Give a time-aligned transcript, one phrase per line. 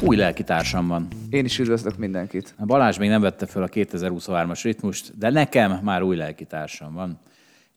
[0.00, 1.08] Új lelkitársam van.
[1.30, 2.54] Én is üdvözlök mindenkit.
[2.66, 7.20] Balázs még nem vette fel a 2023-as ritmust, de nekem már új lelkitársam van.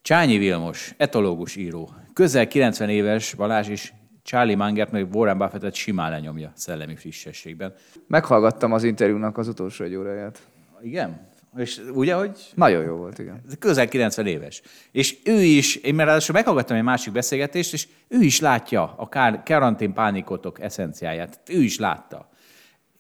[0.02, 1.90] Csányi Vilmos, etológus író.
[2.14, 7.74] Közel 90 éves Balázs is Charlie Mangert meg Warren Buffettet simán lenyomja szellemi frissességben.
[8.08, 10.40] Meghallgattam az interjúnak az utolsó egy óráját.
[10.82, 11.28] Igen?
[11.58, 13.42] És ugye, hogy Nagyon jó volt, igen.
[13.60, 14.62] közel 90 éves.
[14.92, 19.10] És ő is, én mert ráadásul meghallgattam egy másik beszélgetést, és ő is látja a
[19.10, 21.40] kár- karantén pánikotok eszenciáját.
[21.50, 22.30] Ő is látta.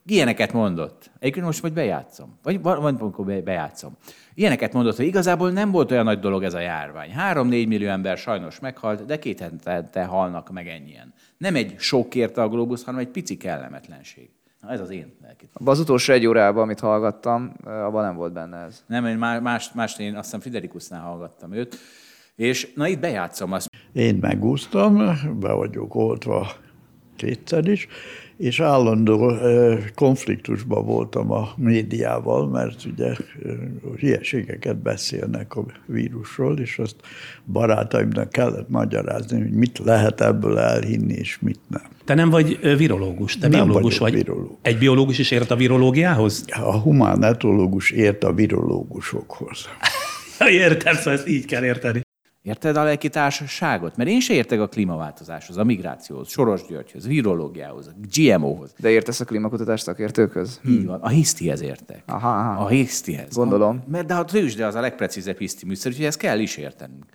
[0.07, 1.11] Ilyeneket mondott.
[1.19, 2.39] Egyébként most majd bejátszom.
[2.43, 3.97] Vagy vagy amikor be- bejátszom.
[4.33, 7.13] Ilyeneket mondott, hogy igazából nem volt olyan nagy dolog ez a járvány.
[7.17, 11.13] 3-4 millió ember sajnos meghalt, de két hetente halnak meg ennyien.
[11.37, 14.29] Nem egy sok érte a globus, hanem egy pici kellemetlenség.
[14.69, 15.13] Ez az én.
[15.53, 18.83] Abban az utolsó egy órában, amit hallgattam, abban nem volt benne ez.
[18.87, 21.77] Nem, én má- más, más én azt hiszem Friderikusnál hallgattam őt.
[22.35, 23.69] És na itt bejátszom azt.
[23.93, 24.95] Én megúsztam,
[25.39, 26.47] be vagyok oltva
[27.15, 27.87] kétszer is,
[28.37, 29.33] és állandó
[29.95, 33.13] konfliktusban voltam a médiával, mert ugye
[33.99, 36.95] hülyeségeket beszélnek a vírusról, és azt
[37.45, 41.81] barátaimnak kellett magyarázni, hogy mit lehet ebből elhinni, és mit nem.
[42.05, 44.13] Te nem vagy virológus, te Nem biológus vagy.
[44.13, 44.57] virológus.
[44.61, 46.45] Egy biológus is ért a virológiához?
[46.47, 49.65] A humán etológus ért a virológusokhoz.
[50.49, 52.04] Értem, szóval ezt így kell érteni.
[52.45, 53.97] Érted a lelki társaságot?
[53.97, 58.73] Mert én se értek a klímaváltozáshoz, a migrációhoz, Soros Györgyhöz, virológiához, a GMO-hoz.
[58.79, 60.59] De értesz a klímakutatás szakértőköz?
[60.67, 61.01] Így van.
[61.01, 62.03] A hisztihez értek.
[62.05, 62.63] Aha, aha.
[62.63, 63.35] A hisztihez.
[63.35, 63.81] Gondolom.
[63.85, 67.05] A, mert de a tőzsde az a legprecízebb hiszti műszer, úgyhogy ezt kell is értenünk.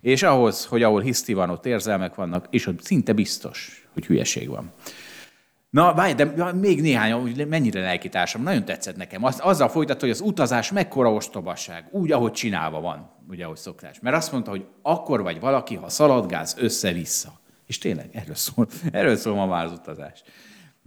[0.00, 4.48] És ahhoz, hogy ahol hiszti van, ott érzelmek vannak, és ott szinte biztos, hogy hülyeség
[4.48, 4.72] van.
[5.70, 9.24] Na, várj, de még néhány, mennyire lelkitársam, nagyon tetszett nekem.
[9.24, 14.00] Az, azzal folytatta, hogy az utazás mekkora ostobaság, úgy, ahogy csinálva van, ugye, ahogy szokás.
[14.00, 17.40] Mert azt mondta, hogy akkor vagy valaki, ha szaladgálsz össze-vissza.
[17.66, 20.22] És tényleg, erről szól, erről szól ma már az utazás.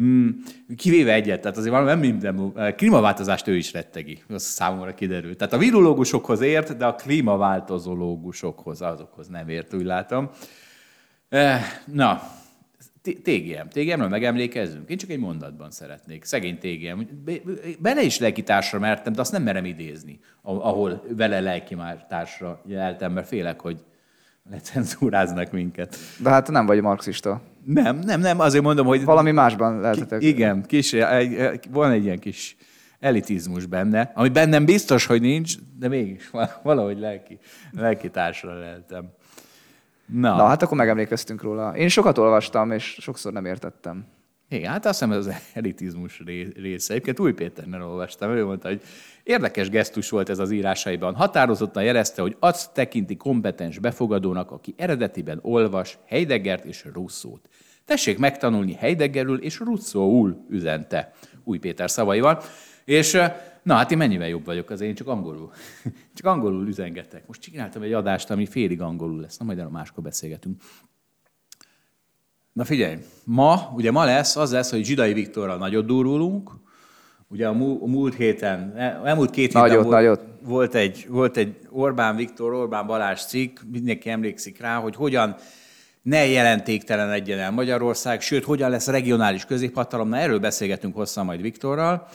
[0.01, 0.29] Mm,
[0.77, 5.37] kivéve egyet, tehát azért valami nem minden, a klímaváltozást ő is rettegi, az számomra kiderült.
[5.37, 10.29] Tehát a virológusokhoz ért, de a klímaváltozológusokhoz, azokhoz nem ért, úgy látom.
[11.29, 12.21] Eh, Na,
[13.03, 13.67] TGM.
[13.69, 14.89] TGM-ről megemlékezzünk?
[14.89, 16.23] Én csak egy mondatban szeretnék.
[16.23, 17.01] Szegény TGM.
[17.25, 17.41] Be-
[17.79, 23.27] Bele is lelkitársra mertem, de azt nem merem idézni, ah- ahol vele lelkitársra jeltem, mert
[23.27, 23.83] félek, hogy
[24.51, 25.95] lecenzúráznak minket.
[26.19, 27.41] De hát nem vagy marxista.
[27.65, 29.03] Nem, nem, nem, azért mondom, hogy...
[29.03, 30.19] Valami másban lehetetek.
[30.19, 32.55] Ki, igen, kis, egy, van egy ilyen kis
[32.99, 36.29] elitizmus benne, ami bennem biztos, hogy nincs, de mégis
[36.63, 37.39] valahogy lelki,
[37.71, 39.11] lelkitársra lehetem.
[40.05, 41.75] Na, Na, hát akkor megemlékeztünk róla.
[41.77, 44.05] Én sokat olvastam, és sokszor nem értettem.
[44.49, 46.93] Igen, hát azt hiszem ez az elitizmus ré- része.
[46.93, 48.81] Egyébként Új Péternél olvastam, ő mondta, hogy
[49.23, 51.15] érdekes gesztus volt ez az írásaiban.
[51.15, 57.49] Határozottan jelezte, hogy azt tekinti kompetens befogadónak, aki eredetiben olvas Heideggert és Rousseau-t.
[57.85, 62.41] Tessék megtanulni Heideggerül és Rousseau-ul, üzente Új Péter szavaival.
[62.85, 63.17] És
[63.63, 65.51] na hát én mennyivel jobb vagyok az én, csak angolul.
[66.15, 67.27] Csak angolul üzengetek.
[67.27, 69.37] Most csináltam egy adást, ami félig angolul lesz.
[69.37, 70.61] Na majd erről máskor beszélgetünk.
[72.53, 76.51] Na figyelj, ma, ugye ma lesz, az lesz, hogy Zsidai Viktorral nagyot durulunk,
[77.27, 80.21] Ugye a mú- a múlt héten, el- elmúlt két héten Nagyot, volt, nagyot.
[80.41, 85.35] volt, egy, volt egy Orbán Viktor, Orbán Balázs cikk, mindenki emlékszik rá, hogy hogyan
[86.01, 90.09] ne jelentéktelenedjen el Magyarország, sőt, hogyan lesz regionális középhatalom.
[90.09, 92.07] Na, erről beszélgetünk hosszan majd Viktorral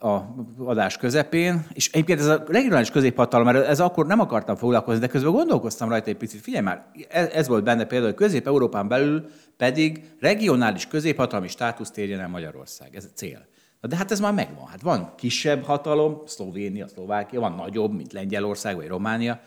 [0.00, 5.00] a adás közepén, és egyébként ez a regionális középhatalom, mert ez akkor nem akartam foglalkozni,
[5.00, 6.40] de közben gondolkoztam rajta egy picit.
[6.40, 6.86] Figyelj már,
[7.32, 9.26] ez, volt benne például, hogy Közép-Európán belül
[9.56, 12.96] pedig regionális középhatalmi státuszt érjen el Magyarország.
[12.96, 13.46] Ez a cél.
[13.80, 14.66] Na de hát ez már megvan.
[14.66, 19.40] Hát van kisebb hatalom, Szlovénia, Szlovákia, van nagyobb, mint Lengyelország vagy Románia.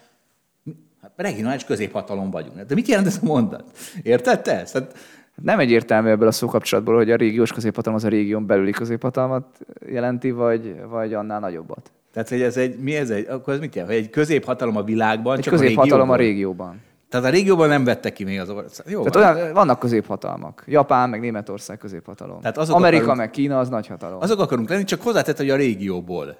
[1.01, 2.61] Hát regionális középhatalom vagyunk.
[2.61, 3.77] De mit jelent ez a mondat?
[4.03, 4.73] Érted te ezt?
[4.73, 4.97] Hát,
[5.44, 9.45] Nem egyértelmű ebből a szókapcsolatból, hogy a régiós középhatalom az a régión belüli középhatalmat
[9.89, 11.92] jelenti, vagy, vagy annál nagyobbat.
[12.13, 13.94] tehát, hogy ez egy, mi ez egy, akkor ez mit jelent?
[13.94, 16.68] Hogy egy középhatalom a világban, Egy csak középhatalom a régióban?
[16.68, 16.86] régióban.
[17.10, 18.86] Tehát a régióban nem vette ki még az ország.
[18.89, 19.44] Jó, Tehát van.
[19.44, 20.63] olyan, vannak középhatalmak.
[20.68, 22.39] Japán, meg Németország középhatalom.
[22.42, 24.22] Tehát azok Amerika, akarunk- meg Kína az nagyhatalom.
[24.22, 26.36] Azok akarunk lenni, csak hozzátett, hogy a régióból.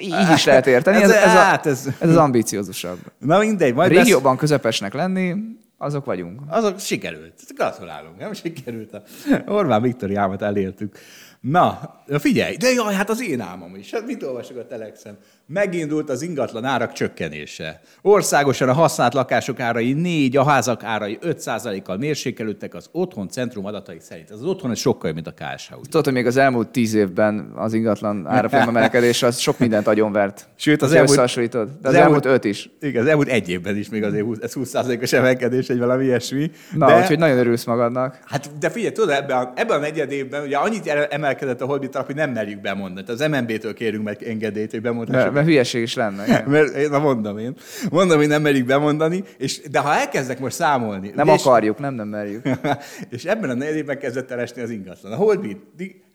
[0.00, 2.98] Így is lehet érteni, ez, Ez- ez, a, hát ez- ez az ambíciózusabb.
[3.18, 5.34] Na mindegy, A majd lesz- régióban közepesnek lenni,
[5.82, 6.40] azok vagyunk.
[6.48, 7.40] Azok sikerült.
[7.54, 8.92] Gratulálunk, nem sikerült.
[8.92, 9.02] A
[9.46, 10.98] Orbán Viktoriámat elértük.
[11.40, 13.90] Na, figyelj, de jaj, hát az én álmom is.
[13.90, 15.18] Hát mit olvasok a Telexen?
[15.52, 17.80] Megindult az ingatlan árak csökkenése.
[18.02, 23.96] Országosan a használt lakások árai 4, a házak árai 5%-kal mérsékelődtek az otthon centrum adatai
[24.00, 24.30] szerint.
[24.30, 25.72] Ez az otthon ez sokkal jobb, mint a KSH.
[25.78, 25.88] Úgy.
[25.88, 30.48] Tudod, hogy még az elmúlt tíz évben az ingatlan árfolyam emelkedés az sok mindent agyonvert.
[30.56, 31.68] Sőt, az elmúlt- összehasonlítod.
[31.68, 32.70] De az, az elmúlt elmúlt- öt is.
[32.80, 36.50] Igen, az elmúlt egy évben is még azért 20, ez 20%-os emelkedés, egy valami ilyesmi.
[36.74, 36.98] Na, de...
[36.98, 38.18] úgyhogy nagyon örülsz magadnak.
[38.24, 42.06] Hát, de figyelj, tudod, ebben a, ebben a negyed évben ugye annyit emelkedett a alap,
[42.06, 43.06] hogy nem merjük bemondani.
[43.06, 45.41] Tehát az MNB-től kérünk meg engedélyt, hogy bemondhassuk.
[45.42, 46.24] Mert hülyeség is lenne.
[46.26, 46.44] igen.
[46.46, 47.56] Mert, én, na mondom én.
[47.90, 51.12] Mondom, hogy nem merik bemondani, és, de ha elkezdek most számolni.
[51.14, 52.42] Nem és, akarjuk, nem, nem merjük.
[53.10, 55.12] és ebben a negyed évben kezdett el esni az ingatlan.
[55.12, 55.56] A Holdbeat,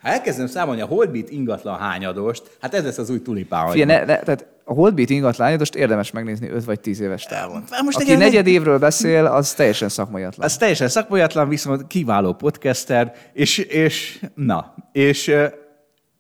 [0.02, 3.70] ha elkezdem számolni a Holdbeat ingatlan hányadost, hát ez lesz az új tulipán.
[3.70, 7.64] Figyelj, ne, ne, tehát a Holdbeat ingatlányost érdemes megnézni 5 vagy 10 éves távon.
[7.70, 10.46] Hát most Aki nekem- negyed évről beszél, az teljesen szakmaiatlan.
[10.46, 15.32] Az teljesen szakmaiatlan, viszont kiváló podcaster, és, és na, és,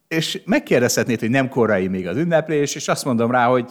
[0.08, 3.70] és megkérdezhetnéd, hogy nem korai még az ünneplés, és azt mondom rá, hogy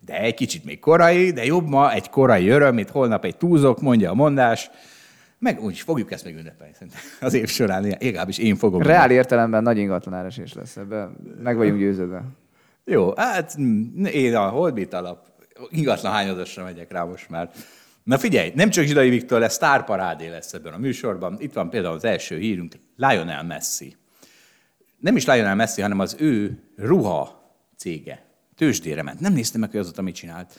[0.00, 3.80] de egy kicsit még korai, de jobb ma egy korai öröm, mint holnap egy túlzok,
[3.80, 4.70] mondja a mondás.
[5.38, 8.82] Meg úgy fogjuk ezt még ünnepelni szerintem az év során, legalábbis én fogom.
[8.82, 11.16] Reál értelemben nagy ingatlanáresés lesz ebben.
[11.42, 12.22] Meg vagyunk győződve.
[12.84, 15.26] Jó, hát mm, én a Holdbit alap
[15.70, 17.50] ingatlan hányadosra megyek rá most már.
[18.02, 21.36] Na figyelj, nem csak Zsidai Viktor lesz, sztárparádé lesz ebben a műsorban.
[21.38, 23.96] Itt van például az első hírünk, Lionel Messi.
[25.00, 28.22] Nem is Lionel Messi, hanem az ő ruha cége.
[28.56, 29.20] Tőzsdére ment.
[29.20, 30.54] Nem néztem meg, hogy azóta mit csinált.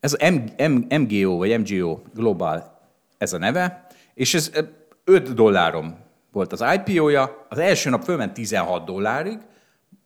[0.00, 2.78] Ez a M- M- MGO, vagy MGO Global
[3.18, 4.60] ez a neve, és ez ö,
[5.04, 5.94] 5 dollárom
[6.32, 9.38] volt az IPO-ja, az első nap fölment 16 dollárig,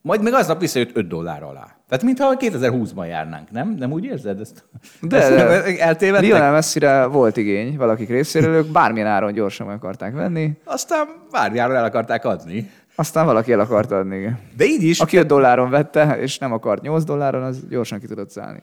[0.02, 1.76] majd meg aznap visszajött 5 dollár alá.
[1.88, 3.74] Tehát mintha 2020-ban járnánk, nem?
[3.78, 4.64] Nem úgy érzed ezt?
[5.00, 6.28] De ezt eltévedtek?
[6.28, 11.74] Lionel Messi-re volt igény valakik részéről, ők bármilyen áron gyorsan meg akarták venni, Aztán várjára
[11.76, 12.70] el akarták adni.
[12.94, 14.16] Aztán valaki el akart adni.
[14.16, 14.38] igen.
[14.56, 15.00] De így is.
[15.00, 18.62] Aki 5 dolláron vette, és nem akart 8 dolláron, az gyorsan ki tudott szállni.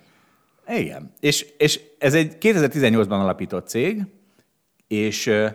[0.67, 1.13] Igen.
[1.19, 4.05] És, és ez egy 2018-ban alapított cég,
[4.87, 5.47] és ö,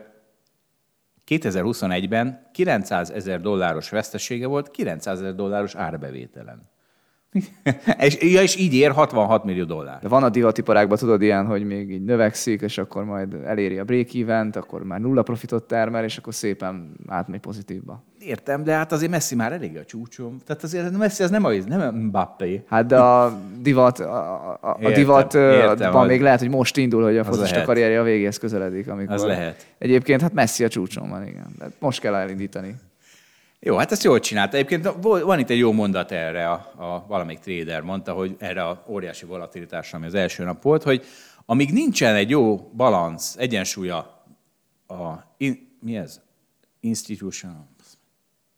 [1.26, 6.75] 2021-ben 900 ezer dolláros vesztesége volt, 900 ezer dolláros árbevételen.
[7.99, 10.00] és, ja, és így ér 66 millió dollár.
[10.00, 13.84] De van a divatiparágban, tudod ilyen, hogy még így növekszik, és akkor majd eléri a
[13.84, 18.05] break even akkor már nulla profitot termel, és akkor szépen átmegy pozitívba.
[18.26, 20.38] Értem, de hát azért Messi már elég a csúcsom.
[20.46, 22.62] Tehát azért Messi az nem a, nem Mbappé.
[22.69, 26.49] Hát de a divat, a, a, a Értem, divat értem, van az- még lehet, hogy
[26.49, 28.88] most indul, hogy a focista karrierje a végéhez közeledik.
[28.88, 29.67] Amikor Az lehet.
[29.78, 31.46] Egyébként hát Messi a csúcson van, igen.
[31.58, 32.75] De most kell elindítani.
[33.61, 34.56] Jó, hát ezt jól csinálta.
[34.56, 38.84] Egyébként van itt egy jó mondat erre, a, a valamelyik trader mondta, hogy erre a
[38.88, 41.05] óriási volatilitásra, ami az első nap volt, hogy
[41.46, 44.25] amíg nincsen egy jó balansz, egyensúlya
[44.87, 44.94] a,
[45.37, 46.20] in, mi ez?
[46.81, 47.67] Institutional,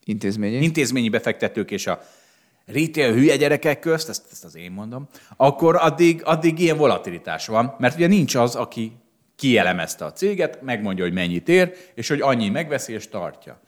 [0.08, 0.62] Intézményi.
[0.62, 2.02] intézményi befektetők és a
[2.66, 7.75] retail hülye gyerekek közt, ezt, ezt az én mondom, akkor addig, addig ilyen volatilitás van,
[7.78, 8.93] mert ugye nincs az, aki
[9.37, 13.60] kielemezte a céget, megmondja, hogy mennyit ér, és hogy annyi megveszi és tartja.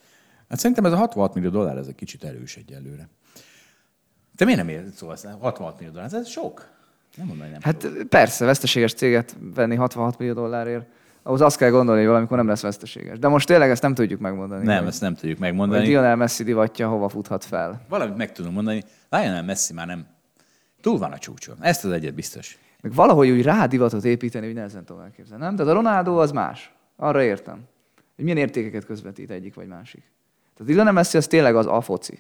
[0.49, 3.09] Hát szerintem ez a 66 millió dollár, ez egy kicsit erős egyelőre.
[4.37, 5.29] Te miért nem érted szóval ezt?
[5.41, 6.69] 66 millió dollár, ez sok.
[7.17, 7.63] Nem mondom, hogy nem.
[7.63, 10.87] Hát persze, veszteséges céget venni 66 millió dollárért,
[11.23, 13.19] ahhoz azt kell gondolni, hogy valamikor nem lesz veszteséges.
[13.19, 14.65] De most tényleg ezt nem tudjuk megmondani.
[14.65, 15.87] nem, hogy, ezt nem tudjuk hogy megmondani.
[15.87, 17.81] Lionel Messi divatja hova futhat fel.
[17.89, 18.83] Valamit meg tudom mondani.
[19.09, 20.07] Lionel Messi már nem.
[20.81, 21.57] Túl van a csúcson.
[21.61, 22.59] Ezt az egyet biztos.
[22.83, 25.45] Meg valahogy úgy rá divatot építeni, hogy nehezen tudom elképzelni.
[25.45, 25.57] Nem?
[25.57, 26.73] Tehát a Ronaldo az más.
[26.97, 27.59] Arra értem.
[28.15, 30.03] Hogy milyen értékeket közvetít egyik vagy másik.
[30.57, 32.19] Tehát Lionel Messi az tényleg az a foci.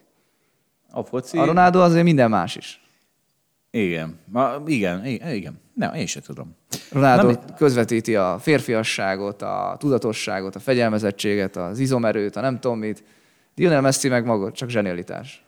[0.90, 1.38] A foci...
[1.38, 2.89] A Ronaldo azért minden más is.
[3.70, 4.18] Igen.
[4.24, 5.60] Ma, igen, igen, igen.
[5.74, 6.56] Nem, én sem tudom.
[6.92, 13.04] Ronaldo Na, közvetíti a férfiasságot, a tudatosságot, a fegyelmezettséget, az izomerőt, a nem tudom mit.
[13.54, 15.44] Lionel Messi meg maga, csak zsenialitás.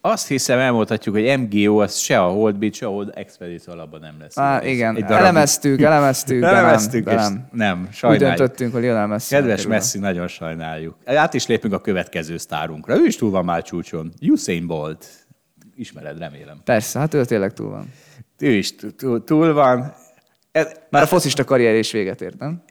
[0.00, 4.14] Azt hiszem, elmondhatjuk, hogy MGO az se a Holdbit, se a Hold Expedition alapban nem
[4.20, 4.38] lesz.
[4.38, 7.48] Á, Ez igen, elemeztük, elemeztük, de nem, Elemeztük, de és nem.
[7.52, 8.36] nem, Úgy sajnáljuk.
[8.36, 9.34] döntöttünk, hogy Lionel Messi.
[9.34, 9.70] Kedves kerül.
[9.70, 10.96] Messi, nagyon sajnáljuk.
[11.04, 12.94] Át is lépünk a következő sztárunkra.
[12.96, 14.12] Ő is túl van már csúcson.
[14.20, 15.06] Usain Bolt.
[15.76, 16.60] Ismered, remélem.
[16.64, 17.92] Persze, hát ő tényleg túl van.
[18.38, 19.94] Ő is túl- túl, van.
[20.52, 22.62] Ez, Már a focista karrier is véget ért, nem?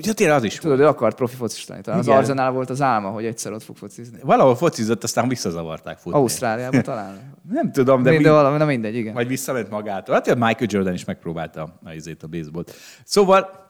[0.00, 1.80] ja, tényleg az is Tudod, ő akart profi focistani.
[1.80, 2.08] Talán az.
[2.08, 4.18] Arsenal volt az álma, hogy egyszer ott fog focizni.
[4.22, 6.18] Valahol focizott, aztán visszazavarták futni.
[6.18, 7.34] Ausztráliában talán.
[7.50, 8.22] Nem tudom, de, De, mi...
[8.22, 9.14] de valami, na mindegy, igen.
[9.14, 10.14] Vagy visszament magától.
[10.14, 12.74] Hát Michael Jordan is megpróbálta a, a baseballt.
[13.04, 13.63] Szóval,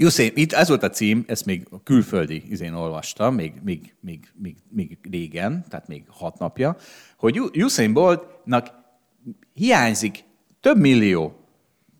[0.00, 4.28] Usain, itt ez volt a cím, ezt még a külföldi izén olvastam, még, még, még,
[4.38, 6.76] még, még régen, tehát még hat napja,
[7.16, 8.70] hogy Usain Boltnak
[9.52, 10.24] hiányzik
[10.60, 11.44] több millió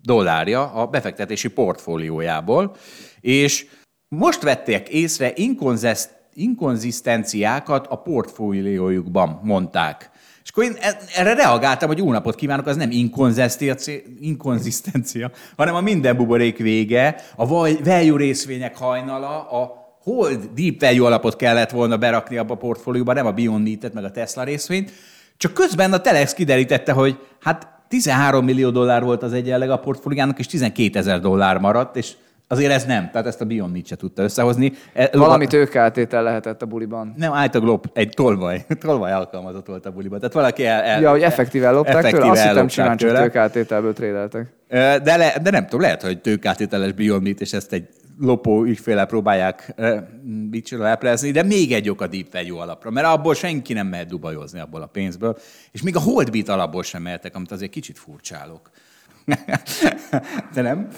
[0.03, 2.77] dollárja a befektetési portfóliójából,
[3.21, 3.67] és
[4.09, 5.33] most vették észre
[6.35, 10.11] inkonzisztenciákat a portfóliójukban, mondták.
[10.45, 12.91] És akkor én e- erre reagáltam, hogy jó napot kívánok, az nem
[14.21, 21.37] inkonzisztencia, hanem a minden buborék vége, a value részvények hajnala, a hold deep value alapot
[21.37, 24.93] kellett volna berakni abba a portfólióba, nem a Beyond Meat-et, meg a Tesla részvényt.
[25.37, 30.39] Csak közben a Telex kiderítette, hogy hát 13 millió dollár volt az egyenleg a portfóliának,
[30.39, 32.13] és 12 ezer dollár maradt, és
[32.57, 33.11] azért ez nem.
[33.11, 34.73] Tehát ezt a Beyond Meat se tudta összehozni.
[34.93, 37.15] E- Valami tőkeáltétel lehetett a buliban.
[37.17, 40.19] nem, általában lop, egy tolvaj, tolvaj alkalmazott volt a buliban.
[40.19, 43.23] Tehát valaki el, el, Ja, hogy effektíve ellopták tőle, effektíve azt hittem simán csak tőle.
[43.23, 44.53] tőkeáltételből trédeltek.
[44.69, 47.89] Ö, De, le, de nem tudom, lehet, hogy tőkátételes Beyond Meat, és ezt egy
[48.21, 49.75] lopó ügyféle próbálják
[50.51, 54.07] mit leplezni, de még egy ok a Deep Value alapra, mert abból senki nem mehet
[54.09, 55.37] dubajozni abból a pénzből,
[55.73, 58.71] és még a Holdbeat alapból sem mehetek, amit azért kicsit furcsálok.
[60.55, 60.89] De nem?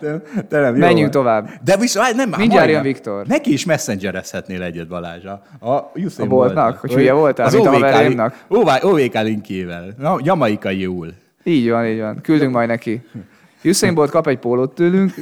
[0.00, 1.10] De, de nem jó Menjünk van.
[1.10, 1.48] tovább.
[1.64, 3.26] De viszont nem, Mindjárt jön Viktor.
[3.26, 5.24] Neki is messengerezhetnél egyet Balázs.
[5.24, 6.78] A, a, Usain A boltnak?
[6.78, 8.34] Hogy hülye voltál, mint a OVK haverjaimnak?
[8.48, 9.94] link- OVK linkjével.
[9.98, 11.08] Na, jamaikai jól.
[11.44, 12.20] Így van, így van.
[12.22, 13.02] Küldünk majd neki.
[13.64, 15.14] Usain Bolt kap egy pólót tőlünk,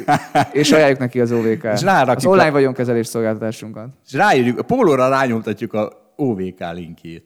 [0.52, 1.64] és ajánljuk neki az OVK.
[1.75, 3.87] És rárakjuk az online a- vagyonkezelés szolgáltatásunkat.
[4.06, 7.25] És ráírjuk, a pólóra rányomtatjuk a OVK linkjét.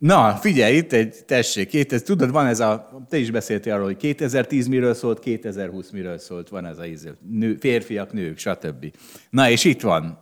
[0.00, 3.96] Na, figyelj, itt egy, tessék, 2000, tudod, van ez a, te is beszéltél arról, hogy
[3.96, 8.94] 2010 miről szólt, 2020 miről szólt, van ez a ízé, nő, férfiak, nők, stb.
[9.30, 10.18] Na, és itt van.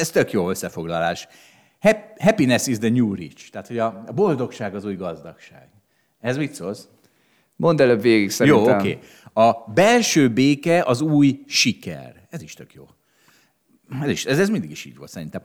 [0.00, 1.28] Ez tök jó összefoglalás.
[1.80, 3.50] Hap- Happiness is the new rich.
[3.50, 5.68] Tehát, hogy a a boldogság az új gazdagság.
[6.20, 6.88] Ez mit szólsz?
[7.56, 8.64] Mondd előbb végig szerintem.
[8.64, 8.98] Jó, oké.
[9.32, 12.26] A belső béke az új siker.
[12.30, 12.84] Ez is tök jó.
[14.02, 15.42] Ez, is, ez, ez mindig is így volt szerintem.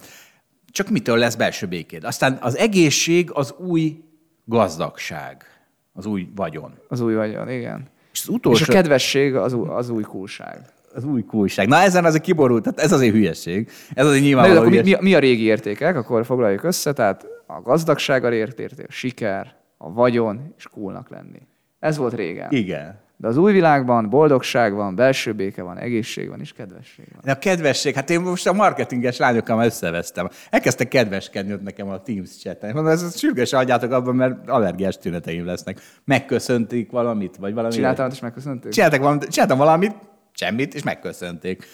[0.75, 2.03] Csak mitől lesz belső békéd?
[2.03, 4.03] Aztán az egészség az új
[4.45, 5.45] gazdagság,
[5.93, 6.73] az új vagyon.
[6.87, 7.87] Az új vagyon, igen.
[8.13, 10.59] És az És utolsó, a kedvesség az új, az új kulság.
[10.93, 11.67] az új kulság.
[11.67, 13.69] Na ezen azért kiborult, tehát ez azért hülyeség.
[13.93, 15.95] Ez azért Na, nyilvánvaló akkor mi, mi, a régi értékek?
[15.95, 16.93] Akkor foglaljuk össze.
[16.93, 21.41] Tehát a gazdagság a érték, a siker, a vagyon és coolnak lenni.
[21.79, 22.51] Ez volt régen.
[22.51, 22.99] Igen.
[23.17, 27.21] De az új világban boldogság van, belső béke van, egészség van és kedvesség van.
[27.23, 30.29] De a kedvesség, hát én most a marketinges lányokkal már összevesztem.
[30.49, 32.73] Elkezdtek kedveskedni ott nekem a Teams chaten.
[32.73, 35.79] Mondom, ezt sürgősen adjátok abban, mert allergiás tüneteim lesznek.
[36.03, 37.73] Megköszöntik valamit, vagy valami.
[37.73, 38.71] Csináltam, és megköszöntük?
[38.71, 39.95] Csináltak valamit, csináltam valamit,
[40.33, 41.65] semmit, és megköszönték.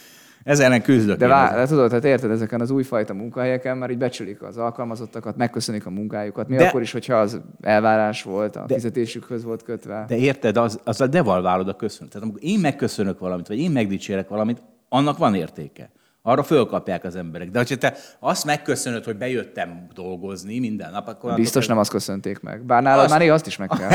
[0.44, 1.18] Ezzel ellen küzdök.
[1.18, 1.58] De én vá, ezzel.
[1.58, 5.90] de tudod, hát érted, ezeken az újfajta munkahelyeken már így becsülik az alkalmazottakat, megköszönik a
[5.90, 6.48] munkájukat.
[6.48, 10.06] Mi De- akkor is, hogyha az elvárás volt, a fizetésükhöz volt kötve.
[10.08, 12.22] De érted, az, azzal devalválod a köszönetet.
[12.22, 15.92] Amikor én megköszönök valamit, vagy én megdicsérek valamit, annak van értéke.
[16.24, 17.50] Arra fölkapják az emberek.
[17.50, 21.36] De hogyha te azt megköszönöd, hogy bejöttem dolgozni minden nap, akkor...
[21.36, 22.66] Biztos nem azt köszönték meg.
[22.66, 23.90] Bár nálad Azt- már néha azt is meg kell.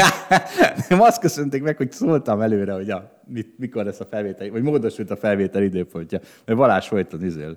[0.88, 4.62] nem azt köszönték meg, hogy szóltam előre, hogy a, mit, mikor lesz a felvétel, vagy
[4.62, 6.20] módosult a felvétel időpontja.
[6.44, 7.56] Mert Balázs folyton izél,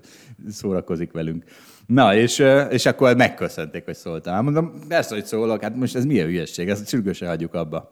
[0.50, 1.44] szórakozik velünk.
[1.86, 4.44] Na, és, és akkor megköszönték, hogy szóltam.
[4.44, 7.90] Mondom, persze, hogy szólok, hát most ez milyen hülyeség, ezt sürgősen hagyjuk abba.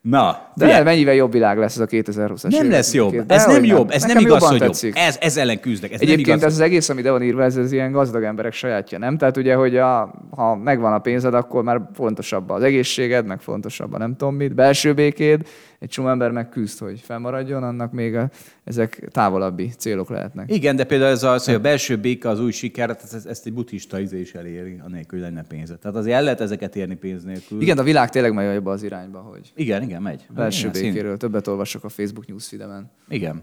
[0.00, 2.70] Na, De figyelj, mennyivel jobb világ lesz ez a 2020-as nem év?
[2.70, 3.14] lesz jobb.
[3.26, 3.90] De Ez nem jobb.
[3.90, 4.68] Ez Nekem nem igaz, hogy jobb.
[4.68, 4.96] tetszik.
[4.98, 5.92] Ez, ez ellen küzdek.
[5.92, 6.48] Ez Egyébként nem igaz.
[6.52, 9.16] ez az egész, ami ide van írva, ez, ez ilyen gazdag emberek sajátja, nem?
[9.16, 13.92] Tehát ugye, hogy a, ha megvan a pénzed, akkor már fontosabb az egészséged, meg fontosabb
[13.92, 15.46] a nem tudom mit, belső békéd,
[15.78, 18.30] egy csomó ember meg küzd, hogy fennmaradjon, annak még a,
[18.64, 20.54] ezek távolabbi célok lehetnek.
[20.54, 23.46] Igen, de például ez az, hogy a belső béke az új siker, hát ezt, ezt
[23.46, 25.74] egy buddhista izé is eléri, anélkül, hogy lenne pénze.
[25.76, 27.60] Tehát azért el lehet ezeket érni pénz nélkül.
[27.60, 30.26] Igen, de a világ tényleg megy ebbe az irányba, hogy Igen, igen, megy.
[30.34, 32.90] belső igen, szint- békéről többet olvasok a Facebook newsfeedemen.
[33.08, 33.42] Igen,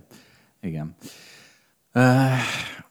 [0.61, 0.95] igen.
[1.93, 2.03] Uh,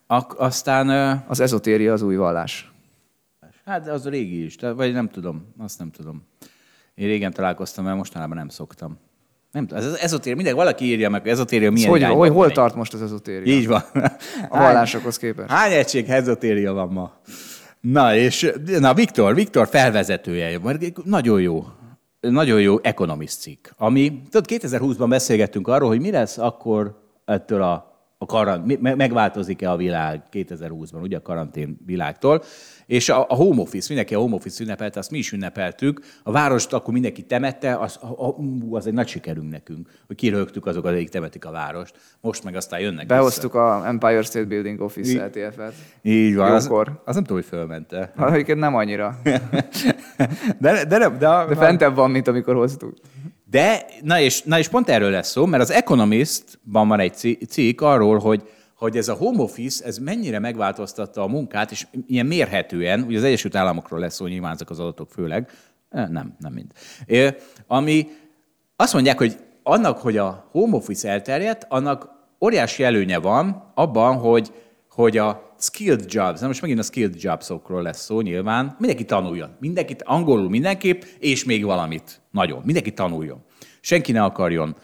[0.06, 2.72] ak- aztán, uh, Az ezotéria az új vallás.
[3.64, 6.22] hát az régi is, tehát, vagy nem tudom, azt nem tudom.
[6.94, 8.98] Én régen találkoztam, mert mostanában nem szoktam.
[9.52, 12.74] Nem tudom, ez az ezotéria, mindegy, valaki írja meg, ezotéria milyen Hogy, hogy, hol tart
[12.74, 13.52] most az ezotéria?
[13.54, 13.82] Így van.
[14.48, 15.50] A vallásokhoz képest.
[15.50, 17.20] Hány egység ezotéria van ma?
[17.80, 20.60] Na, és na, Viktor, Viktor felvezetője,
[21.04, 21.66] nagyon jó,
[22.30, 27.95] nagyon jó Economist cikk, ami, tudod, 2020-ban beszélgettünk arról, hogy mi lesz akkor ettől a,
[28.18, 32.42] a karant, megváltozik-e a világ 2020-ban, ugye a karantén világtól,
[32.86, 36.32] és a, a home office, mindenki a home office ünnepelte, azt mi is ünnepeltük, a
[36.32, 38.36] várost akkor mindenki temette, az, a, a,
[38.70, 42.80] az egy nagy sikerünk nekünk, hogy kirögtük azokat, akik temetik a várost, most meg aztán
[42.80, 43.14] jönnek vissza.
[43.14, 45.74] Behoztuk a Empire State Building Office ETF-et.
[46.02, 46.52] Így van.
[46.52, 47.02] Az, Jókor.
[47.04, 48.12] az nem tudom, hogy fölmente.
[48.32, 49.18] Egyébként nem annyira.
[50.58, 52.94] De, de, nem, de, De fentebb van, mint amikor hoztuk.
[53.50, 57.48] De na, és, na és pont erről lesz szó, mert az Economist-ban van egy ci-
[57.48, 62.26] cikk arról, hogy hogy ez a home office, ez mennyire megváltoztatta a munkát, és ilyen
[62.26, 65.50] mérhetően, ugye az Egyesült Államokról lesz szó, nyilván ezek az adatok főleg,
[65.90, 66.72] Eh, nem, nem mind.
[67.66, 68.08] Ami
[68.76, 72.08] azt mondják, hogy annak, hogy a home office elterjedt, annak
[72.40, 74.52] óriási előnye van abban, hogy,
[74.90, 79.56] hogy a skilled jobs, na most megint a skilled jobsokról lesz szó nyilván, mindenki tanuljon.
[79.60, 82.20] Mindenkit angolul mindenképp, és még valamit.
[82.30, 82.62] Nagyon.
[82.64, 83.44] Mindenki tanuljon.
[83.80, 84.76] Senki ne akarjon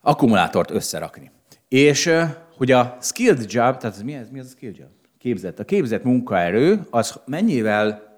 [0.00, 1.30] akkumulátort összerakni.
[1.68, 2.10] És
[2.56, 4.88] hogy a skilled job, tehát mi, ez, mi az a skilled job?
[5.18, 5.58] Képzett.
[5.58, 8.10] A képzett munkaerő az mennyivel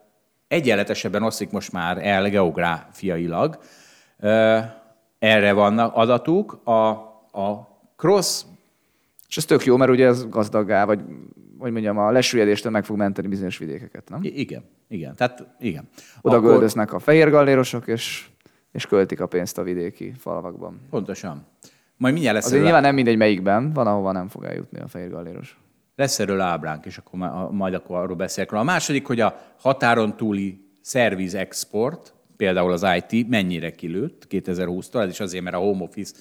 [0.48, 3.58] egyenletesebben oszlik most már el geográfiailag.
[5.18, 6.60] Erre vannak adatuk.
[6.64, 6.88] A,
[7.40, 8.42] a cross...
[9.28, 11.00] És ez tök jó, mert ugye ez gazdagá, vagy
[11.64, 14.22] hogy mondjam, a lesüllyedéstől meg fog menteni bizonyos vidékeket, nem?
[14.22, 15.14] I- igen, igen.
[15.16, 15.88] Tehát igen.
[16.20, 16.48] Oda Akkor...
[16.48, 18.26] göldöznek a fehér gallérosok, és,
[18.72, 20.80] és költik a pénzt a vidéki falvakban.
[20.90, 21.46] Pontosan.
[21.96, 25.10] Majd mindjárt lesz Azért nyilván nem mindegy melyikben, van, ahova nem fog eljutni a fehér
[25.10, 25.58] galléros.
[25.96, 27.18] Lesz erről ábránk, és akkor
[27.50, 28.52] majd akkor arról beszélek.
[28.52, 35.10] A második, hogy a határon túli szerviz export, például az IT mennyire kilőtt 2020-tól, ez
[35.10, 36.14] is azért, mert a home office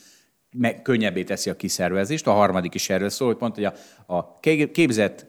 [0.53, 2.27] meg, könnyebbé teszi a kiszervezést.
[2.27, 3.73] A harmadik is erről szól, hogy pont, hogy a,
[4.05, 4.39] a
[4.71, 5.25] képzett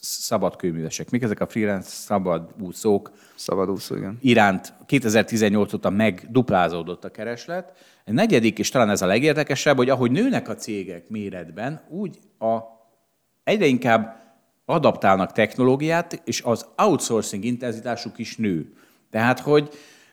[0.00, 4.18] szabadkőművesek, mik ezek a freelance szabadúszók, Szabadúszó, igen.
[4.20, 7.72] iránt 2018 óta megduplázódott a kereslet.
[8.04, 12.58] Egy negyedik, és talán ez a legérdekesebb, hogy ahogy nőnek a cégek méretben, úgy a,
[13.44, 14.20] egyre inkább
[14.64, 18.72] adaptálnak technológiát, és az outsourcing intenzitásuk is nő.
[19.10, 19.68] Tehát, hogy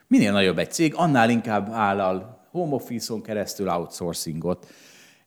[0.07, 4.67] minél nagyobb egy cég, annál inkább állal home office-on keresztül outsourcingot.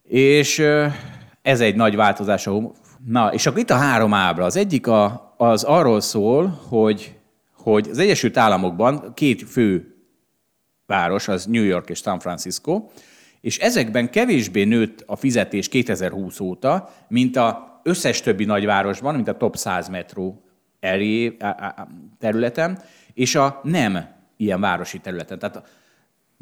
[0.02, 0.62] És
[1.42, 2.48] ez egy nagy változás.
[3.06, 4.44] Na, és akkor itt a három ábra.
[4.44, 7.18] Az egyik a, az arról szól, hogy,
[7.56, 9.94] hogy az Egyesült Államokban két fő
[10.86, 12.82] város, az New York és San Francisco,
[13.40, 19.36] és ezekben kevésbé nőtt a fizetés 2020 óta, mint a összes többi nagyvárosban, mint a
[19.36, 20.42] top 100 metró
[22.18, 22.82] területen,
[23.14, 25.38] és a nem ilyen városi területen.
[25.38, 25.62] Tehát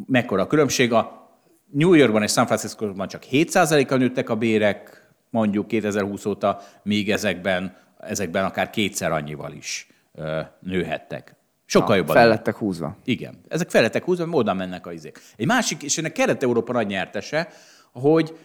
[0.07, 0.93] mekkora a különbség.
[0.93, 1.29] A
[1.71, 7.77] New Yorkban és San Francisco-ban csak 7%-kal nőttek a bérek, mondjuk 2020 óta, míg ezekben,
[7.99, 11.35] ezekben akár kétszer annyival is ö, nőhettek.
[11.65, 12.15] Sokkal Na, jobban.
[12.15, 12.97] Fel lettek húzva.
[13.05, 13.41] Igen.
[13.49, 15.21] Ezek fel lettek húzva, oda mennek a izék.
[15.37, 17.49] Egy másik, és ennek Kelet-Európa nagy nyertese,
[17.93, 18.39] hogy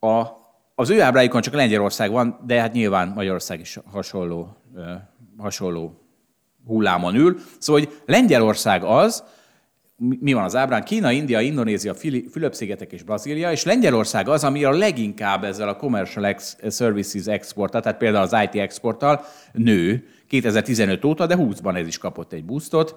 [0.00, 0.26] a,
[0.74, 4.92] az ő ábráikon csak Lengyelország van, de hát nyilván Magyarország is hasonló, ö,
[5.38, 6.00] hasonló
[6.66, 7.38] hullámon ül.
[7.58, 9.24] Szóval, hogy Lengyelország az,
[9.96, 10.84] mi van az ábrán?
[10.84, 11.94] Kína, India, Indonézia,
[12.30, 17.80] Fülöp-szigetek és Brazília, és Lengyelország az, ami a leginkább ezzel a commercial ex- services exporttal,
[17.80, 22.94] tehát például az IT exporttal nő 2015 óta, de 20-ban ez is kapott egy boostot.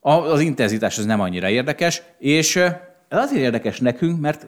[0.00, 4.46] Az intenzitás az nem annyira érdekes, és ez azért érdekes nekünk, mert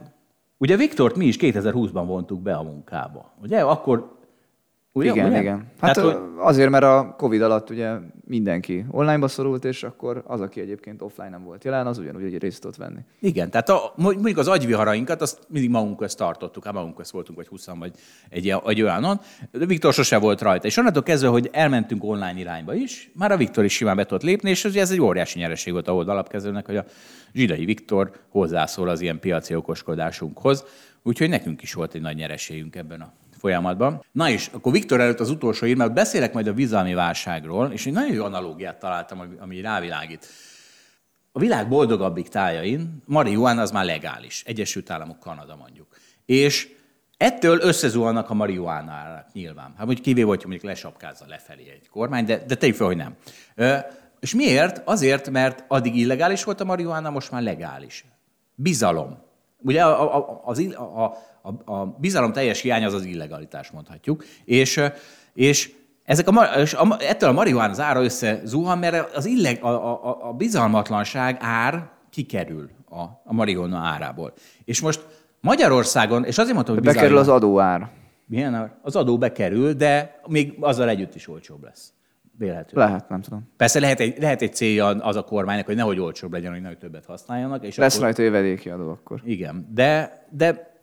[0.59, 3.35] ugye Viktort mi is 2020-ban vontuk be a munkába.
[3.42, 3.61] Ugye?
[3.61, 4.16] Akkor
[4.97, 5.41] Ugye, igen, ugye?
[5.41, 5.67] igen.
[5.81, 6.23] Hát Tehát, hogy...
[6.37, 11.29] azért, mert a Covid alatt ugye mindenki onlineba szorult, és akkor az, aki egyébként offline
[11.29, 13.01] nem volt jelen, az ugyanúgy egy részt tudott venni.
[13.21, 17.39] Igen, tehát a, mondjuk az agyviharainkat, azt mindig magunk közt tartottuk, hát magunk közt voltunk,
[17.39, 17.93] vagy 20 vagy
[18.29, 20.67] egy, egy olyanon, de Viktor sose volt rajta.
[20.67, 24.23] És onnantól kezdve, hogy elmentünk online irányba is, már a Viktor is simán be tudott
[24.23, 26.85] lépni, és ez egy óriási nyereség volt a alapkezelőnek, hogy a
[27.33, 30.65] zsidai Viktor hozzászól az ilyen piaci okoskodásunkhoz.
[31.03, 33.13] Úgyhogy nekünk is volt egy nagy nyereségünk ebben a
[33.47, 34.05] folyamatban.
[34.13, 37.87] Na és akkor Viktor előtt az utolsó ír, mert beszélek majd a bizalmi válságról, és
[37.87, 40.27] egy nagyon jó analógiát találtam, ami rávilágít.
[41.33, 44.43] A világ boldogabbik tájain marihuana az már legális.
[44.47, 45.87] Egyesült Államok, Kanada mondjuk.
[46.25, 46.69] És
[47.17, 49.75] ettől összezuhannak a marihuánára nyilván.
[49.77, 53.17] Hát mondjuk kivéve, hogy mondjuk lesapkázza lefelé egy kormány, de, de tegyük fel, hogy nem.
[54.21, 54.83] És miért?
[54.85, 58.05] Azért, mert addig illegális volt a marihuána, most már legális.
[58.55, 59.25] Bizalom.
[59.59, 61.05] Ugye a, a, az, a,
[61.42, 64.25] a, a bizalom teljes hiány az az illegalitás, mondhatjuk.
[64.45, 64.81] És,
[65.35, 69.69] és ezek a, és a, ettől a marihuán az ára összezuhan, mert az illeg, a,
[69.69, 74.33] a, a bizalmatlanság ár kikerül a, a marihuana árából.
[74.64, 75.07] És most
[75.40, 77.90] Magyarországon, és azért mondtam, hogy Bekerül az adóár.
[78.27, 78.79] Milyen?
[78.83, 81.92] Az adó bekerül, de még azzal együtt is olcsóbb lesz.
[82.38, 82.87] Vélhetően.
[82.87, 83.53] Lehet, nem tudom.
[83.57, 86.79] Persze lehet egy, lehet egy célja az a kormánynak, hogy nehogy olcsóbb legyen, hogy nehogy
[86.79, 87.64] többet használjanak.
[87.64, 88.05] És Lesz akkor...
[88.05, 89.20] rajta jövedéki adó akkor.
[89.25, 90.75] Igen, de, de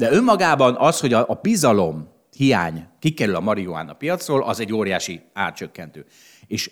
[0.00, 5.22] de önmagában az, hogy a, a bizalom hiány kikerül a marihuána piacról, az egy óriási
[5.32, 6.04] árcsökkentő.
[6.46, 6.70] És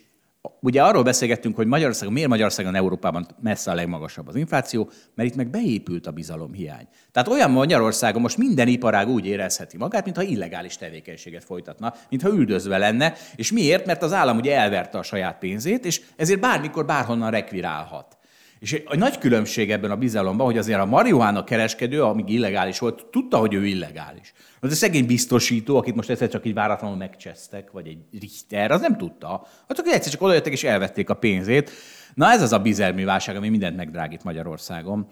[0.60, 5.36] ugye arról beszélgettünk, hogy Magyarországon, miért Magyarországon Európában messze a legmagasabb az infláció, mert itt
[5.36, 6.88] meg beépült a bizalom hiány.
[7.12, 12.78] Tehát olyan Magyarországon most minden iparág úgy érezheti magát, mintha illegális tevékenységet folytatna, mintha üldözve
[12.78, 13.14] lenne.
[13.36, 13.86] És miért?
[13.86, 18.17] Mert az állam ugye elverte a saját pénzét, és ezért bármikor bárhonnan rekvirálhat.
[18.60, 23.06] És a nagy különbség ebben a bizalomban, hogy azért a marihuána kereskedő, amíg illegális volt,
[23.10, 24.32] tudta, hogy ő illegális.
[24.60, 28.80] Az a szegény biztosító, akit most egyszer csak így váratlanul megcsesztek, vagy egy Richter, az
[28.80, 29.46] nem tudta.
[29.66, 31.70] Azok egyszer csak odajöttek és elvették a pénzét.
[32.14, 35.06] Na ez az a bizalmi válság, ami mindent megdrágít Magyarországon.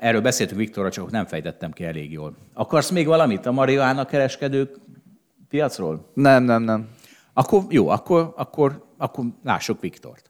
[0.00, 2.36] Erről beszéltünk Viktorra, csak nem fejtettem ki elég jól.
[2.54, 4.76] Akarsz még valamit a marihuána kereskedők
[5.48, 6.10] piacról?
[6.14, 6.88] Nem, nem, nem.
[7.32, 10.29] Akkor jó, akkor, akkor, akkor lássuk Viktort.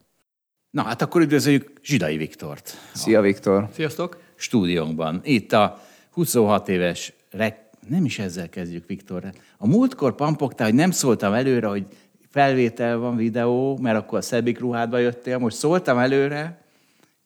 [0.70, 2.76] Na hát akkor üdvözöljük Zsidai Viktort.
[2.94, 3.68] Szia, Viktor.
[3.72, 4.20] Sziasztok!
[4.35, 5.20] Stúdiónkban.
[5.24, 5.80] Itt a
[6.11, 7.59] 26 éves rek...
[7.88, 9.33] Nem is ezzel kezdjük, Viktor.
[9.59, 11.87] A múltkor pampogtál, hogy nem szóltam előre, hogy
[12.28, 15.38] felvétel van, videó, mert akkor a szebbik ruhádba jöttél.
[15.38, 16.64] Most szóltam előre,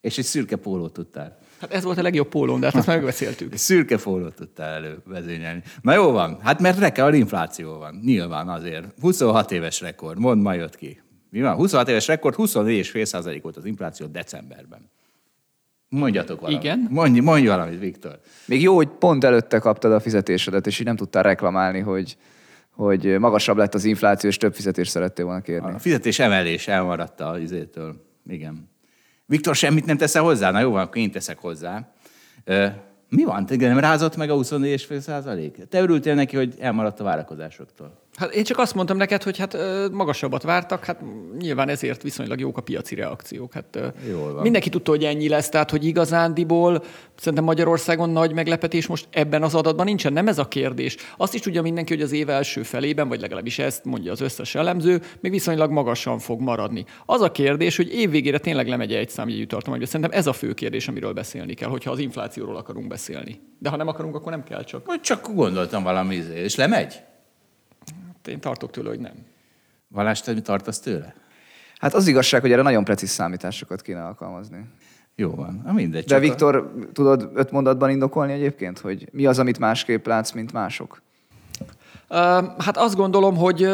[0.01, 1.39] és egy szürke pólót tudtál.
[1.61, 3.57] Hát ez volt a legjobb pólóm, de hát ezt megbeszéltük.
[3.67, 5.63] Szürke pólót tudtál elővezényelni.
[5.83, 8.01] Na jó van, hát mert rekel infláció van.
[8.05, 8.95] Nyilván azért.
[9.01, 11.03] 26 éves rekord, mond ma jött ki.
[11.35, 11.55] Mi van?
[11.55, 14.91] 26 éves rekord, 24,5% volt az infláció decemberben.
[15.89, 16.63] Mondjatok valamit.
[16.63, 16.87] Igen?
[16.91, 18.21] Mondj, mondj valamit, Viktor.
[18.47, 22.17] Még jó, hogy pont előtte kaptad a fizetésedet, és így nem tudtál reklamálni, hogy,
[22.71, 25.73] hogy magasabb lett az infláció, és több fizetést szerettél volna kérni.
[25.73, 27.95] A fizetés emelés elmaradt a izétől.
[28.29, 28.69] Igen.
[29.27, 30.51] Viktor, semmit nem teszel hozzá?
[30.51, 31.93] Na jó van, akkor én teszek hozzá.
[32.45, 32.67] Ö,
[33.09, 33.47] mi van?
[33.47, 35.69] Te nem rázott meg a 24,5 százalék?
[35.69, 38.04] Te örültél neki, hogy elmaradt a várakozásoktól.
[38.17, 39.57] Hát én csak azt mondtam neked, hogy hát
[39.93, 41.01] magasabbat vártak, hát
[41.39, 43.53] nyilván ezért viszonylag jók a piaci reakciók.
[43.53, 43.79] Hát,
[44.11, 44.43] Jól van.
[44.43, 46.85] Mindenki tudta, hogy ennyi lesz, tehát hogy igazándiból
[47.17, 50.13] szerintem Magyarországon nagy meglepetés most ebben az adatban nincsen.
[50.13, 50.97] Nem ez a kérdés.
[51.17, 54.55] Azt is tudja mindenki, hogy az év első felében, vagy legalábbis ezt mondja az összes
[54.55, 56.85] elemző, még viszonylag magasan fog maradni.
[57.07, 59.87] Az a kérdés, hogy évvégére tényleg lemegy egy számjegyű tartományba.
[59.87, 63.41] Szerintem ez a fő kérdés, amiről beszélni kell, hogyha az inflációról akarunk beszélni.
[63.59, 65.01] De ha nem akarunk, akkor nem kell csak.
[65.01, 66.95] Csak gondoltam valami izé, és lemegy?
[68.27, 69.13] Én tartok tőle, hogy nem.
[69.89, 71.15] Valás, te mi tartasz tőle?
[71.79, 74.65] Hát az igazság, hogy erre nagyon precíz számításokat kéne alkalmazni.
[75.17, 76.05] Jó van, na mindegy.
[76.05, 80.31] De csak a- Viktor, tudod öt mondatban indokolni egyébként, hogy mi az, amit másképp látsz,
[80.33, 81.03] mint mások?
[82.59, 83.69] Hát azt gondolom, hogy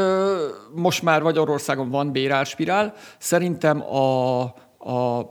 [0.75, 2.95] most már Magyarországon van bérárspirál.
[3.19, 4.41] Szerintem a,
[4.79, 5.27] a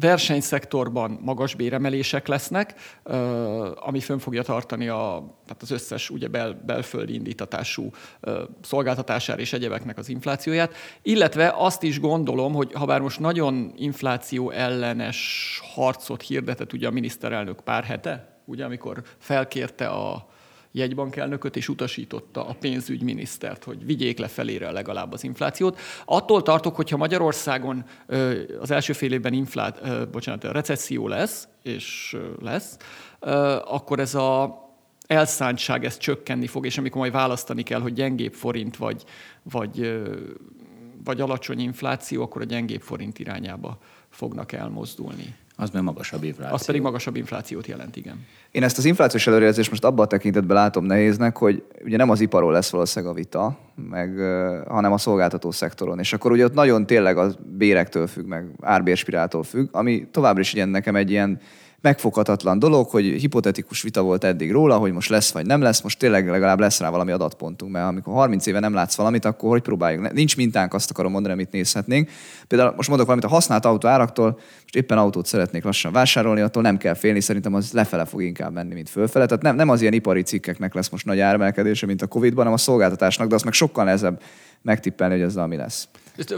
[0.00, 2.74] versenyszektorban magas béremelések lesznek,
[3.74, 9.52] ami fönn fogja tartani a, tehát az összes ugye bel, belföldi indítatású ö, szolgáltatásár és
[9.52, 16.22] egyebeknek az inflációját, illetve azt is gondolom, hogy ha bár most nagyon infláció ellenes harcot
[16.22, 20.27] hirdetett ugye a miniszterelnök pár hete, ugye amikor felkérte a
[20.72, 25.78] jegybankelnököt, és utasította a pénzügyminisztert, hogy vigyék le felére legalább az inflációt.
[26.04, 27.84] Attól tartok, hogyha Magyarországon
[28.60, 32.76] az első fél évben inflát, bocsánat, recesszió lesz, és lesz,
[33.64, 34.66] akkor ez a
[35.06, 39.04] elszántság ez csökkenni fog, és amikor majd választani kell, hogy gyengébb forint vagy,
[39.42, 40.02] vagy,
[41.04, 43.78] vagy alacsony infláció, akkor a gyengébb forint irányába
[44.08, 45.36] fognak elmozdulni.
[45.60, 46.54] Az meg magasabb infláció.
[46.54, 48.26] Az pedig magasabb inflációt jelent, igen.
[48.50, 52.20] Én ezt az inflációs előrejelzést most abban a tekintetben látom nehéznek, hogy ugye nem az
[52.20, 54.18] iparról lesz valószínűleg a vita, meg,
[54.68, 55.98] hanem a szolgáltató szektoron.
[55.98, 60.54] És akkor ugye ott nagyon tényleg a bérektől függ, meg árbérspiráltól függ, ami továbbra is
[60.54, 61.40] ilyen nekem egy ilyen
[61.80, 65.98] megfoghatatlan dolog, hogy hipotetikus vita volt eddig róla, hogy most lesz vagy nem lesz, most
[65.98, 69.62] tényleg legalább lesz rá valami adatpontunk, mert amikor 30 éve nem látsz valamit, akkor hogy
[69.62, 70.12] próbáljuk?
[70.12, 72.10] Nincs mintánk, azt akarom mondani, amit nézhetnénk.
[72.48, 76.62] Például most mondok valamit a használt autó áraktól, most éppen autót szeretnék lassan vásárolni, attól
[76.62, 79.26] nem kell félni, szerintem az lefele fog inkább menni, mint fölfele.
[79.26, 82.52] Tehát nem, nem az ilyen ipari cikkeknek lesz most nagy áremelkedése, mint a Covid-ban, hanem
[82.52, 84.22] a szolgáltatásnak, de azt meg sokkal nehezebb
[84.62, 85.88] megtippelni, hogy ezzel mi lesz.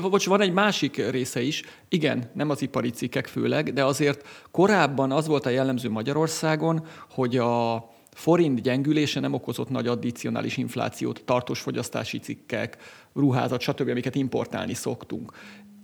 [0.01, 1.63] Bocs, van egy másik része is.
[1.89, 7.37] Igen, nem az ipari cikkek főleg, de azért korábban az volt a jellemző Magyarországon, hogy
[7.37, 12.77] a forint gyengülése nem okozott nagy addicionális inflációt, tartós fogyasztási cikkek,
[13.15, 15.33] ruházat, stb., amiket importálni szoktunk.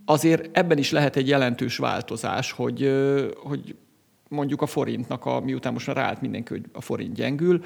[0.05, 2.93] Azért ebben is lehet egy jelentős változás, hogy,
[3.43, 3.77] hogy
[4.29, 7.61] mondjuk a forintnak, a, miután most már ráállt mindenki, hogy a forint gyengül,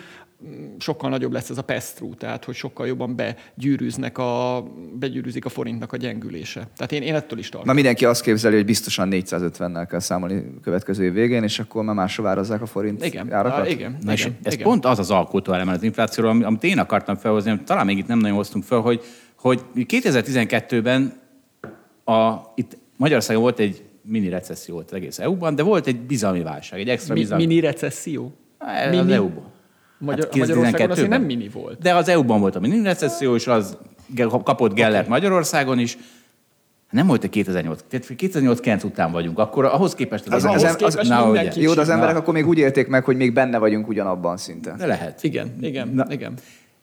[0.79, 4.63] sokkal nagyobb lesz ez a pass tehát hogy sokkal jobban begyűrűznek a,
[4.99, 6.69] begyűrűzik a forintnak a gyengülése.
[6.77, 7.69] Tehát én, én ettől is tartom.
[7.69, 11.85] Ma mindenki azt képzeli, hogy biztosan 450-nel kell számolni a következő év végén, és akkor
[11.85, 13.59] már másra vározzák a forint Igen, árakat.
[13.59, 14.67] á, igen, Na és igen, ez igen.
[14.67, 17.99] pont az az alkotó eleme az inflációról, ami- amit én akartam felhozni, amit talán még
[17.99, 19.01] itt nem nagyon hoztunk fel, hogy,
[19.37, 21.21] hogy 2012-ben
[22.05, 26.43] a, itt Magyarországon volt egy mini recesszió volt az egész EU-ban, de volt egy bizalmi
[26.43, 27.47] válság, egy extra Mi, bizalmi.
[27.47, 28.33] mini recesszió?
[28.59, 29.13] Az mini?
[29.13, 29.45] EU-ban.
[29.99, 31.21] Magyar, Hát Magyarországon azért 2012-ben.
[31.21, 31.79] nem mini volt.
[31.79, 33.79] De az EU-ban volt a mini recesszió, és az
[34.45, 35.99] kapott Gellert Magyarországon is.
[36.91, 40.75] Nem volt egy 2008, tehát 2008-9 után vagyunk, akkor ahhoz képest az, Az- az, az-
[40.75, 41.63] az, az- az, na, na, mindenki-.
[41.63, 41.93] Jó, de az Na.
[41.93, 44.77] emberek akkor még úgy élték meg, hogy még benne vagyunk ugyanabban szinten.
[44.77, 45.23] De lehet.
[45.23, 46.05] Igen, igen, Na.
[46.09, 46.33] igen.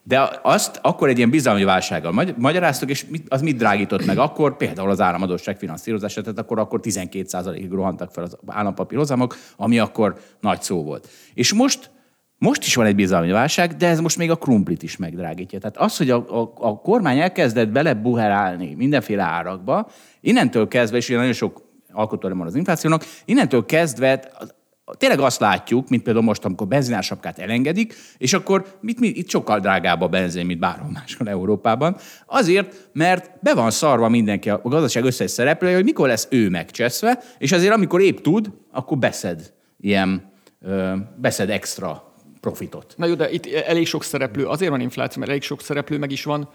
[0.07, 4.17] De azt akkor egy ilyen bizalmi válsággal magy- magyaráztuk, és mit, az mit drágított meg
[4.17, 4.57] akkor?
[4.57, 10.61] Például az államadóság finanszírozását, tehát akkor, akkor 12%-ig rohantak fel az állampapírhozamok, ami akkor nagy
[10.61, 11.09] szó volt.
[11.33, 11.89] És most
[12.37, 15.59] most is van egy bizalmi válság, de ez most még a krumplit is megdrágítja.
[15.59, 19.89] Tehát az, hogy a, a, a kormány elkezdett belebuherálni mindenféle árakba,
[20.21, 24.31] innentől kezdve, és ugye nagyon sok alkotóra van az inflációnak, innentől kezdve
[24.97, 29.59] tényleg azt látjuk, mint például most, amikor benzinársapkát elengedik, és akkor mit, mit, itt sokkal
[29.59, 31.97] drágább a benzin, mint bárhol máshol Európában.
[32.25, 37.19] Azért, mert be van szarva mindenki a gazdaság összes szereplője, hogy mikor lesz ő megcseszve,
[37.37, 42.93] és azért amikor épp tud, akkor beszed ilyen, ö, beszed extra profitot.
[42.97, 46.11] Na jó, de itt elég sok szereplő, azért van infláció, mert elég sok szereplő meg
[46.11, 46.49] is van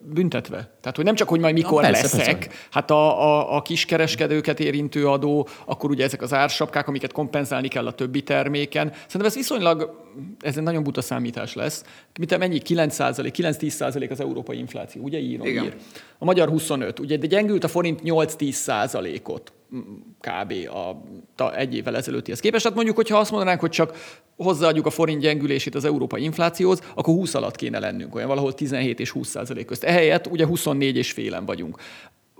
[0.00, 0.56] büntetve.
[0.80, 2.58] Tehát, hogy nem csak, hogy majd mikor Na, persze, leszek, persze.
[2.70, 7.86] hát a, a, a kiskereskedőket érintő adó, akkor ugye ezek az ársapkák, amiket kompenzálni kell
[7.86, 8.92] a többi terméken.
[8.92, 10.08] Szerintem ez viszonylag,
[10.40, 11.84] ez egy nagyon buta számítás lesz.
[12.18, 12.58] Mit mennyi?
[12.58, 15.46] 9 9-10 az európai infláció, ugye írom?
[15.46, 15.64] Igen.
[15.64, 15.76] Ír.
[16.18, 19.52] A magyar 25, ugye, de gyengült a forint 8-10 százalékot
[20.20, 20.52] kb.
[20.68, 21.02] A,
[21.34, 22.62] ta egy évvel ezelőttihez képest.
[22.62, 27.14] Tehát mondjuk, hogyha azt mondanánk, hogy csak hozzáadjuk a forint gyengülését az európai inflációhoz, akkor
[27.14, 29.84] 20 alatt kéne lennünk, olyan valahol 17 és 20 százalék közt.
[29.84, 31.76] Ehelyett ugye 24 és félen vagyunk.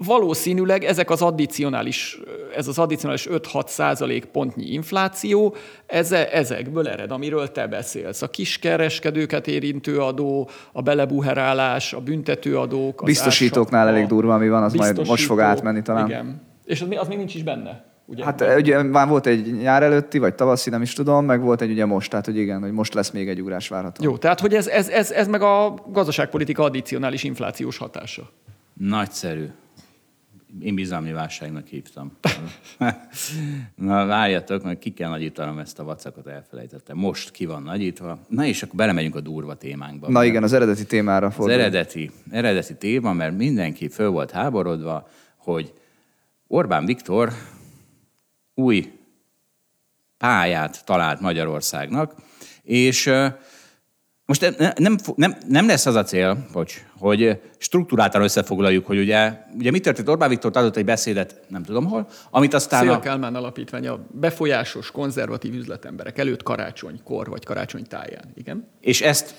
[0.04, 2.20] Valószínűleg ezek az addicionális,
[2.56, 5.54] ez az addicionális 5-6 százalék pontnyi infláció,
[5.86, 8.22] ez, ezekből ered, amiről te beszélsz.
[8.22, 14.62] A kiskereskedőket érintő adó, a belebuherálás, a büntetőadók, az Biztosítóknál ársapka, elég durva, ami van,
[14.62, 16.06] az majd most fog átmenni talán.
[16.06, 16.42] Igen.
[16.64, 17.84] És az, az még nincs is benne.
[18.06, 18.24] Ugye?
[18.24, 21.70] Hát ugye már volt egy nyár előtti, vagy tavaszi, nem is tudom, meg volt egy
[21.70, 24.04] ugye most, tehát hogy igen, hogy most lesz még egy ugrás várható.
[24.04, 28.30] Jó, tehát hogy ez, ez, ez, ez meg a gazdaságpolitika addicionális inflációs hatása.
[28.74, 29.46] Nagyszerű.
[30.58, 32.16] Én bizalmi válságnak hívtam.
[33.74, 36.96] Na, várjatok, mert ki kell nagyítanom ezt a vacakot, elfelejtettem.
[36.96, 38.18] Most ki van nagyítva.
[38.28, 40.10] Na és akkor belemegyünk a durva témánkba.
[40.10, 41.54] Na igen, az eredeti témára Az fordul.
[41.54, 45.72] eredeti, eredeti téma, mert mindenki föl volt háborodva, hogy
[46.46, 47.32] Orbán Viktor
[48.54, 48.92] új
[50.18, 52.14] pályát talált Magyarországnak,
[52.62, 53.10] és
[54.30, 58.98] most ne- nem, fo- nem, nem lesz az a cél, bocs, hogy struktúráltan összefoglaljuk, hogy
[58.98, 62.90] ugye, ugye mi történt, Orbán Viktor adott egy beszédet, nem tudom hol, amit aztán Szél
[62.90, 68.24] a, Kálmán alapítvány a befolyásos, konzervatív üzletemberek előtt karácsonykor vagy karácsony táján.
[68.34, 68.68] Igen.
[68.80, 69.34] és ezt,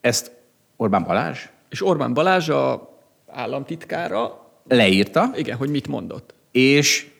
[0.00, 0.32] ezt
[0.76, 2.94] Orbán Balázs És Orbán Balázs a
[3.26, 6.34] államtitkára, leírta, igen, hogy mit mondott.
[6.50, 7.10] és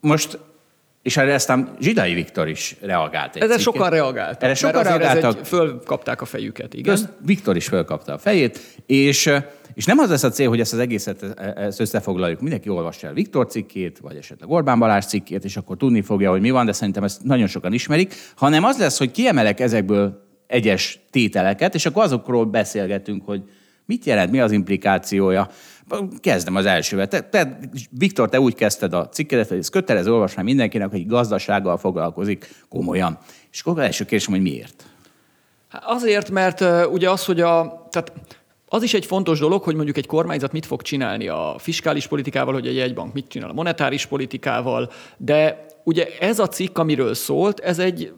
[0.00, 0.38] most,
[1.02, 3.36] és erre aztán Zsidai Viktor is reagált.
[3.36, 3.74] Egy Ezzel cikket.
[3.74, 4.42] sokan reagáltak.
[4.42, 5.38] Erre sokan reagáltak.
[5.38, 6.94] Egy, fölkapták a fejüket, igen.
[6.94, 9.30] Közt Viktor is fölkapta a fejét, és,
[9.74, 12.40] és nem az lesz a cél, hogy ezt az egészet ezt összefoglaljuk.
[12.40, 16.40] Mindenki olvassa el Viktor cikkét, vagy esetleg Orbán Balázs cikkét, és akkor tudni fogja, hogy
[16.40, 21.00] mi van, de szerintem ezt nagyon sokan ismerik, hanem az lesz, hogy kiemelek ezekből egyes
[21.10, 23.42] tételeket, és akkor azokról beszélgetünk, hogy
[23.86, 25.48] mit jelent, mi az implikációja.
[26.20, 27.08] Kezdem az elsővel.
[27.08, 27.58] Te, te,
[27.90, 33.18] Viktor, te úgy kezdted a cikkedet, hogy ez kötelező olvasmány mindenkinek, hogy gazdasággal foglalkozik komolyan.
[33.52, 34.84] És akkor az első kérdésem, hogy miért?
[35.68, 37.86] Hát azért, mert ugye az, hogy a...
[37.90, 38.12] Tehát
[38.68, 42.54] az is egy fontos dolog, hogy mondjuk egy kormányzat mit fog csinálni a fiskális politikával,
[42.54, 47.60] hogy egy jegybank mit csinál a monetáris politikával, de ugye ez a cikk, amiről szólt,
[47.60, 48.12] ez egy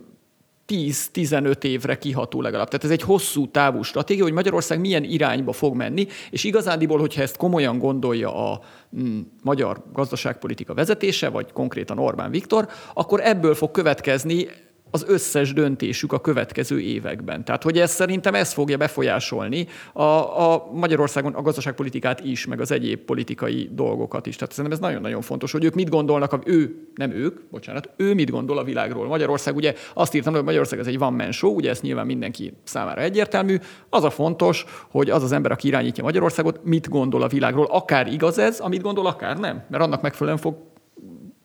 [0.69, 2.69] 10-15 évre kiható legalább.
[2.69, 7.23] Tehát ez egy hosszú távú stratégia, hogy Magyarország milyen irányba fog menni, és igazándiból, hogyha
[7.23, 8.61] ezt komolyan gondolja a
[9.01, 14.47] mm, magyar gazdaságpolitika vezetése, vagy konkrétan Orbán Viktor, akkor ebből fog következni
[14.95, 17.45] az összes döntésük a következő években.
[17.45, 22.71] Tehát, hogy ez szerintem ez fogja befolyásolni a, a Magyarországon a gazdaságpolitikát is, meg az
[22.71, 24.37] egyéb politikai dolgokat is.
[24.37, 28.15] Tehát szerintem ez nagyon-nagyon fontos, hogy ők mit gondolnak, a, ő, nem ők, bocsánat, ő
[28.15, 29.07] mit gondol a világról.
[29.07, 32.53] Magyarország, ugye azt írtam, hogy Magyarország ez egy one man show, ugye ez nyilván mindenki
[32.65, 33.59] számára egyértelmű.
[33.89, 37.67] Az a fontos, hogy az az ember, aki irányítja Magyarországot, mit gondol a világról.
[37.67, 39.65] Akár igaz ez, amit gondol, akár nem.
[39.69, 40.57] Mert annak megfelelően fog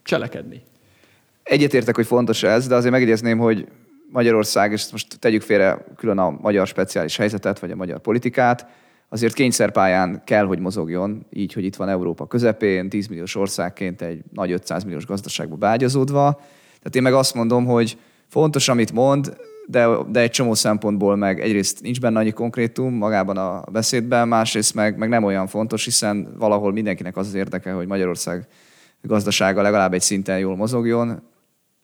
[0.04, 0.64] cselekedni.
[1.50, 3.68] Egyetértek, hogy fontos ez, de azért megjegyezném, hogy
[4.12, 8.68] Magyarország, és most tegyük félre külön a magyar speciális helyzetet, vagy a magyar politikát,
[9.10, 14.22] azért kényszerpályán kell, hogy mozogjon, így, hogy itt van Európa közepén, 10 milliós országként egy
[14.34, 16.36] nagy 500 milliós gazdaságba beágyazódva.
[16.78, 21.40] Tehát én meg azt mondom, hogy fontos, amit mond, de, de egy csomó szempontból meg
[21.40, 26.36] egyrészt nincs benne annyi konkrétum magában a beszédben, másrészt meg, meg nem olyan fontos, hiszen
[26.38, 28.48] valahol mindenkinek az az érdeke, hogy Magyarország
[29.02, 31.22] gazdasága legalább egy szinten jól mozogjon,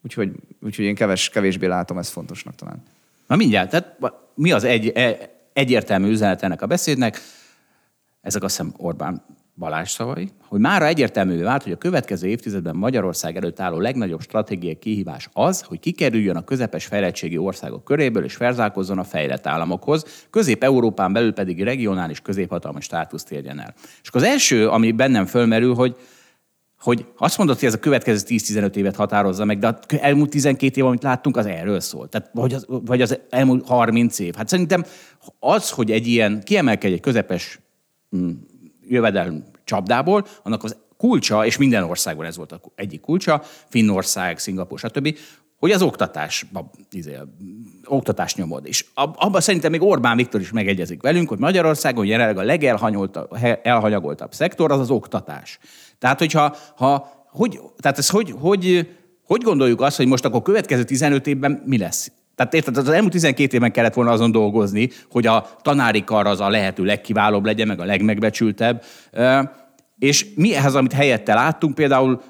[0.05, 2.83] úgyhogy, úgyhogy én keves, kevésbé látom ezt fontosnak talán.
[3.27, 3.97] Na mindjárt, tehát
[4.35, 5.17] mi az egy, e-
[5.53, 7.21] egyértelmű üzenet ennek a beszédnek?
[8.21, 9.25] Ezek azt hiszem Orbán
[9.57, 14.75] Balázs szavai, hogy mára egyértelművé vált, hogy a következő évtizedben Magyarország előtt álló legnagyobb stratégiai
[14.75, 21.13] kihívás az, hogy kikerüljön a közepes fejlettségi országok köréből és felzálkozzon a fejlett államokhoz, Közép-Európán
[21.13, 23.73] belül pedig regionális középhatalmi státuszt érjen el.
[24.01, 25.95] És akkor az első, ami bennem fölmerül, hogy
[26.85, 30.79] hogy azt mondod, hogy ez a következő 10-15 évet határozza meg, de az elmúlt 12
[30.79, 32.09] év, amit láttunk, az erről szól.
[32.09, 34.35] Tehát, vagy, az, vagy az elmúlt 30 év.
[34.35, 34.85] Hát szerintem
[35.39, 37.59] az, hogy egy ilyen kiemelkedj egy közepes
[38.15, 38.29] mm,
[38.87, 44.79] jövedelm csapdából, annak az kulcsa, és minden országban ez volt az egyik kulcsa, Finnország, Szingapur,
[44.79, 45.17] stb.,
[45.57, 46.45] hogy az oktatás,
[46.91, 47.17] izé,
[47.85, 48.67] oktatás nyomod.
[48.67, 54.71] És abban szerintem még Orbán Viktor is megegyezik velünk, hogy Magyarországon jelenleg a legelhanyagoltabb szektor
[54.71, 55.59] az az oktatás.
[55.99, 58.89] Tehát, hogyha, ha, hogy, tehát ez hogy, hogy,
[59.25, 62.11] hogy gondoljuk azt, hogy most akkor következő 15 évben mi lesz?
[62.35, 66.39] Tehát érted, az elmúlt 12 évben kellett volna azon dolgozni, hogy a tanári kar az
[66.39, 68.83] a lehető legkiválóbb legyen, meg a legmegbecsültebb.
[69.99, 72.21] És mi ehhez, amit helyette láttunk, például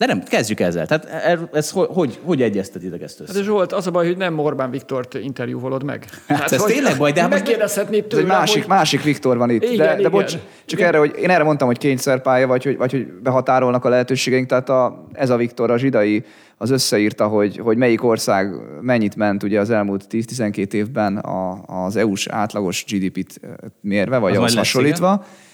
[0.00, 0.86] de nem, kezdjük ezzel.
[0.86, 1.06] Tehát
[1.52, 3.32] ez, hogy, hogy, hogy egyeztetitek ezt össze?
[3.34, 6.04] Hát Zsolt, az a baj, hogy nem Orbán Viktort interjúvolod meg.
[6.26, 8.68] Hát, hát ez tényleg baj, de hát megkérdezhetnéd tőle, egy másik, hogy...
[8.68, 9.62] másik Viktor van itt.
[9.62, 10.30] Igen, de, igen, de bocs,
[10.64, 10.86] csak igen.
[10.86, 14.46] erre, hogy én erre mondtam, hogy kényszerpálya, vagy hogy, vagy hogy behatárolnak a lehetőségeink.
[14.46, 16.24] Tehát a, ez a Viktor, a zsidai,
[16.56, 21.96] az összeírta, hogy, hogy melyik ország mennyit ment ugye az elmúlt 10-12 évben a, az
[21.96, 23.40] EU-s átlagos GDP-t
[23.80, 25.12] mérve, vagy az ahhoz hasonlítva.
[25.12, 25.48] Igen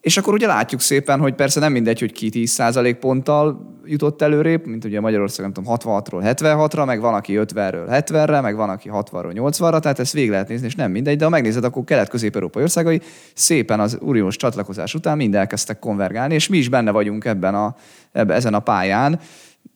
[0.00, 2.62] és akkor ugye látjuk szépen, hogy persze nem mindegy, hogy ki 10
[3.00, 8.40] ponttal jutott előrébb, mint ugye Magyarország, nem tudom, 66-ról 76-ra, meg van, aki 50-ről 70-re,
[8.40, 11.30] meg van, aki 60-ról 80-ra, tehát ezt végig lehet nézni, és nem mindegy, de ha
[11.30, 13.00] megnézed, akkor kelet-közép-európai országai
[13.34, 17.76] szépen az uniós csatlakozás után mind elkezdtek konvergálni, és mi is benne vagyunk ebben a,
[18.12, 19.20] ebben, ezen a pályán.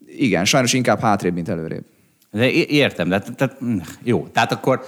[0.06, 1.84] Igen, sajnos inkább hátrébb, mint előrébb.
[2.30, 3.56] De értem, de tehát,
[4.02, 4.84] jó, tehát akkor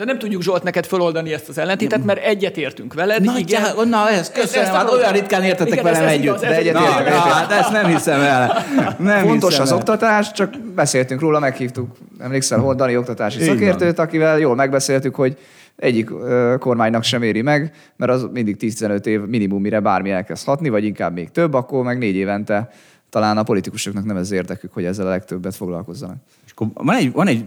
[0.00, 3.22] de nem tudjuk Zsolt neked feloldani ezt az ellentétet, mert egyet értünk veled.
[3.22, 3.62] Na, igen.
[3.76, 6.24] Já, na ez köszönöm, ez, hát olyan ritkán értetek igen, velem ez együtt.
[6.24, 8.64] Igaz, de egyet na, na, hát ezt nem hiszem el.
[8.98, 9.76] Nem Fontos hiszem az el.
[9.76, 13.54] oktatás, csak beszéltünk róla, meghívtuk, emlékszel, hol Dani oktatási Igen.
[13.54, 15.36] szakértőt, akivel jól megbeszéltük, hogy
[15.76, 16.10] egyik
[16.58, 20.84] kormánynak sem éri meg, mert az mindig 10-15 év minimum, mire bármi elkezd hatni, vagy
[20.84, 22.70] inkább még több, akkor meg négy évente
[23.10, 26.16] talán a politikusoknak nem ez érdekük, hogy ezzel a legtöbbet foglalkozzanak.
[26.46, 27.44] És akkor van egy, van egy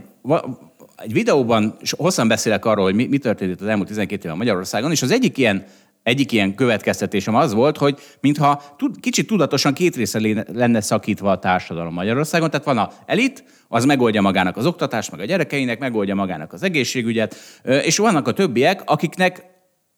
[1.03, 5.01] egy videóban hosszan beszélek arról, hogy mi, mi történt az elmúlt 12 évben Magyarországon, és
[5.01, 5.65] az egyik ilyen
[6.03, 11.39] egyik ilyen következtetésem az volt, hogy mintha tud, kicsit tudatosan két része lenne szakítva a
[11.39, 12.49] társadalom Magyarországon.
[12.49, 16.63] Tehát van a elit, az megoldja magának az oktatást, meg a gyerekeinek, megoldja magának az
[16.63, 19.45] egészségügyet, és vannak a többiek, akiknek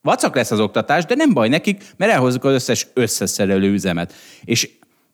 [0.01, 4.13] vacak lesz az oktatás, de nem baj nekik, mert elhozzuk az összes összeszerelő üzemet.
[4.43, 4.69] És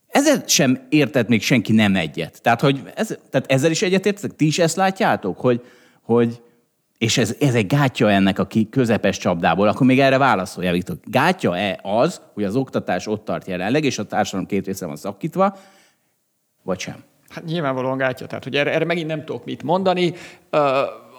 [0.08, 2.42] ezzel sem értett még senki nem egyet.
[2.42, 4.36] Tehát, hogy ez, tehát ezzel is egyetértetek?
[4.36, 5.60] Ti is ezt látjátok, hogy,
[6.02, 6.42] hogy
[6.98, 10.96] és ez, ez egy gátja ennek a közepes csapdából, akkor még erre válaszolja, Viktor.
[11.04, 15.56] Gátja-e az, hogy az oktatás ott tart jelenleg, és a társadalom két része van szakítva,
[16.62, 16.96] vagy sem?
[17.28, 20.12] Hát nyilvánvalóan gátja, tehát hogy erre, erre megint nem tudok mit mondani.
[20.52, 20.60] Uh,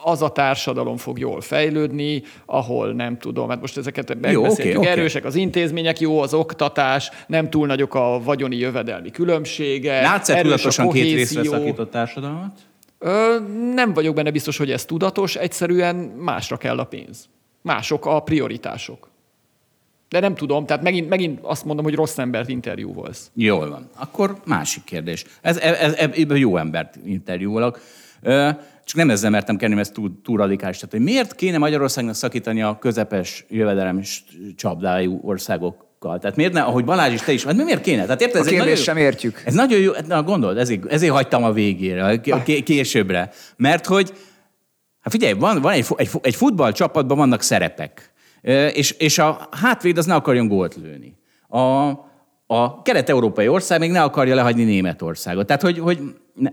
[0.04, 4.92] az a társadalom fog jól fejlődni, ahol nem tudom, hát most ezeket megbeszéltük, jó, okay,
[4.92, 10.02] erősek az intézmények, jó az oktatás, nem túl nagyok a vagyoni jövedelmi különbségek.
[10.02, 12.52] Látsz-e tudatosan két részre szakított társadalmat?
[13.74, 17.30] Nem vagyok benne biztos, hogy ez tudatos, egyszerűen másra kell a pénz.
[17.62, 19.12] Mások a prioritások.
[20.10, 23.32] De nem tudom, tehát megint, megint azt mondom, hogy rossz embert interjúvolsz.
[23.34, 23.90] Jól van.
[23.96, 25.26] Akkor másik kérdés.
[25.42, 27.80] Ez, ez, ez, ez jó embert interjúvolok.
[28.86, 30.76] Csak nem ezzel mertem kenni, mert ez túl, túl radikális.
[30.76, 34.02] Tehát, hogy miért kéne Magyarországnak szakítani a közepes jövedelem
[34.56, 38.04] csapdájú országok tehát miért ne, ahogy Balázs is, te is, hát miért kéne?
[38.04, 39.42] Tehát érted, ez a kérdést nagyon, sem értjük.
[39.46, 42.22] Ez nagyon jó, na gondold, ezért, ezért hagytam a végére,
[42.64, 43.30] későbbre.
[43.58, 44.14] Mert hogy,
[45.02, 48.14] hát figyelj, van, van egy, egy, egy futballcsapatban vannak szerepek,
[48.74, 51.18] és, és a hátvéd az ne akarjon gólt lőni.
[51.48, 51.90] A,
[52.46, 55.46] a kelet-európai ország még ne akarja lehagyni Németországot.
[55.46, 56.00] Tehát, hogy, hogy
[56.34, 56.50] ne,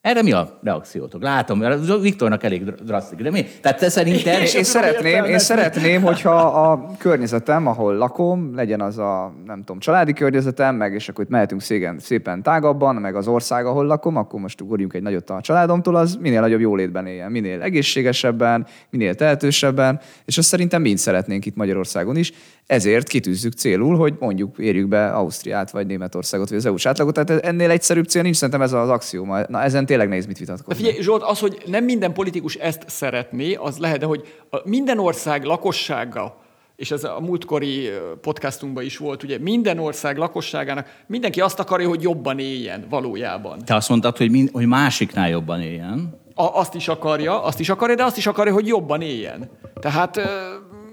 [0.00, 1.22] erre mi a reakciótok?
[1.22, 3.44] Látom, mert Viktornak elég drasztikus, de mi?
[3.60, 4.40] Tehát te szerinted...
[4.40, 9.78] Én, én, szeretném, én szeretném, hogyha a környezetem, ahol lakom, legyen az a, nem tudom,
[9.78, 14.16] családi környezetem, meg és akkor itt mehetünk szépen, szépen tágabban, meg az ország, ahol lakom,
[14.16, 19.14] akkor most ugorjunk egy nagyot a családomtól, az minél nagyobb jólétben éljen, minél egészségesebben, minél
[19.14, 22.32] tehetősebben, és azt szerintem mind szeretnénk itt Magyarországon is.
[22.70, 27.14] Ezért kitűzzük célul, hogy mondjuk érjük be Ausztriát, vagy Németországot, vagy az EU-s átlagot.
[27.14, 29.40] Tehát ennél egyszerűbb cél nincs, szerintem ez az axioma.
[29.48, 30.84] Na ezen tényleg nehéz mit vitatkozni.
[30.84, 35.44] Figyelj, Zsolt, az, hogy nem minden politikus ezt szeretné, az lehet, de hogy minden ország
[35.44, 36.36] lakossága,
[36.76, 37.88] és ez a múltkori
[38.20, 43.58] podcastunkban is volt, ugye minden ország lakosságának, mindenki azt akarja, hogy jobban éljen valójában.
[43.64, 46.20] Te azt mondtad, hogy, mind, hogy másiknál jobban éljen.
[46.34, 49.50] A, azt is akarja, azt is akarja, de azt is akarja, hogy jobban éljen.
[49.80, 50.20] Tehát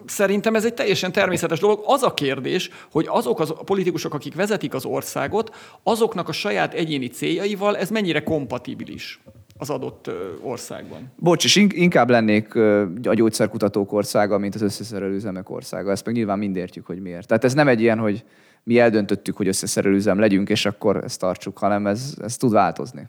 [0.09, 1.83] szerintem ez egy teljesen természetes dolog.
[1.85, 6.73] Az a kérdés, hogy azok az, a politikusok, akik vezetik az országot, azoknak a saját
[6.73, 9.19] egyéni céljaival ez mennyire kompatibilis
[9.57, 11.11] az adott országban.
[11.15, 12.55] Bocs, és inkább lennék
[13.03, 15.91] a gyógyszerkutatók országa, mint az összeszerelő üzemek országa.
[15.91, 17.27] Ezt meg nyilván mind értjük, hogy miért.
[17.27, 18.23] Tehát ez nem egy ilyen, hogy
[18.63, 23.07] mi eldöntöttük, hogy összeszerelő üzem legyünk, és akkor ezt tartsuk, hanem ez, ez tud változni.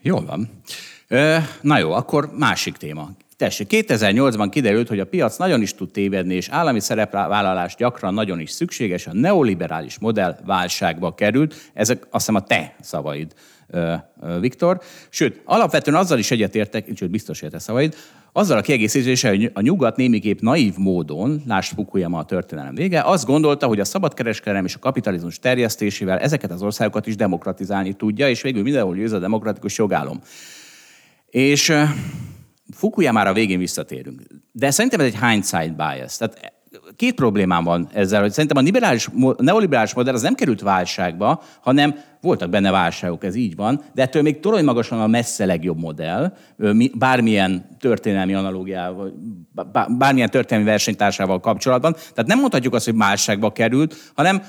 [0.00, 0.50] Jól van.
[1.60, 3.10] Na jó, akkor másik téma.
[3.36, 8.40] Tessék, 2008-ban kiderült, hogy a piac nagyon is tud tévedni, és állami szerepvállalás gyakran nagyon
[8.40, 9.06] is szükséges.
[9.06, 11.54] A neoliberális modell válságba került.
[11.72, 13.32] Ezek azt hiszem a te szavaid,
[14.40, 14.80] Viktor.
[15.08, 17.94] Sőt, alapvetően azzal is egyetértek, sőt, biztos érte szavaid,
[18.32, 23.26] azzal a kiegészítéssel, hogy a nyugat némiképp naív módon, láss Fukuyama a történelem vége, azt
[23.26, 28.42] gondolta, hogy a szabadkereskedelem és a kapitalizmus terjesztésével ezeket az országokat is demokratizálni tudja, és
[28.42, 30.20] végül mindenhol győz a demokratikus jogállam.
[31.30, 31.72] És
[32.74, 34.22] Fukuyamára végén visszatérünk.
[34.52, 36.16] De szerintem ez egy hindsight bias.
[36.16, 36.52] Tehát
[36.96, 41.94] két problémám van ezzel, hogy szerintem a liberális, neoliberális modell az nem került válságba, hanem
[42.20, 46.36] voltak benne válságok, ez így van, de ettől még torony magasan a messze legjobb modell,
[46.94, 49.12] bármilyen történelmi analógiával,
[49.98, 51.92] bármilyen történelmi versenytársával kapcsolatban.
[51.92, 54.42] Tehát nem mondhatjuk azt, hogy válságba került, hanem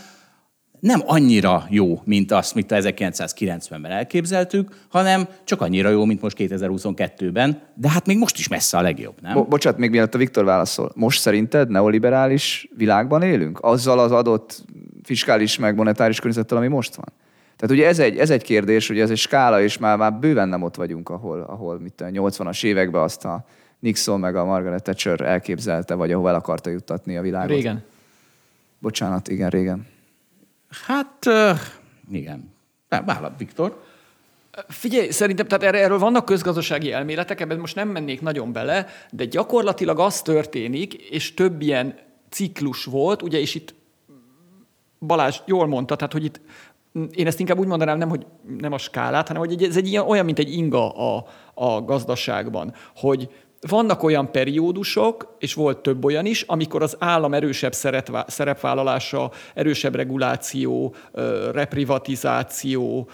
[0.85, 7.61] nem annyira jó, mint azt, mit 1990-ben elképzeltük, hanem csak annyira jó, mint most 2022-ben,
[7.73, 9.33] de hát még most is messze a legjobb, nem?
[9.33, 10.91] Bo- bocsánat, még mielőtt a Viktor válaszol.
[10.95, 13.59] Most szerinted neoliberális világban élünk?
[13.61, 14.63] Azzal az adott
[15.03, 17.13] fiskális meg monetáris környezettel, ami most van?
[17.55, 20.49] Tehát ugye ez egy, ez egy kérdés, hogy ez egy skála, és már, már bőven
[20.49, 23.45] nem ott vagyunk, ahol, ahol mit a 80-as években azt a
[23.79, 27.49] Nixon meg a Margaret Thatcher elképzelte, vagy ahol el akarta juttatni a világot.
[27.49, 27.83] Régen.
[28.79, 29.93] Bocsánat, igen, régen.
[30.83, 31.59] Hát, uh,
[32.11, 32.53] igen.
[32.89, 33.83] Vállap, Viktor.
[34.67, 39.99] Figyelj, szerintem tehát erről vannak közgazdasági elméletek, ebben most nem mennék nagyon bele, de gyakorlatilag
[39.99, 41.99] az történik, és több ilyen
[42.29, 43.73] ciklus volt, ugye, és itt
[44.99, 46.41] Balázs jól mondta, tehát hogy itt
[47.11, 48.25] én ezt inkább úgy mondanám, nem, hogy
[48.57, 52.73] nem a skálát, hanem hogy ez egy ilyen, olyan, mint egy inga a, a gazdaságban,
[52.95, 53.29] hogy
[53.67, 57.73] vannak olyan periódusok, és volt több olyan is, amikor az állam erősebb
[58.27, 60.95] szerepvállalása, erősebb reguláció,
[61.51, 63.09] reprivatizáció,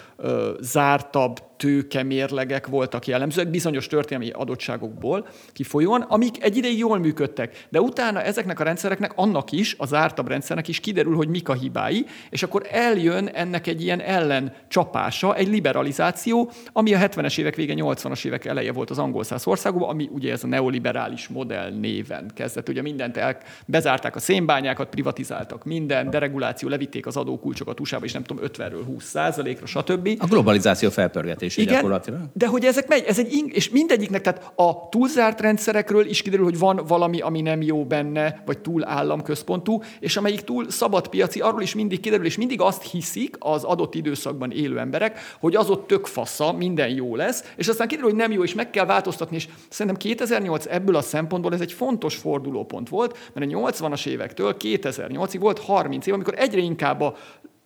[0.60, 7.68] zártabb tőkemérlegek voltak jellemzőek bizonyos történelmi adottságokból kifolyóan, amik egy ideig jól működtek.
[7.70, 11.53] De utána ezeknek a rendszereknek, annak is, az ártabb rendszernek is kiderül, hogy mik a
[11.53, 17.55] hibái, és akkor eljön ennek egy ilyen ellen csapása, egy liberalizáció, ami a 70-es évek
[17.55, 21.72] vége, 80-as évek eleje volt az angol száz országokban, ami ugye ez a neoliberális modell
[21.72, 22.70] néven kezdett.
[22.70, 28.24] Ugye mindent el, bezárták a szénbányákat, privatizáltak minden, dereguláció, levitték az adókulcsokat USA-ba, és nem
[28.24, 30.09] tudom, 50-ről 20 százalékra, stb.
[30.20, 32.20] A globalizáció felpörgetés is Igen, gyakorlatilag.
[32.34, 36.60] De hogy ezek megy, ez egy, és mindegyiknek, tehát a túlzárt rendszerekről is kiderül, hogy
[36.60, 41.76] van valami, ami nem jó benne, vagy túl államközpontú, és amelyik túl szabadpiaci, arról is
[41.76, 46.06] mindig kiderül, és mindig azt hiszik az adott időszakban élő emberek, hogy az ott tök
[46.06, 49.47] fasza, minden jó lesz, és aztán kiderül, hogy nem jó, és meg kell változtatni, és
[49.70, 55.38] szerintem 2008 ebből a szempontból ez egy fontos fordulópont volt, mert a 80-as évektől 2008-ig
[55.39, 57.16] volt 30 év, amikor egyre inkább a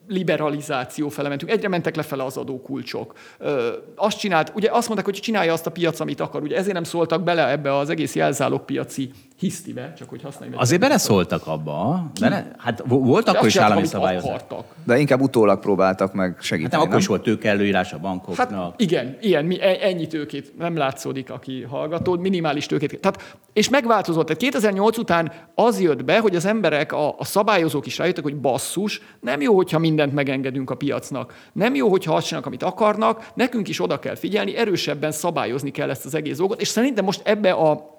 [0.07, 3.13] liberalizáció fele mentünk, egyre mentek lefele az adókulcsok.
[3.37, 6.73] Ö, azt csinált, ugye azt mondták, hogy csinálja azt a piac, amit akar, ugye ezért
[6.73, 8.17] nem szóltak bele ebbe az egész
[8.65, 10.59] piaci hisztibe, csak hogy használjuk.
[10.59, 12.05] Azért beleszóltak abba.
[12.19, 14.41] Bele, hát volt akkor is állami szabályozás.
[14.83, 16.73] De inkább utólag próbáltak meg segíteni.
[16.73, 18.51] Hát nem, akkor is volt tőkeelőírás a bankoknak.
[18.51, 22.99] Hát igen, ilyen, mi, e- ennyi tőkét nem látszódik, aki hallgató, minimális tőkét.
[22.99, 24.25] Tehát, és megváltozott.
[24.25, 28.35] Tehát 2008 után az jött be, hogy az emberek, a, a szabályozók is rájöttek, hogy
[28.35, 31.33] basszus, nem jó, hogyha mindent megengedünk a piacnak.
[31.53, 35.89] Nem jó, hogyha azt csinálnak, amit akarnak, nekünk is oda kell figyelni, erősebben szabályozni kell
[35.89, 37.93] ezt az egész dolgot, és szerintem most ebbe a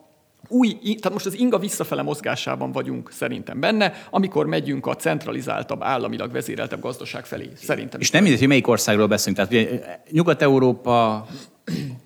[0.49, 6.33] új, tehát most az inga visszafele mozgásában vagyunk szerintem benne, amikor megyünk a centralizáltabb, államilag
[6.33, 7.51] vezéreltebb gazdaság felé.
[7.55, 8.01] Szerintem.
[8.01, 9.49] És nem mindegy, hogy melyik országról beszélünk.
[9.49, 9.81] Tehát
[10.11, 11.27] Nyugat-Európa,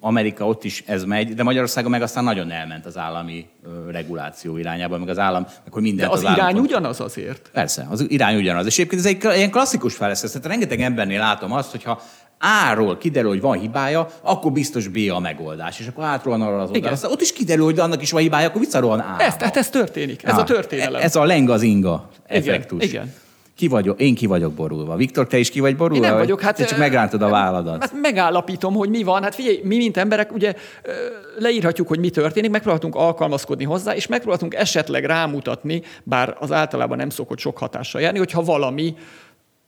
[0.00, 3.46] Amerika ott is ez megy, de Magyarországon meg aztán nagyon elment az állami
[3.90, 6.08] reguláció irányába, meg az állam, meg hogy minden.
[6.08, 6.62] De az, az irány állam...
[6.62, 7.50] ugyanaz azért.
[7.52, 8.66] Persze, az irány ugyanaz.
[8.66, 10.30] És egyébként ez egy ilyen klasszikus fejlesztés.
[10.30, 12.02] Tehát rengeteg embernél látom azt, hogyha
[12.70, 15.80] A-ról kiderül, hogy van hibája, akkor biztos B a megoldás.
[15.80, 17.08] És akkor átrohan arra az oldalra.
[17.08, 19.16] Ott is kiderül, hogy annak is van hibája, akkor visszarohan A.
[19.18, 20.24] Ez, tehát ez történik.
[20.24, 21.02] Ez Na, a történelem.
[21.02, 22.84] Ez a leng az inga effektus.
[22.84, 23.02] Igen.
[23.02, 23.14] igen.
[23.60, 24.00] Ki vagyok?
[24.00, 24.96] Én ki vagyok borulva.
[24.96, 26.04] Viktor, te is ki vagy borulva?
[26.04, 26.40] Én nem vagyok.
[26.40, 27.80] Hát, te csak megrántod a válladat.
[27.80, 29.22] Hát megállapítom, hogy mi van.
[29.22, 30.54] Hát figyelj, mi, mint emberek, ugye
[31.38, 37.10] leírhatjuk, hogy mi történik, megpróbáltunk alkalmazkodni hozzá, és megpróbáltunk esetleg rámutatni, bár az általában nem
[37.10, 38.94] szokott sok hatással járni, hogyha valami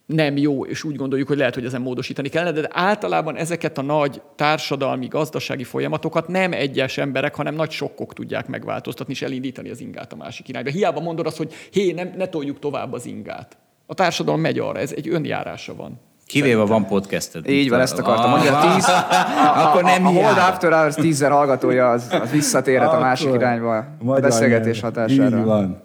[0.06, 3.82] nem jó, és úgy gondoljuk, hogy lehet, hogy ezen módosítani kellene, de általában ezeket a
[3.82, 9.80] nagy társadalmi, gazdasági folyamatokat nem egyes emberek, hanem nagy sokkok tudják megváltoztatni és elindítani az
[9.80, 10.70] ingát a másik irányba.
[10.70, 13.56] Hiába mondod azt, hogy hé, nem, ne toljuk tovább az ingát.
[13.92, 16.00] A társadalom megy arra, ez egy önjárása van.
[16.26, 17.48] Kivéve van podcasted.
[17.48, 18.48] Így van, ezt akartam mondani.
[18.48, 18.84] A tíz,
[19.64, 20.36] Akkor nem a, a Hold.
[20.38, 25.38] After Hours tízzer hallgatója, az, az visszatérhet a másik irányba a beszélgetés hatására.
[25.38, 25.82] Így van.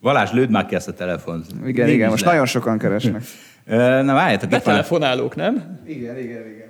[0.00, 1.44] Valás, lőd már ki ezt a telefon.
[1.66, 2.30] Igen, Nincs igen, most le.
[2.30, 3.22] nagyon sokan keresnek.
[4.04, 4.50] Na várjátok.
[4.50, 5.80] Betelefonálók, nem?
[5.86, 6.68] Igen, igen, igen.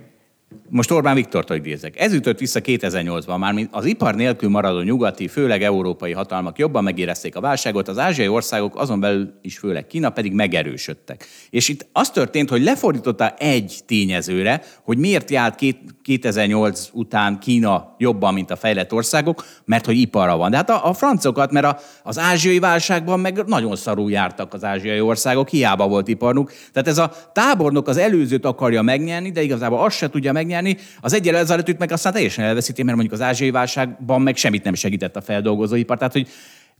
[0.70, 2.00] Most Orbán Viktortól idézek.
[2.00, 7.36] Ez ütött vissza 2008-ban, már az ipar nélkül maradó nyugati, főleg európai hatalmak jobban megérezték
[7.36, 11.26] a válságot, az ázsiai országok azon belül is főleg Kína pedig megerősödtek.
[11.50, 17.94] És itt az történt, hogy lefordította egy tényezőre, hogy miért járt két- 2008 után Kína
[17.98, 20.50] jobban, mint a fejlett országok, mert hogy ipara van.
[20.50, 24.64] De hát a, a francokat, mert a, az ázsiai válságban meg nagyon szarul jártak az
[24.64, 26.52] ázsiai országok, hiába volt iparnuk.
[26.72, 30.54] Tehát ez a tábornok az előzőt akarja megnyerni, de igazából azt se tudja megnyerni.
[31.00, 34.74] Az egyel ezelőtt meg aztán teljesen elveszíti, mert mondjuk az ázsiai válságban meg semmit nem
[34.74, 35.98] segített a feldolgozóipar.
[35.98, 36.28] Tehát, hogy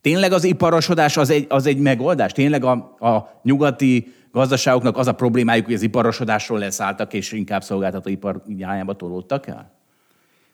[0.01, 2.33] tényleg az iparosodás az egy, az egy megoldás?
[2.33, 8.43] Tényleg a, a nyugati gazdaságoknak az a problémájuk, hogy az iparosodásról leszálltak, és inkább szolgáltatóipar
[8.47, 9.76] irányába tolódtak el?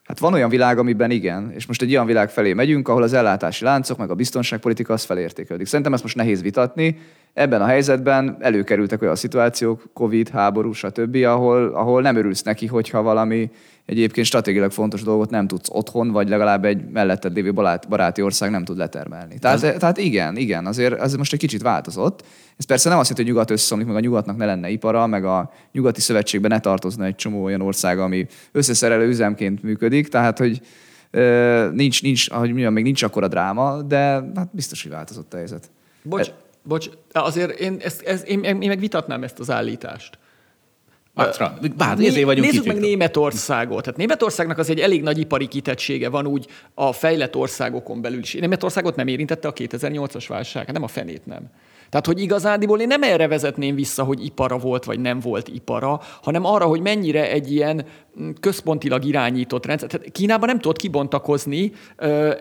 [0.03, 3.13] Hát van olyan világ, amiben igen, és most egy olyan világ felé megyünk, ahol az
[3.13, 5.67] ellátási láncok, meg a biztonságpolitika az felértékelődik.
[5.67, 6.97] Szerintem ezt most nehéz vitatni.
[7.33, 13.01] Ebben a helyzetben előkerültek olyan szituációk, Covid, háború, stb., ahol, ahol nem örülsz neki, hogyha
[13.01, 13.51] valami
[13.85, 18.51] egyébként stratégiailag fontos dolgot nem tudsz otthon, vagy legalább egy melletted lévő barát- baráti ország
[18.51, 19.39] nem tud letermelni.
[19.39, 22.25] Tehát, tehát igen, igen, azért ez most egy kicsit változott.
[22.57, 25.25] Ez persze nem azt jelenti, hogy nyugat összeomlik, meg a nyugatnak ne lenne ipara, meg
[25.25, 30.61] a nyugati szövetségben ne tartozna egy csomó olyan ország, ami összeszerelő üzemként működik, tehát hogy
[31.71, 33.97] nincs, nincs, ahogy mondjam, még nincs akkora dráma, de
[34.35, 35.71] hát biztos, hogy változott a helyzet.
[36.03, 36.31] Bocs,
[36.63, 40.17] bocs, azért én, ezt, ezt, én, én meg vitatnám ezt az állítást.
[41.15, 43.83] Bátra, bár, Né- ezért vagyunk Nézzük meg Németországot.
[43.83, 48.33] Tehát Németországnak az egy elég nagy ipari kitettsége van úgy a fejlett országokon belül is.
[48.33, 51.49] Németországot nem érintette a 2008-as válság, hát nem a fenét nem.
[51.89, 56.01] Tehát, hogy igazándiból én nem erre vezetném vissza, hogy ipara volt, vagy nem volt ipara,
[56.21, 57.85] hanem arra, hogy mennyire egy ilyen
[58.21, 59.89] mm, központilag irányított rendszer.
[59.89, 61.71] Tehát Kínában nem tudott kibontakozni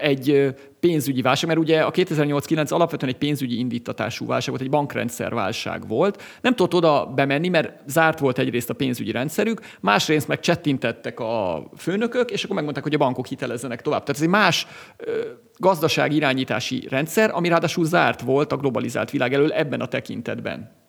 [0.01, 0.55] egy
[0.87, 5.89] pénzügyi válság, mert ugye a 2008-9 alapvetően egy pénzügyi indítatású válság volt, egy bankrendszer válság
[5.89, 6.23] volt.
[6.41, 11.65] Nem tudott oda bemenni, mert zárt volt egyrészt a pénzügyi rendszerük, másrészt meg csettintettek a
[11.77, 14.01] főnökök, és akkor megmondták, hogy a bankok hitelezzenek tovább.
[14.01, 14.67] Tehát ez egy más
[14.97, 15.21] ö,
[15.57, 20.82] gazdasági irányítási rendszer, ami ráadásul zárt volt a globalizált világ elől ebben a tekintetben.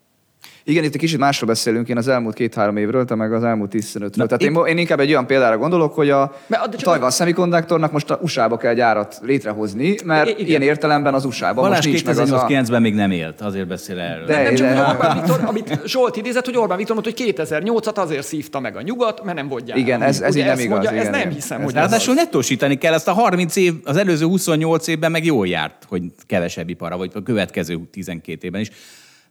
[0.66, 3.72] Igen, itt egy kicsit másról beszélünk, én az elmúlt két-három évről, te meg az elmúlt
[3.76, 4.10] 15-ről.
[4.28, 8.10] Tehát itt- én, én, inkább egy olyan példára gondolok, hogy a, de a Semiconductornak most
[8.10, 10.46] a USA-ba kell gyárat létrehozni, mert igen.
[10.48, 12.46] ilyen értelemben az USA-ban most nincs meg az a...
[12.48, 14.26] 2008-9-ben még nem élt, azért beszél erről.
[14.26, 17.96] De- Nem csak de- Orbán Viktor, amit Zsolt idézett, hogy Orbán Viktor mondta, hogy 2008-at
[17.98, 19.80] azért szívta meg a nyugat, mert nem volt gyára.
[19.80, 22.94] Igen, ez- ez így nem igaz, Mondja, ez nem hiszem, Ez hogy Ráadásul nettósítani kell,
[22.94, 27.12] ezt a 30 év, az előző 28 évben meg jól járt, hogy kevesebb ipara, vagy
[27.14, 28.70] a következő 12 évben is.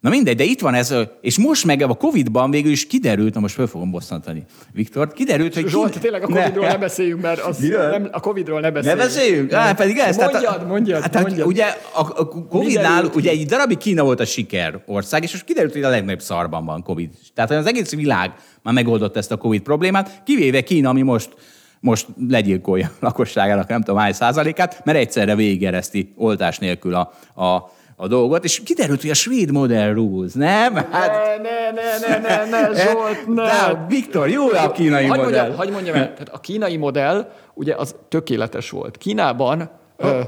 [0.03, 3.40] Na mindegy, de itt van ez, és most meg a Covid-ban végül is kiderült, na
[3.40, 5.68] most föl fogom bosszantani Viktor, kiderült, hogy...
[5.68, 7.90] Zsolt, ki- tényleg a Covid-ról ne beszéljünk, mert az Miről?
[7.90, 9.03] nem, a Covid-ról ne Ne beszéljünk.
[9.03, 9.53] beszéljünk?
[9.53, 10.16] Á, pedig ez.
[10.16, 11.46] Mondjad, tehát, mondjad, hát, hát mondjad.
[11.46, 15.72] Ugye a, a Covid-nál, ugye egy darabig Kína volt a siker ország, és most kiderült,
[15.72, 17.11] hogy a legnagyobb szarban van Covid.
[17.34, 18.32] Tehát az egész világ
[18.62, 21.28] már megoldott ezt a Covid problémát, kivéve Kína, ami most
[21.80, 27.70] most legyilkolja a lakosságának nem tudom hány százalékát, mert egyszerre végigereszti oltás nélkül a, a,
[27.97, 30.74] a dolgot, és kiderült, hogy a svéd model rules, nem?
[30.74, 33.43] Hát, Ne, ne, ne, ne, ne, ne, Zsolt, ne.
[33.43, 35.40] De, Viktor, jó a kínai Hagy modell.
[35.40, 38.97] mondjam, hagy mondjam el, tehát a kínai modell ugye az tökéletes volt.
[38.97, 40.20] Kínában ö,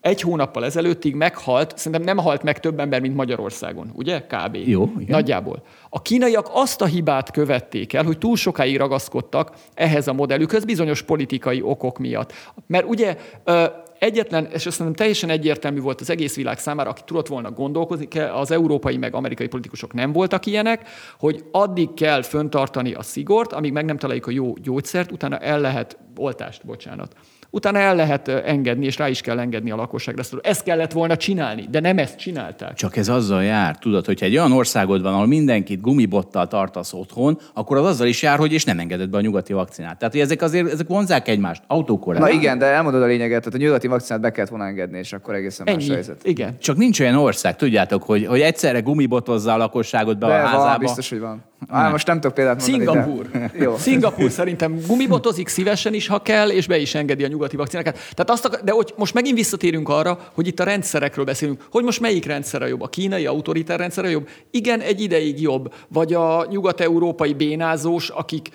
[0.00, 4.20] egy hónappal ezelőttig meghalt, szerintem nem halt meg több ember, mint Magyarországon, ugye?
[4.20, 4.54] Kb.
[4.56, 5.06] Jó, igen.
[5.08, 5.62] Nagyjából.
[5.90, 11.02] A kínaiak azt a hibát követték el, hogy túl sokáig ragaszkodtak ehhez a modellükhöz bizonyos
[11.02, 12.32] politikai okok miatt.
[12.66, 13.64] Mert ugye ö,
[13.98, 18.08] egyetlen, és azt szerintem teljesen egyértelmű volt az egész világ számára, aki tudott volna gondolkozni,
[18.18, 20.88] az európai meg amerikai politikusok nem voltak ilyenek,
[21.18, 25.60] hogy addig kell föntartani a szigort, amíg meg nem találjuk a jó gyógyszert, utána el
[25.60, 27.16] lehet, oltást, bocsánat,
[27.50, 30.20] utána el lehet engedni, és rá is kell engedni a lakosságra.
[30.20, 32.74] Ezt, ezt kellett volna csinálni, de nem ezt csinálták.
[32.74, 37.38] Csak ez azzal jár, tudod, hogyha egy olyan országod van, ahol mindenkit gumibottal tartasz otthon,
[37.54, 39.98] akkor az azzal is jár, hogy és nem engeded be a nyugati vakcinát.
[39.98, 42.20] Tehát, hogy ezek azért ezek vonzák egymást, autókorán.
[42.20, 45.12] Na igen, de elmondod a lényeget, tehát a nyugati vakcinát be kellett volna engedni, és
[45.12, 45.92] akkor egészen más Ennyi.
[45.92, 46.20] helyzet.
[46.22, 46.56] Igen.
[46.58, 50.64] Csak nincs olyan ország, tudjátok, hogy, hogy egyszerre gumibotozza a lakosságot be De a házába.
[50.64, 51.44] van, biztos, hogy van.
[51.68, 52.84] Á, most nem tudok példát mondani.
[52.84, 53.30] Szingapúr.
[53.30, 53.50] De...
[53.64, 53.76] Jó.
[53.76, 57.94] Szingapúr szerintem gumibotozik szívesen is, ha kell, és be is engedi a nyugati vakcinákat.
[57.94, 61.84] Tehát azt akar, de hogy most megint visszatérünk arra, hogy itt a rendszerekről beszélünk, hogy
[61.84, 62.82] most melyik rendszer a jobb?
[62.82, 64.28] A kínai autoritár rendszer a jobb?
[64.50, 65.74] Igen, egy ideig jobb.
[65.88, 68.48] Vagy a nyugat-európai bénázós, akik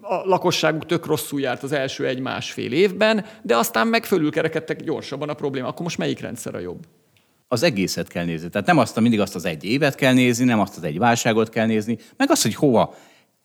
[0.00, 5.34] a lakosságuk tök rosszul járt az első egy-másfél évben, de aztán meg fölülkerekedtek gyorsabban a
[5.34, 5.68] probléma.
[5.68, 6.86] Akkor most melyik rendszer a jobb?
[7.48, 8.48] az egészet kell nézni.
[8.48, 11.48] Tehát nem azt, mindig azt az egy évet kell nézni, nem azt az egy válságot
[11.48, 12.94] kell nézni, meg azt, hogy hova.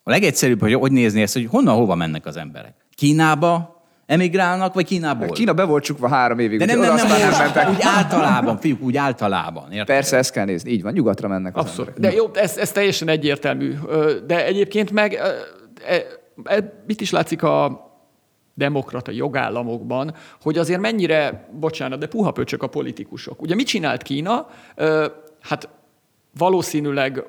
[0.03, 2.73] A legegyszerűbb, hogy hogy nézni ezt, hogy honnan hova mennek az emberek.
[2.95, 3.80] Kínába
[4.11, 5.27] emigrálnak, vagy Kínából?
[5.27, 7.69] Kína be volt csukva három évig, De nem, nem, nem, aztán most, mentek.
[7.69, 9.71] úgy általában, fiúk, úgy általában.
[9.71, 9.85] Érted?
[9.85, 10.71] Persze, ezt kell nézni.
[10.71, 11.99] Így van, nyugatra mennek Abszolút.
[11.99, 13.73] De jó, ez, ez teljesen egyértelmű.
[14.25, 16.03] De egyébként meg e,
[16.43, 17.89] e, mit is látszik a
[18.53, 23.41] demokrata jogállamokban, hogy azért mennyire, bocsánat, de puha pöcsök a politikusok.
[23.41, 24.47] Ugye mit csinált Kína?
[25.41, 25.69] Hát
[26.37, 27.23] valószínűleg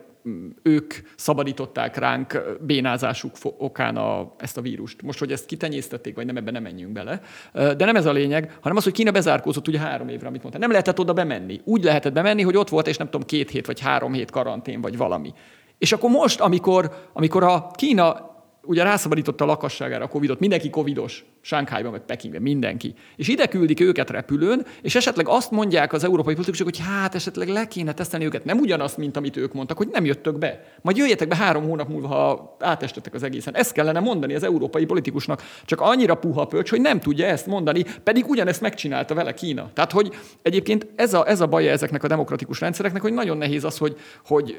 [0.62, 5.03] ők szabadították ránk bénázásuk okán a, ezt a vírust.
[5.03, 7.20] Most, hogy ezt kitenyésztették, vagy nem, ebben nem menjünk bele.
[7.53, 10.61] De nem ez a lényeg, hanem az, hogy Kína bezárkózott ugye három évre, amit mondtam.
[10.61, 11.61] Nem lehetett oda bemenni.
[11.64, 14.81] Úgy lehetett bemenni, hogy ott volt, és nem tudom, két hét vagy három hét karantén,
[14.81, 15.33] vagy valami.
[15.79, 18.32] És akkor most, amikor, amikor a Kína
[18.65, 22.95] ugye rászabadította a lakosságára a Covidot, mindenki Covidos, Sánkhájban vagy Pekingben, mindenki.
[23.17, 27.49] És ide küldik őket repülőn, és esetleg azt mondják az európai politikusok, hogy hát esetleg
[27.49, 28.45] le kéne tesztelni őket.
[28.45, 30.65] Nem ugyanazt, mint amit ők mondtak, hogy nem jöttök be.
[30.83, 33.57] Majd jöjjetek be három hónap múlva, ha átestetek az egészen.
[33.57, 35.43] Ezt kellene mondani az európai politikusnak.
[35.65, 39.71] Csak annyira puha pöcs, hogy nem tudja ezt mondani, pedig ugyanezt megcsinálta vele Kína.
[39.75, 43.65] Tehát, hogy egyébként ez a, ez a baja ezeknek a demokratikus rendszereknek, hogy nagyon nehéz
[43.65, 44.59] az, hogy, hogy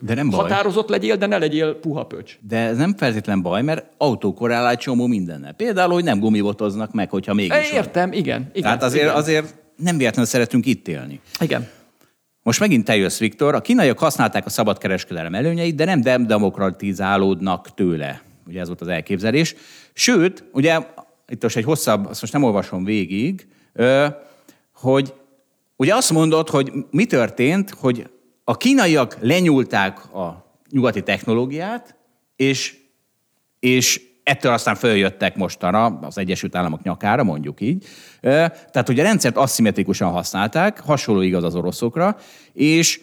[0.00, 0.40] De nem baj.
[0.40, 2.38] határozott legyél, de ne legyél puha pöcs.
[2.48, 5.52] De ez nem feltétlen baj, mert autókorrál egy csomó mindennel.
[5.52, 7.78] Például, hogy nem gumibotoznak meg, hogyha mégis van.
[7.78, 8.40] Értem, igen.
[8.52, 9.14] igen Tehát azért, igen.
[9.14, 11.20] azért nem véletlenül szeretünk itt élni.
[11.40, 11.68] Igen.
[12.42, 13.54] Most megint te jössz, Viktor.
[13.54, 18.22] A kínaiak használták a szabadkereskedelem előnyeit, de nem dem- demokratizálódnak tőle.
[18.46, 19.54] Ugye ez volt az elképzelés.
[19.92, 20.78] Sőt, ugye
[21.28, 23.46] itt most egy hosszabb, azt most nem olvasom végig,
[24.74, 25.12] hogy
[25.76, 28.08] ugye azt mondod, hogy mi történt, hogy
[28.44, 31.96] a kínaiak lenyúlták a nyugati technológiát,
[32.36, 32.76] és,
[33.60, 37.86] és ettől aztán följöttek mostanra az Egyesült Államok nyakára, mondjuk így.
[38.20, 42.16] Tehát, hogy a rendszert aszimmetrikusan használták, hasonló igaz az oroszokra,
[42.52, 43.00] és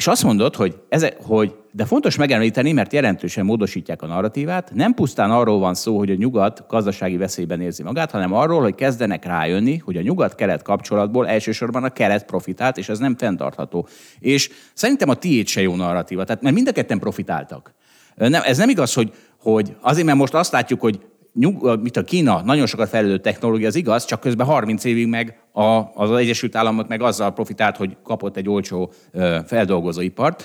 [0.00, 4.94] és azt mondod, hogy, ezek, hogy de fontos megemlíteni, mert jelentősen módosítják a narratívát, nem
[4.94, 9.24] pusztán arról van szó, hogy a nyugat gazdasági veszélyben érzi magát, hanem arról, hogy kezdenek
[9.24, 13.88] rájönni, hogy a nyugat-kelet kapcsolatból elsősorban a kelet profitált, és ez nem fenntartható.
[14.18, 17.74] És szerintem a tiéd se jó narratíva, tehát mert mind a ketten profitáltak.
[18.14, 21.00] Nem, ez nem igaz, hogy, hogy azért, mert most azt látjuk, hogy
[21.34, 25.40] nyug, mit a Kína nagyon sokat fejlődő technológia, az igaz, csak közben 30 évig meg
[25.52, 25.62] a,
[25.94, 30.44] az Egyesült Államok meg azzal profitált, hogy kapott egy olcsó ö, feldolgozóipart.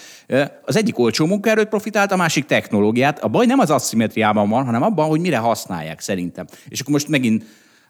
[0.66, 3.20] Az egyik olcsó munkaerőt profitált, a másik technológiát.
[3.20, 6.46] A baj nem az asszimetriában van, hanem abban, hogy mire használják szerintem.
[6.68, 7.44] És akkor most megint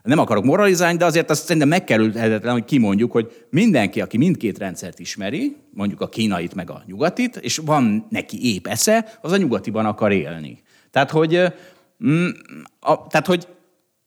[0.03, 4.99] nem akarok moralizálni, de azért azt szerintem megkerülhetetlen, hogy kimondjuk, hogy mindenki, aki mindkét rendszert
[4.99, 9.85] ismeri, mondjuk a kínait meg a nyugatit, és van neki épp esze, az a nyugatiban
[9.85, 10.61] akar élni.
[10.91, 11.53] Tehát, hogy
[12.03, 12.27] Mm,
[12.79, 13.47] a, tehát, hogy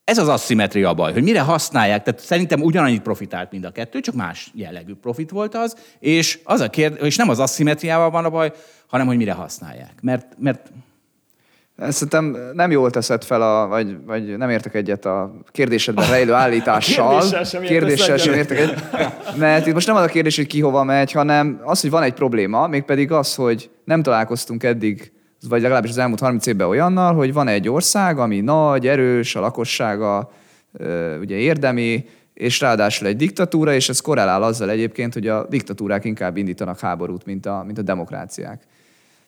[0.05, 2.03] ez az asszimetria a baj, hogy mire használják.
[2.03, 6.61] Tehát szerintem ugyanannyit profitált mind a kettő, csak más jellegű profit volt az, és, az
[6.61, 8.53] a kérdés, és nem az asszimetriával van a baj,
[8.87, 9.93] hanem hogy mire használják.
[10.01, 10.73] Mert, mert
[11.89, 17.21] Szerintem nem jól teszed fel, a, vagy, vagy nem értek egyet a kérdésedben rejlő állítással.
[17.21, 19.37] kérdéssel sem kérdéssel sem értek egyet.
[19.37, 22.03] Mert itt most nem az a kérdés, hogy ki hova megy, hanem az, hogy van
[22.03, 25.13] egy probléma, mégpedig az, hogy nem találkoztunk eddig,
[25.49, 29.41] vagy legalábbis az elmúlt 30 évben olyannal, hogy van egy ország, ami nagy, erős, a
[29.41, 30.33] lakossága
[31.21, 36.37] ugye érdemi, és ráadásul egy diktatúra, és ez korrelál azzal egyébként, hogy a diktatúrák inkább
[36.37, 38.63] indítanak háborút, mint a, mint a demokráciák.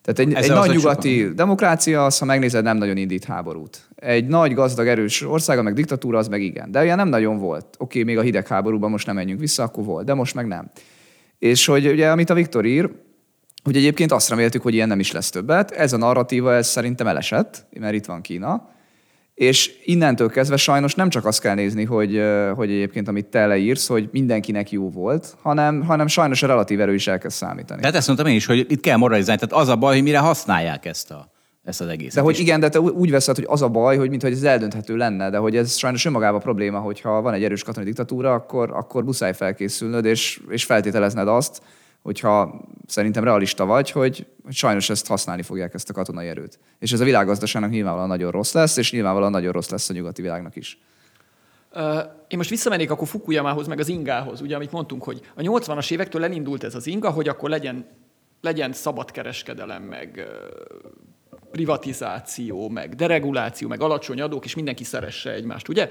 [0.01, 3.87] Tehát egy, egy Ezzel nagy nyugati demokrácia, az, ha megnézed, nem nagyon indít háborút.
[3.95, 6.71] Egy nagy, gazdag, erős ország, meg diktatúra, az meg igen.
[6.71, 7.65] De olyan nem nagyon volt.
[7.77, 10.71] Oké, még a hidegháborúban most nem menjünk vissza, akkor volt, de most meg nem.
[11.39, 12.89] És hogy ugye, amit a Viktor ír,
[13.63, 15.71] hogy egyébként azt reméltük, hogy ilyen nem is lesz többet.
[15.71, 18.69] Ez a narratíva, ez szerintem elesett, mert itt van Kína.
[19.33, 22.21] És innentől kezdve sajnos nem csak azt kell nézni, hogy,
[22.55, 26.93] hogy egyébként amit te leírsz, hogy mindenkinek jó volt, hanem, hanem sajnos a relatív erő
[26.93, 27.79] is elkezd számítani.
[27.81, 29.41] de hát ezt mondtam én is, hogy itt kell moralizálni.
[29.41, 31.31] Tehát az a baj, hogy mire használják ezt, a,
[31.63, 32.15] ezt az egészet.
[32.15, 34.43] De hogy És- igen, de te úgy veszed, hogy az a baj, hogy mintha ez
[34.43, 38.71] eldönthető lenne, de hogy ez sajnos önmagában probléma, hogyha van egy erős katonai diktatúra, akkor,
[38.71, 41.61] akkor muszáj felkészülnöd, és, és feltételezned azt,
[42.01, 46.59] hogyha szerintem realista vagy, hogy, sajnos ezt használni fogják, ezt a katonai erőt.
[46.79, 50.21] És ez a világgazdaságnak nyilvánvalóan nagyon rossz lesz, és nyilvánvalóan nagyon rossz lesz a nyugati
[50.21, 50.79] világnak is.
[52.27, 56.23] Én most visszamennék akkor Fukuyamához, meg az ingához, ugye, amit mondtunk, hogy a 80-as évektől
[56.23, 57.85] elindult ez az inga, hogy akkor legyen,
[58.41, 60.45] legyen szabadkereskedelem, meg ö,
[61.51, 65.89] privatizáció, meg dereguláció, meg alacsony adók, és mindenki szeresse egymást, ugye?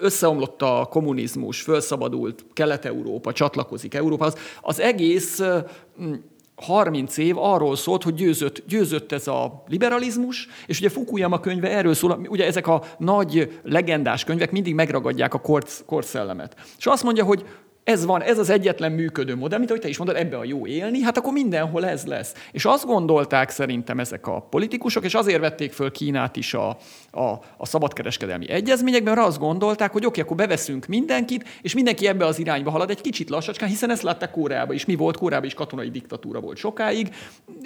[0.00, 4.36] Összeomlott a kommunizmus, felszabadult Kelet-Európa, csatlakozik Európához.
[4.60, 5.58] Az egész ö,
[5.96, 6.12] m,
[6.56, 11.94] 30 év arról szólt, hogy győzött, győzött ez a liberalizmus, és ugye Fukuyama könyve erről
[11.94, 16.56] szól, ugye ezek a nagy legendás könyvek mindig megragadják a kort, korszellemet.
[16.78, 17.44] És azt mondja, hogy
[17.84, 20.66] ez van, ez az egyetlen működő modell, mint ahogy te is mondod, ebbe a jó
[20.66, 22.34] élni, hát akkor mindenhol ez lesz.
[22.52, 26.76] És azt gondolták szerintem ezek a politikusok, és azért vették föl Kínát is a,
[27.10, 27.22] a,
[27.56, 32.38] a szabadkereskedelmi egyezményekben, mert azt gondolták, hogy oké, akkor beveszünk mindenkit, és mindenki ebbe az
[32.38, 34.84] irányba halad egy kicsit lassacskán, hiszen ezt látták Koreában is.
[34.84, 35.16] Mi volt?
[35.16, 37.14] Koreában is katonai diktatúra volt sokáig,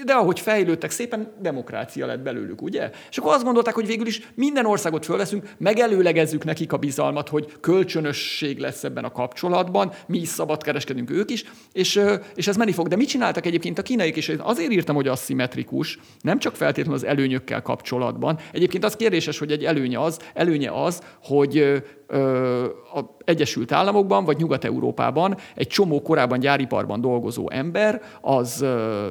[0.04, 2.90] de ahogy fejlődtek szépen, demokrácia lett belőlük, ugye?
[3.10, 7.52] És akkor azt gondolták, hogy végül is minden országot fölveszünk, megelőlegezzük nekik a bizalmat, hogy
[7.60, 12.00] kölcsönösség lesz ebben a kapcsolatban, mi is szabadkereskedünk ők is, és,
[12.34, 12.88] és ez menni fog.
[12.88, 14.28] De mit csináltak egyébként a kínaiak is?
[14.28, 18.38] Azért írtam, hogy aszimmetrikus, nem csak feltétlenül az előnyökkel kapcsolatban.
[18.52, 24.24] Egyébként az kérdéses, hogy egy előnye az, előnye az, hogy ö, ö, a Egyesült Államokban
[24.24, 28.64] vagy Nyugat-Európában egy csomó korábban gyáriparban dolgozó ember az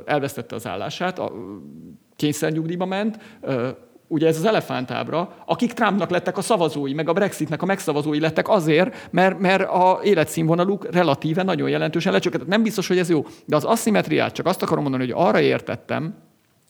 [0.06, 1.32] elvesztette az állását, a,
[2.18, 3.18] kényszernyugdíjba ment,
[4.08, 8.50] ugye ez az elefántábra, akik Trumpnak lettek a szavazói, meg a Brexitnek a megszavazói lettek
[8.50, 12.48] azért, mert, mert a életszínvonaluk relatíve nagyon jelentősen lecsökkent.
[12.48, 16.16] Nem biztos, hogy ez jó, de az aszimetriát csak azt akarom mondani, hogy arra értettem,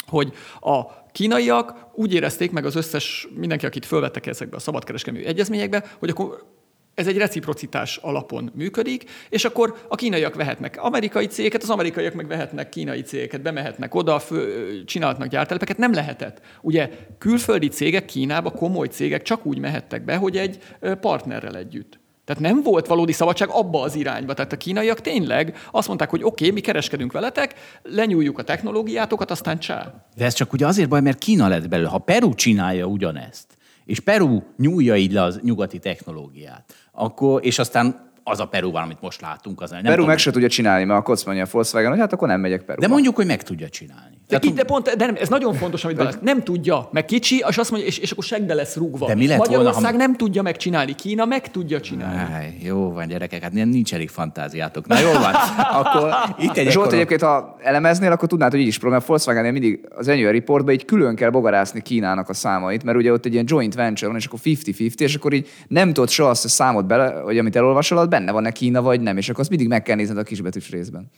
[0.07, 0.81] hogy a
[1.11, 6.55] kínaiak úgy érezték meg az összes, mindenki, akit fölvettek ezekbe a szabadkereskedelmi egyezményekbe, hogy akkor
[6.97, 12.27] ez egy reciprocitás alapon működik, és akkor a kínaiak vehetnek amerikai cégeket, az amerikaiak meg
[12.27, 15.77] vehetnek kínai cégeket, bemehetnek oda, fő, csinálhatnak gyártelepeket.
[15.77, 16.41] Nem lehetett.
[16.61, 20.59] Ugye külföldi cégek Kínába, komoly cégek csak úgy mehettek be, hogy egy
[21.01, 21.99] partnerrel együtt.
[22.25, 24.33] Tehát nem volt valódi szabadság abba az irányba.
[24.33, 29.31] Tehát a kínaiak tényleg azt mondták, hogy oké, okay, mi kereskedünk veletek, lenyúljuk a technológiátokat,
[29.31, 29.93] aztán csá.
[30.15, 31.89] De ez csak ugye azért baj, mert Kína lett belőle.
[31.89, 33.56] Ha Peru csinálja ugyanezt,
[33.87, 38.83] és Peru nyúlja így le az nyugati technológiát, akkor, és aztán az a Peru van,
[38.83, 39.61] amit most látunk.
[39.61, 42.13] Az nem Peru tudom, meg se tudja csinálni, mert azt mondja a Volkswagen, hogy hát
[42.13, 42.87] akkor nem megyek Peruba.
[42.87, 44.17] De mondjuk, hogy meg tudja csinálni.
[44.27, 47.43] De, Tehát, de pont, de nem, ez nagyon fontos, amit Balázs, nem tudja, meg kicsi,
[47.49, 49.07] és azt mondja, és, és akkor segbe lesz rúgva.
[49.07, 52.33] De mi lett volna, Magyarország ha- nem tudja megcsinálni, Kína meg tudja csinálni.
[52.33, 54.87] Áj, jó van, gyerekek, hát nincs elég fantáziátok.
[54.87, 55.33] Na jó van,
[55.71, 59.01] akkor itt egy ekkora- egyébként, ha elemeznél, akkor tudnád, hogy így is program.
[59.05, 63.25] Volkswagen mindig az annual reportban így külön kell bogarászni Kínának a számait, mert ugye ott
[63.25, 66.45] egy ilyen joint venture van, és akkor 50-50, és akkor így nem tudod soha azt
[66.45, 69.49] a számot bele, hogy amit elolvasol, az benne van-e Kína vagy nem, és akkor azt
[69.49, 71.11] mindig meg kell nézned a kisbetűs részben.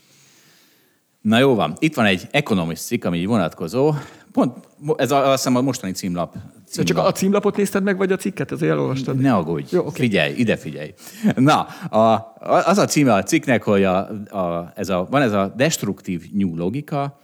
[1.21, 3.93] Na jó van, itt van egy Economist cikk, ami így vonatkozó.
[4.31, 6.35] Pont, ez a, azt hiszem a mostani címlap.
[6.67, 6.87] Címlap.
[6.87, 8.51] csak a címlapot nézted meg, vagy a cikket?
[8.51, 9.17] Azért elolvastad?
[9.17, 10.01] Ne aggódj, Jó, oké.
[10.01, 10.93] figyelj, ide figyelj.
[11.35, 12.33] Na, a,
[12.65, 13.97] az a címe a cikknek, hogy a,
[14.29, 17.19] a, ez a, van ez a destruktív new logika,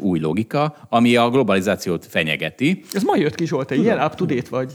[0.00, 2.84] új logika, ami a globalizációt fenyegeti.
[2.92, 4.72] Ez ma jött ki, Zsolt, te ilyen up-to-date vagy.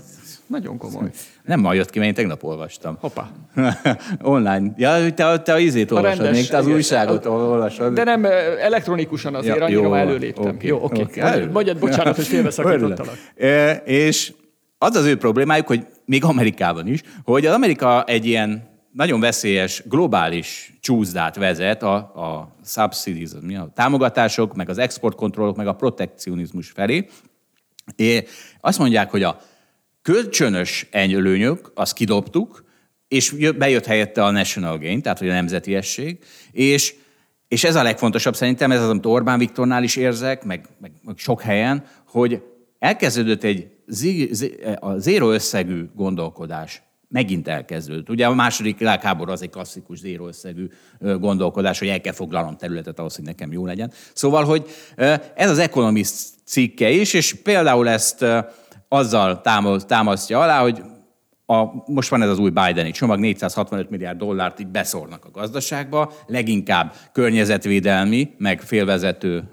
[0.48, 1.12] Nagyon komoly.
[1.46, 2.98] Nem ma jött ki, mert én tegnap olvastam.
[3.00, 3.30] Hoppá.
[4.22, 4.74] Online.
[4.78, 6.76] Ja, te, te a izét A olvasod, rendes, még te az igen.
[6.76, 7.94] újságot olvasod.
[7.94, 10.56] De nem eh, elektronikusan azért, Ja, annyira jó előléptem.
[10.56, 11.02] Oké, Jó, oké.
[11.02, 11.22] oké.
[11.22, 11.48] Okay.
[11.48, 13.18] Vagy bocsánat, hogy félbeszakítottalak.
[13.38, 14.34] E, És
[14.78, 19.84] az az ő problémájuk, hogy még Amerikában is, hogy az Amerika egy ilyen nagyon veszélyes
[19.86, 27.08] globális csúszdát vezet a, a subsidies, a támogatások, meg az exportkontrollok, meg a protekcionizmus felé.
[27.96, 28.28] É,
[28.62, 29.38] azt mondják, hogy a
[30.04, 32.64] kölcsönös előnyök, azt kidobtuk,
[33.08, 36.18] és jö- bejött helyette a national gain, tehát hogy a nemzetiesség,
[36.52, 36.96] és,
[37.48, 41.18] és ez a legfontosabb szerintem, ez az, amit Orbán Viktornál is érzek, meg, meg, meg
[41.18, 42.42] sok helyen, hogy
[42.80, 46.82] elkezdődött egy zi, zi, a zéro összegű gondolkodás
[47.14, 48.10] megint elkezdődött.
[48.10, 53.00] Ugye a második világháború az egy klasszikus zéro összegű gondolkodás, hogy el kell foglalnom területet
[53.00, 53.92] ahhoz, hogy nekem jó legyen.
[54.14, 54.66] Szóval, hogy
[55.36, 58.26] ez az Economist cikke is, és például ezt
[58.94, 60.82] azzal táma- támasztja alá, hogy
[61.46, 66.14] a, most van ez az új Bideni csomag, 465 milliárd dollárt így beszórnak a gazdaságba,
[66.28, 69.44] leginkább környezetvédelmi, meg félvezető,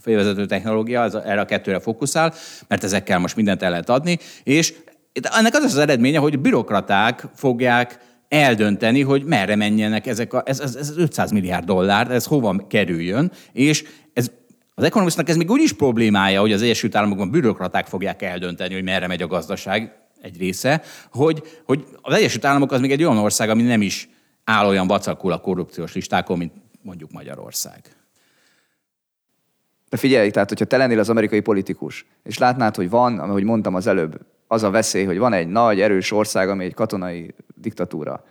[0.00, 2.32] félvezető technológia, az, erre a kettőre fókuszál,
[2.68, 4.74] mert ezekkel most mindent el lehet adni, és
[5.12, 7.98] ennek az az eredménye, hogy bürokraták fogják
[8.28, 13.32] eldönteni, hogy merre menjenek ezek a, ez, ez, ez 500 milliárd dollár, ez hova kerüljön,
[13.52, 14.30] és ez
[14.74, 18.82] az ekonomisztnak ez még úgy is problémája, hogy az Egyesült Államokban bürokraták fogják eldönteni, hogy
[18.82, 23.18] merre megy a gazdaság egy része, hogy, hogy az Egyesült Államok az még egy olyan
[23.18, 24.08] ország, ami nem is
[24.44, 26.52] áll olyan vacakul a korrupciós listákon, mint
[26.82, 27.80] mondjuk Magyarország.
[29.88, 33.74] De figyelj, tehát hogyha te lennél az amerikai politikus, és látnád, hogy van, ahogy mondtam
[33.74, 38.24] az előbb, az a veszély, hogy van egy nagy, erős ország, ami egy katonai diktatúra,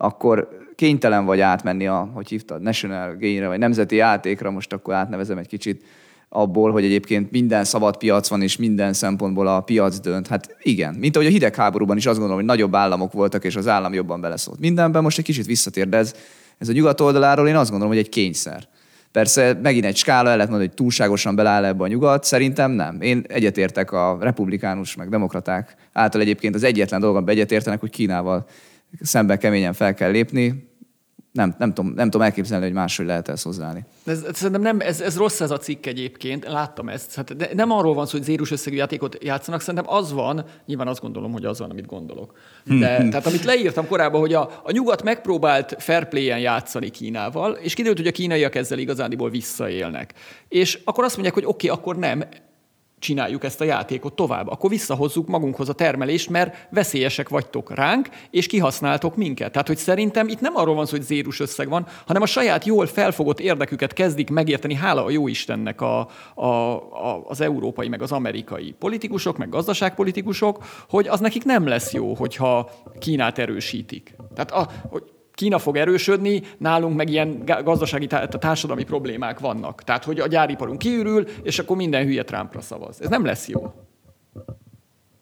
[0.00, 5.38] akkor kénytelen vagy átmenni a, hogy hívtad, national gainre, vagy nemzeti játékra, most akkor átnevezem
[5.38, 5.84] egy kicsit,
[6.28, 10.26] abból, hogy egyébként minden szabad piac van, és minden szempontból a piac dönt.
[10.26, 13.68] Hát igen, mint ahogy a hidegháborúban is azt gondolom, hogy nagyobb államok voltak, és az
[13.68, 16.14] állam jobban beleszólt mindenben, most egy kicsit visszatér, de ez,
[16.58, 18.68] ez a nyugat oldaláról én azt gondolom, hogy egy kényszer.
[19.12, 23.00] Persze megint egy skála, el lehet mondani, hogy túlságosan beláll ebbe a nyugat, szerintem nem.
[23.00, 28.46] Én egyetértek a republikánus, meg demokraták által egyébként az egyetlen dolgon egyetértenek, hogy Kínával
[29.00, 30.68] szemben keményen fel kell lépni
[31.38, 33.84] nem, nem, tudom, nem tudom elképzelni, hogy máshogy lehet ezt hozzáállni.
[34.04, 37.14] Ez, szerintem nem, ez, ez rossz ez a cikk egyébként, láttam ezt.
[37.14, 40.88] Hát de nem arról van szó, hogy zérus összegű játékot játszanak, szerintem az van, nyilván
[40.88, 42.32] azt gondolom, hogy az van, amit gondolok.
[42.64, 47.74] De, tehát amit leírtam korábban, hogy a, a nyugat megpróbált fair play-en játszani Kínával, és
[47.74, 50.14] kiderült, hogy a kínaiak ezzel igazándiból visszaélnek.
[50.48, 52.24] És akkor azt mondják, hogy oké, okay, akkor nem,
[52.98, 54.48] csináljuk ezt a játékot tovább.
[54.48, 59.52] Akkor visszahozzuk magunkhoz a termelést, mert veszélyesek vagytok ránk, és kihasználtok minket.
[59.52, 62.64] Tehát, hogy szerintem itt nem arról van szó, hogy zérus összeg van, hanem a saját
[62.64, 68.02] jól felfogott érdeküket kezdik megérteni, hála a jó Istennek a, a, a, az európai, meg
[68.02, 74.16] az amerikai politikusok, meg gazdaságpolitikusok, hogy az nekik nem lesz jó, hogyha Kínát erősítik.
[74.34, 75.02] Tehát, a, hogy
[75.38, 78.06] Kína fog erősödni, nálunk meg ilyen gazdasági,
[78.38, 79.82] társadalmi problémák vannak.
[79.82, 83.02] Tehát, hogy a gyáriparunk kiürül, és akkor minden hülye Trumpra szavaz.
[83.02, 83.72] Ez nem lesz jó.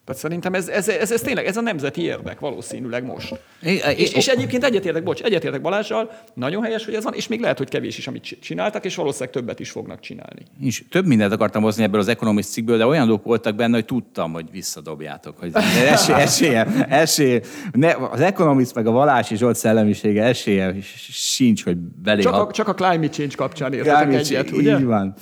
[0.07, 3.41] Tehát szerintem ez, ez, ez, ez tényleg, ez a nemzeti érdek valószínűleg most.
[3.63, 7.29] É, é, és, és egyébként egyetértek, bocs, egyetértek Balázsral, nagyon helyes, hogy ez van, és
[7.29, 10.43] még lehet, hogy kevés is, amit csináltak, és valószínűleg többet is fognak csinálni.
[10.61, 13.85] És több mindent akartam hozni ebből az Economist cikkből, de olyan dolgok voltak benne, hogy
[13.85, 15.39] tudtam, hogy visszadobjátok.
[15.39, 17.41] Hogy esélye, esélye, esélye
[17.73, 20.75] ne, az Economist meg a Valási Zsolt szellemisége esélye
[21.11, 22.23] sincs, hogy belé...
[22.23, 24.79] Csak a, csak a climate change kapcsán értetek egyet, ugye?
[24.79, 25.15] Így van.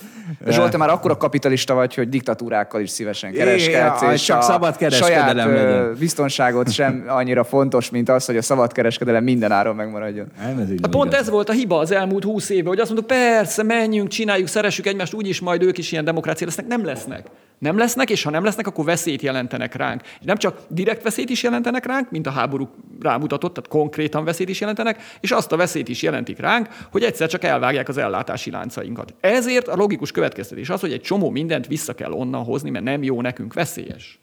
[0.48, 5.32] Zsolt, te már akkora kapitalista vagy, hogy diktatúrákkal is szívesen kereskedsz, és csak szabad saját
[5.32, 5.96] legyen.
[5.98, 10.26] biztonságot sem annyira fontos, mint az, hogy a szabad kereskedelem minden áron megmaradjon.
[10.42, 13.16] Nem, ez hát pont ez volt a hiba az elmúlt húsz évben, hogy azt mondtuk,
[13.16, 16.66] persze, menjünk, csináljuk, szeressük egymást, úgyis majd ők is ilyen demokrácia lesznek.
[16.66, 17.26] Nem lesznek.
[17.58, 20.02] Nem lesznek, és ha nem lesznek, akkor veszélyt jelentenek ránk.
[20.02, 22.68] És nem csak direkt veszélyt is jelentenek ránk, mint a háború
[23.00, 27.28] rámutatott, tehát konkrétan veszélyt is jelentenek, és azt a veszélyt is jelentik ránk, hogy egyszer
[27.28, 29.14] csak elvágják az ellátási láncainkat.
[29.20, 33.02] Ezért a logikus következtetés az, hogy egy csomó mindent vissza kell onnan hozni, mert nem
[33.02, 34.18] jó nekünk, veszélyes.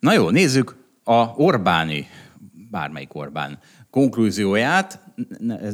[0.00, 2.08] Na jó, nézzük a Orbáni,
[2.70, 3.58] bármelyik Orbán
[3.90, 5.00] konklúzióját,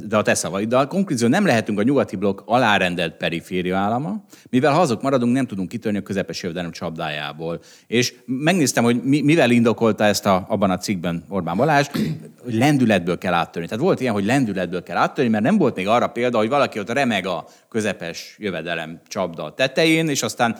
[0.06, 4.80] de a te szavaiddal, konklúzió nem lehetünk a nyugati blokk alárendelt periféria állama, mivel ha
[4.80, 7.60] azok maradunk, nem tudunk kitörni a közepes jövedelem csapdájából.
[7.86, 11.86] És megnéztem, hogy mi, mivel indokolta ezt a, abban a cikkben Orbán Balázs,
[12.42, 13.68] hogy lendületből kell áttörni.
[13.68, 16.78] Tehát volt ilyen, hogy lendületből kell áttörni, mert nem volt még arra példa, hogy valaki
[16.78, 20.56] ott remeg a közepes jövedelem csapda tetején, és aztán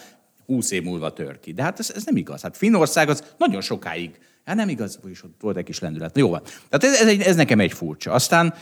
[0.51, 1.53] 20 év múlva tör ki.
[1.53, 2.43] De hát ez, ez nem igaz.
[2.43, 4.11] Hát Finnország az nagyon sokáig
[4.45, 6.19] Hát nem igaz, is ott volt egy kis lendület.
[6.19, 6.43] Jó van.
[6.69, 8.13] Tehát ez, ez, egy, ez nekem egy furcsa.
[8.13, 8.55] Aztán,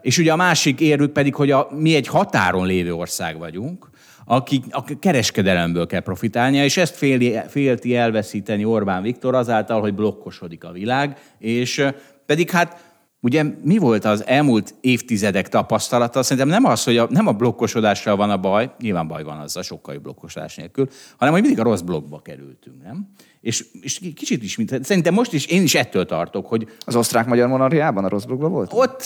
[0.00, 3.90] és ugye a másik érvük pedig, hogy a, mi egy határon lévő ország vagyunk,
[4.24, 10.64] akik a kereskedelemből kell profitálnia, és ezt féli, félti elveszíteni Orbán Viktor azáltal, hogy blokkosodik
[10.64, 11.84] a világ, és
[12.26, 12.87] pedig hát
[13.20, 16.22] Ugye mi volt az elmúlt évtizedek tapasztalata?
[16.22, 19.62] Szerintem nem az, hogy a, nem a blokkosodással van a baj, nyilván baj van azzal,
[19.62, 23.08] sokkal jobb blokkosodás nélkül, hanem hogy mindig a rossz blokkba kerültünk, nem?
[23.40, 26.68] És, és kicsit is, mint, szerintem most is, én is ettől tartok, hogy...
[26.80, 28.72] Az osztrák-magyar monarchiában a rossz blokkban volt?
[28.72, 29.02] Ott,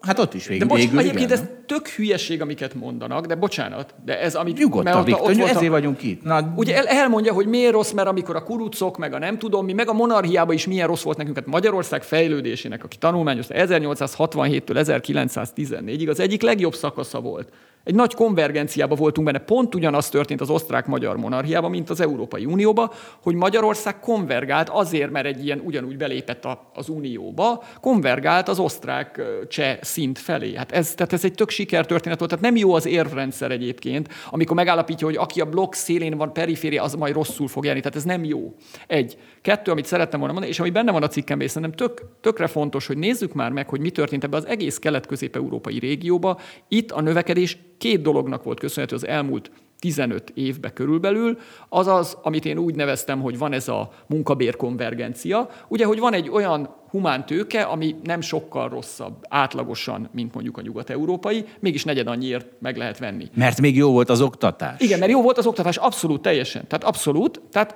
[0.00, 0.66] hát ott is végül.
[0.66, 4.58] De bocs, végül egyébként ez tök hülyeség, amiket mondanak, de bocsánat, de ez, amit...
[4.58, 6.22] Nyugodtan, Viktor, ott ezért a, vagyunk itt.
[6.22, 9.64] Na, ugye el, elmondja, hogy miért rossz, mert amikor a kurucok, meg a nem tudom
[9.64, 14.62] mi, meg a monarchiában is milyen rossz volt nekünk, hát Magyarország fejlődésének, aki tanulmányozta 1867-től
[14.66, 17.52] 1914-ig, az egyik legjobb szakasza volt.
[17.84, 19.38] Egy nagy konvergenciába voltunk benne.
[19.38, 25.26] Pont ugyanaz történt az osztrák-magyar monarchiában, mint az Európai Unióba, hogy Magyarország konvergált azért, mert
[25.26, 30.54] egy ilyen ugyanúgy belépett a, az Unióba, konvergált az osztrák-cseh szint felé.
[30.54, 32.30] Hát ez, tehát ez egy tök sikertörténet volt.
[32.30, 36.82] Tehát nem jó az érvrendszer egyébként, amikor megállapítja, hogy aki a blokk szélén van, periféria,
[36.82, 37.80] az majd rosszul fog járni.
[37.80, 38.54] Tehát ez nem jó.
[38.86, 39.18] Egy.
[39.42, 42.46] Kettő, amit szerettem volna mondani, és ami benne van a cikkemben, és szerintem tök, tökre
[42.46, 46.40] fontos, hogy nézzük már meg, hogy mi történt ebbe az egész kelet-közép-európai régióba.
[46.68, 52.44] Itt a növekedés két dolognak volt köszönhető az elmúlt 15 évbe körülbelül, az az, amit
[52.44, 57.62] én úgy neveztem, hogy van ez a munkabérkonvergencia, ugye, hogy van egy olyan humán tőke,
[57.62, 63.28] ami nem sokkal rosszabb átlagosan, mint mondjuk a nyugat-európai, mégis negyed annyiért meg lehet venni.
[63.34, 64.80] Mert még jó volt az oktatás.
[64.80, 66.66] Igen, mert jó volt az oktatás, abszolút, teljesen.
[66.66, 67.40] Tehát abszolút.
[67.50, 67.74] Tehát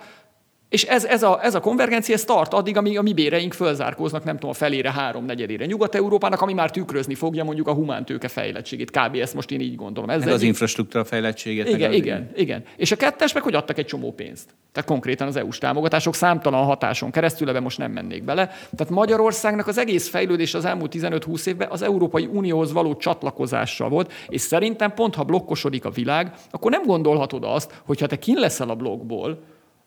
[0.73, 4.25] És ez, ez, a, ez a konvergencia ez tart addig, amíg a mi béreink fölzárkóznak,
[4.25, 8.91] nem tudom, a felére, három negyedére Nyugat-Európának, ami már tükrözni fogja mondjuk a humántőke fejlettségét.
[8.91, 9.16] Kb.
[9.16, 10.11] ezt most én így gondolom.
[10.11, 11.66] Ez Meg az infrastruktúra fejlettséget.
[11.66, 12.64] meg igen, az- igen, igen.
[12.77, 14.55] És a kettes meg, hogy adtak egy csomó pénzt.
[14.73, 18.47] Tehát konkrétan az EU-s támogatások számtalan hatáson keresztül, ebbe most nem mennék bele.
[18.47, 24.12] Tehát Magyarországnak az egész fejlődés az elmúlt 15-20 évben az Európai Unióhoz való csatlakozással volt,
[24.29, 28.37] és szerintem pont ha blokkosodik a világ, akkor nem gondolhatod azt, hogy ha te kin
[28.39, 29.39] leszel a blokkból,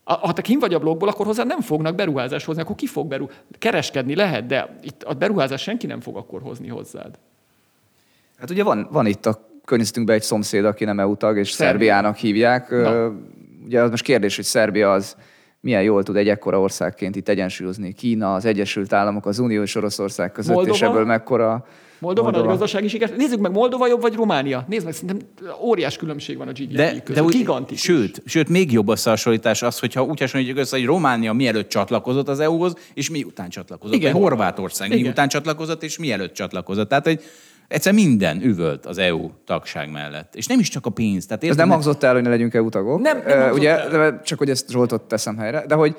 [0.06, 3.08] ha te kin vagy a blokkból, akkor hozzá nem fognak beruházást hozni, akkor ki fog
[3.08, 3.28] beru...
[3.60, 7.20] Kereskedni lehet, de itt a beruházás senki nem fog akkor hozni hozzád.
[8.38, 11.72] Hát ugye van, van itt a környezetünkben egy szomszéd, aki nem EU tag, és Szerbia.
[11.72, 12.70] Szerbiának hívják.
[12.70, 13.14] Na.
[13.66, 15.16] Ugye az most kérdés, hogy Szerbia az
[15.60, 17.94] milyen jól tud egy ekkora országként itt egyensúlyozni.
[17.94, 20.76] Kína, az Egyesült Államok, az Unió és Oroszország között, Moldova?
[20.76, 21.66] és ebből mekkora...
[22.00, 23.12] Moldova, nagy gazdasági siker.
[23.18, 24.66] Nézzük meg, Moldova jobb vagy Románia?
[24.68, 25.20] Nézd meg, szerintem
[25.62, 27.16] óriás különbség van a GDP De, között.
[27.16, 27.82] de úgy, Gigantikus.
[27.82, 32.40] sőt, sőt, még jobb összehasonlítás az, hogyha úgy hasonlítjuk össze, hogy Románia mielőtt csatlakozott az
[32.40, 33.96] EU-hoz, és miután csatlakozott.
[33.96, 34.12] Igen.
[34.12, 35.02] Vagy Horvátország Igen.
[35.02, 36.90] miután csatlakozott, és mielőtt csatlakozott.
[36.90, 37.24] Tehát, hogy
[37.68, 40.36] egyszer minden üvölt az EU tagság mellett.
[40.36, 41.26] És nem is csak a pénz.
[41.26, 43.02] Tehát Ez nem hangzott el, hogy ne legyünk EU tagok.
[43.02, 43.90] Nem- nem ugye, el.
[43.90, 45.66] de csak hogy ezt Zsoltot teszem helyre.
[45.68, 45.96] De hogy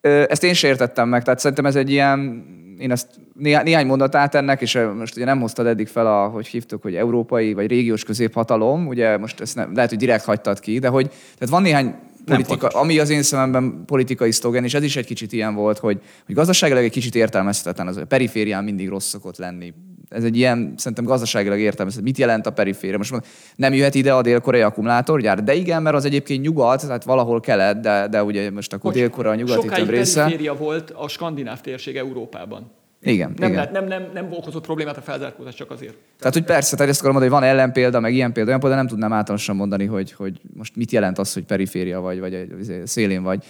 [0.00, 2.44] ezt én sem értettem meg, tehát szerintem ez egy ilyen,
[2.78, 6.46] én ezt néhá, néhány mondatát ennek, és most ugye nem hoztad eddig fel, a, hogy
[6.46, 10.78] hívtuk, hogy európai vagy régiós középhatalom, ugye most ezt nem, lehet, hogy direkt hagytad ki,
[10.78, 11.94] de hogy tehát van néhány
[12.24, 16.00] politika, ami az én szememben politikai szlogen, és ez is egy kicsit ilyen volt, hogy,
[16.26, 19.74] hogy gazdaságilag egy kicsit értelmezhetetlen, az, a periférián mindig rossz szokott lenni.
[20.08, 22.12] Ez egy ilyen, szerintem gazdaságilag értelmezhetetlen.
[22.12, 22.96] Mit jelent a periféria?
[22.96, 27.04] Most mondom, nem jöhet ide a dél-koreai akkumulátorgyár, de igen, mert az egyébként nyugat, tehát
[27.04, 30.22] valahol kelet, de, de ugye most akkor dél-korea a nyugati több része.
[30.22, 32.70] periféria volt a skandináv térség Európában.
[33.02, 33.68] Igen, Nem, igen.
[33.72, 35.94] nem, nem, nem okozott problémát a felzárkózás csak azért.
[36.18, 38.76] Tehát, hogy persze, tehát ezt akarom mondani, hogy van ellenpélda, meg ilyen példa, olyan példa,
[38.76, 42.48] nem tudnám általánosan mondani, hogy, hogy most mit jelent az, hogy periféria vagy, vagy
[42.84, 43.44] szélén vagy.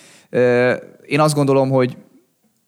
[1.06, 1.96] Én azt gondolom, hogy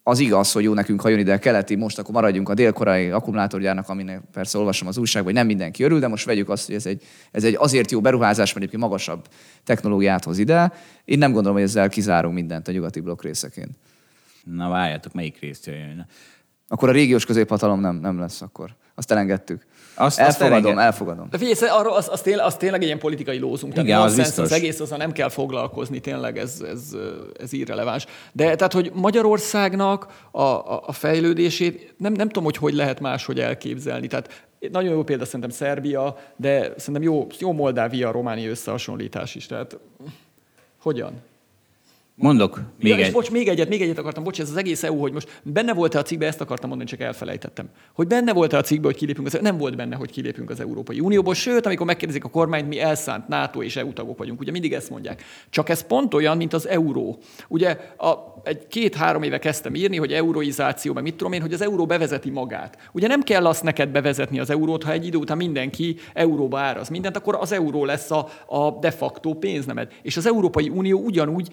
[0.08, 3.10] az igaz, hogy jó nekünk, ha jön ide a keleti, most akkor maradjunk a dél-koreai
[3.10, 6.74] akkumulátorgyárnak, aminek persze olvasom az újságban, hogy nem mindenki örül, de most vegyük azt, hogy
[6.74, 9.28] ez egy, ez egy azért jó beruházás, mert egyébként magasabb
[9.64, 10.72] technológiát hoz ide.
[11.04, 13.70] Én nem gondolom, hogy ezzel kizárunk mindent a nyugati blokk részeként.
[14.44, 16.06] Na várjátok, melyik részt jön?
[16.68, 18.76] Akkor a régiós középhatalom nem, nem lesz akkor.
[18.94, 19.66] Azt elengedtük.
[19.98, 21.28] Azt- azt elfogadom, elenged- elfogadom.
[21.30, 23.72] De figyelj, arról az, az, tényleg, az tényleg egy ilyen politikai lózunk.
[23.72, 24.44] Tehát Igen, az nonsense, biztos.
[24.44, 26.80] az egész azzal nem kell foglalkozni, tényleg ez, ez,
[27.40, 28.06] ez irreleváns.
[28.32, 33.40] De tehát, hogy Magyarországnak a, a, a fejlődését nem, nem tudom, hogy hogy lehet máshogy
[33.40, 34.06] elképzelni.
[34.06, 39.46] Tehát nagyon jó példa szerintem Szerbia, de szerintem jó, jó Moldávia, Románia összehasonlítás is.
[39.46, 39.78] Tehát
[40.82, 41.12] hogyan?
[42.20, 43.12] Mondok még ja, és egy.
[43.12, 45.98] bocs, még egyet, még egyet akartam, bocs, ez az egész EU, hogy most benne volt-e
[45.98, 47.68] a cikkbe, ezt akartam mondani, csak elfelejtettem.
[47.92, 51.00] Hogy benne volt-e a cikkbe, hogy kilépünk az Nem volt benne, hogy kilépünk az Európai
[51.00, 54.72] Unióból, sőt, amikor megkérdezik a kormányt, mi elszánt NATO és EU tagok vagyunk, ugye mindig
[54.72, 55.22] ezt mondják.
[55.50, 57.18] Csak ez pont olyan, mint az euró.
[57.48, 61.62] Ugye a, egy két-három éve kezdtem írni, hogy euroizáció, meg mit tudom én, hogy az
[61.62, 62.78] euró bevezeti magát.
[62.92, 66.88] Ugye nem kell azt neked bevezetni az eurót, ha egy idő után mindenki euróba áraz
[66.88, 69.92] mindent, akkor az euró lesz a, a de facto pénznemed.
[70.02, 71.48] És az Európai Unió ugyanúgy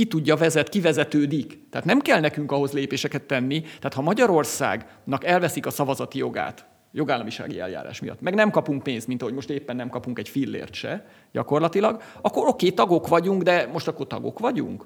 [0.00, 1.58] ki tudja vezet, kivezetődik.
[1.70, 3.60] Tehát nem kell nekünk ahhoz lépéseket tenni.
[3.60, 9.22] Tehát ha Magyarországnak elveszik a szavazati jogát, jogállamisági eljárás miatt, meg nem kapunk pénzt, mint
[9.22, 13.88] ahogy most éppen nem kapunk egy fillért se, gyakorlatilag, akkor oké, tagok vagyunk, de most
[13.88, 14.84] akkor tagok vagyunk.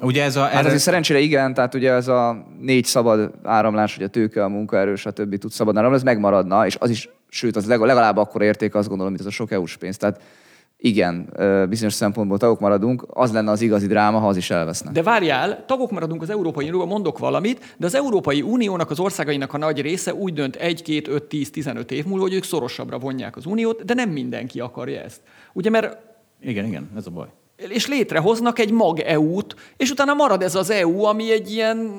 [0.00, 0.42] Ugye ez a...
[0.42, 4.44] Hát Ez azért szerencsére igen, tehát ugye ez a négy szabad áramlás, hogy a tőke,
[4.44, 5.38] a munkaerő, stb.
[5.38, 8.88] tud szabad áramlani, ez megmaradna, és az is, sőt, az legalább, legalább akkor érték, azt
[8.88, 9.96] gondolom, mint az a sok EU-s pénz.
[9.96, 10.20] Tehát
[10.84, 11.32] igen,
[11.68, 14.92] bizonyos szempontból tagok maradunk, az lenne az igazi dráma, ha az is elveszne.
[14.92, 19.52] De várjál, tagok maradunk az Európai Unióban, mondok valamit, de az Európai Uniónak, az országainak
[19.54, 22.98] a nagy része úgy dönt 1, 2, 5, 10, 15 év múlva, hogy ők szorosabbra
[22.98, 25.20] vonják az Uniót, de nem mindenki akarja ezt.
[25.52, 25.96] Ugye, mert
[26.40, 27.28] Igen, igen, ez a baj.
[27.56, 31.92] és létrehoznak egy mag EU-t, és utána marad ez az EU, ami egy ilyen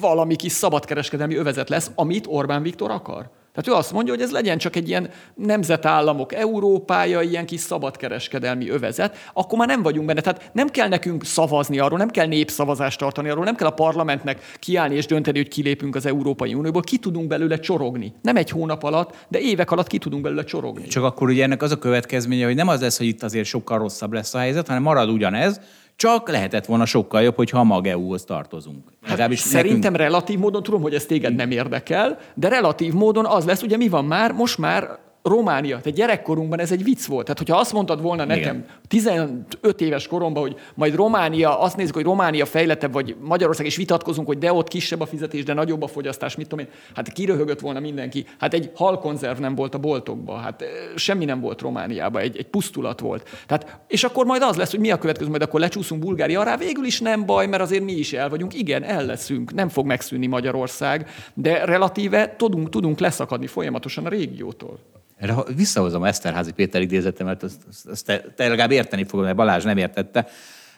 [0.00, 3.30] valami kis szabadkereskedelmi övezet lesz, amit Orbán Viktor akar.
[3.58, 8.68] Tehát ő azt mondja, hogy ez legyen csak egy ilyen nemzetállamok Európája, ilyen kis szabadkereskedelmi
[8.68, 10.20] övezet, akkor már nem vagyunk benne.
[10.20, 14.56] Tehát nem kell nekünk szavazni arról, nem kell népszavazást tartani arról, nem kell a parlamentnek
[14.58, 18.12] kiállni és dönteni, hogy kilépünk az Európai Unióból, ki tudunk belőle csorogni.
[18.22, 20.86] Nem egy hónap alatt, de évek alatt ki tudunk belőle csorogni.
[20.86, 23.78] Csak akkor ugye ennek az a következménye, hogy nem az lesz, hogy itt azért sokkal
[23.78, 25.60] rosszabb lesz a helyzet, hanem marad ugyanez,
[25.98, 28.88] csak lehetett volna sokkal jobb, hogyha a mag EU-hoz tartozunk.
[29.02, 33.44] Hát Szerintem nekünk- relatív módon, tudom, hogy ez téged nem érdekel, de relatív módon az
[33.44, 37.22] lesz, ugye mi van már, most már Románia, tehát gyerekkorunkban ez egy vicc volt.
[37.22, 42.04] Tehát, hogyha azt mondtad volna nekem 15 éves koromban, hogy majd Románia, azt nézzük, hogy
[42.04, 45.86] Románia fejlettebb, vagy Magyarország, és vitatkozunk, hogy de ott kisebb a fizetés, de nagyobb a
[45.86, 48.26] fogyasztás, mit tudom én, hát kiröhögött volna mindenki.
[48.38, 50.64] Hát egy halkonzerv nem volt a boltokban, hát
[50.94, 53.28] semmi nem volt Romániában, egy, egy pusztulat volt.
[53.46, 56.56] Tehát, és akkor majd az lesz, hogy mi a következő, majd akkor lecsúszunk Bulgária alá,
[56.56, 58.54] végül is nem baj, mert azért mi is el vagyunk.
[58.54, 64.78] Igen, el leszünk, nem fog megszűnni Magyarország, de relatíve tudunk, tudunk leszakadni folyamatosan a régiótól.
[65.18, 69.64] Erre visszahozom Eszterházi Péter idézetemet, azt, azt, azt te, te legalább érteni fogod, mert Balázs
[69.64, 70.28] nem értette.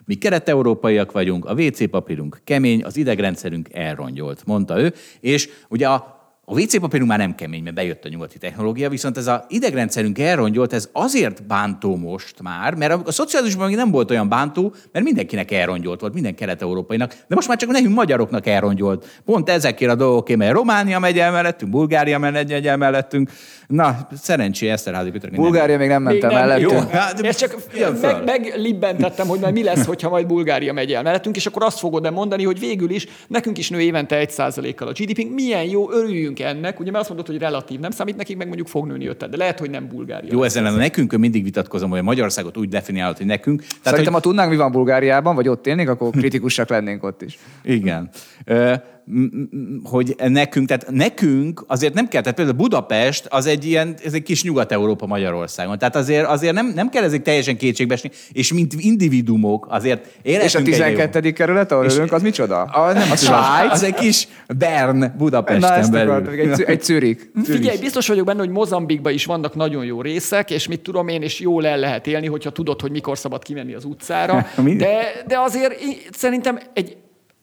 [0.05, 6.20] Mi kelet-európaiak vagyunk, a WC papírunk kemény, az idegrendszerünk elrongyolt, mondta ő, és ugye a
[6.51, 10.18] a WC papírunk már nem kemény, mert bejött a nyugati technológia, viszont ez az idegrendszerünk
[10.18, 14.74] elrongyolt, ez azért bántó most már, mert a, a szocializmusban még nem volt olyan bántó,
[14.93, 19.20] mert mindenkinek elrongyolt volt, minden kelet-európainak, de most már csak nekünk magyaroknak elrongyolt.
[19.24, 23.30] Pont ezekért a dolgokért, mert Románia megy el mellettünk, Bulgária megy el mellettünk.
[23.70, 26.60] Na, szerencsé Eszterházi nem- Bulgária még nem Még mentem nem, el.
[26.60, 27.56] Jó, hát, Ez csak
[28.00, 31.78] meg, meglibbentettem, hogy majd mi lesz, hogyha majd Bulgária megy el mellettünk, és akkor azt
[31.78, 36.40] fogod mondani, hogy végül is nekünk is nő évente 1%-kal a GDP-nk, milyen jó, örüljünk
[36.40, 39.30] ennek, ugye mert azt mondod, hogy relatív, nem számít nekik, meg mondjuk fog nőni ötlet,
[39.30, 40.30] de lehet, hogy nem Bulgária.
[40.32, 43.60] Jó, ezzel a nekünk mindig vitatkozom, hogy a Magyarországot úgy definiálod, hogy nekünk.
[43.60, 47.22] Tehát, Szerintem, hogy, ha tudnánk, mi van Bulgáriában, vagy ott élnénk, akkor kritikusak lennénk ott
[47.22, 47.38] is.
[47.62, 48.10] Igen.
[49.84, 54.22] Hogy nekünk, tehát nekünk azért nem kell, tehát például Budapest az egy ilyen, ez egy
[54.22, 55.78] kis Nyugat-Európa Magyarországon.
[55.78, 60.38] Tehát azért, azért nem, nem kell ezek teljesen kétségbeesni, és mint individumok azért És a
[60.38, 61.32] életünk egy jó- 12.
[61.32, 62.62] kerület, ahol ülünk, az micsoda?
[62.62, 63.72] A, nem a Svájc?
[63.72, 64.28] Az egy kis
[64.59, 66.11] Bern Na, Budapesten ezt belül.
[66.11, 67.22] akartam, egy, Zü- egy Zürich.
[67.44, 71.22] Figyelj, biztos vagyok benne, hogy Mozambikban is vannak nagyon jó részek, és mit tudom én,
[71.22, 74.46] és jól el lehet élni, hogyha tudod, hogy mikor szabad kimenni az utcára.
[74.76, 75.74] De, de azért
[76.12, 76.96] szerintem egy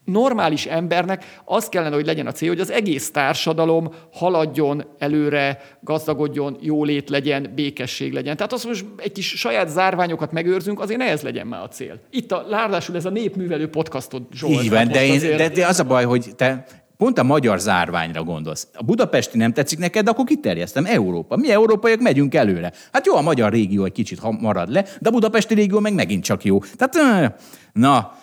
[0.07, 6.57] normális embernek az kellene, hogy legyen a cél, hogy az egész társadalom haladjon előre, gazdagodjon,
[6.61, 8.35] jólét legyen, békesség legyen.
[8.37, 11.67] Tehát az, hogy most egy kis saját zárványokat megőrzünk, azért ne ez legyen már a
[11.67, 11.99] cél.
[12.09, 14.63] Itt a, ráadásul ez a népművelő podcastod, Zsolt.
[14.63, 16.65] Így van, Hát de, én, azért- de, de az a baj, hogy te
[16.97, 18.67] pont a magyar zárványra gondolsz.
[18.73, 20.85] A budapesti nem tetszik neked, de akkor kiterjesztem.
[20.85, 21.35] Európa.
[21.37, 22.71] Mi európaiak megyünk előre.
[22.91, 26.23] Hát jó, a magyar régió egy kicsit marad le, de a budapesti régió meg megint
[26.23, 26.59] csak jó.
[26.59, 27.33] Tehát,
[27.73, 28.13] na,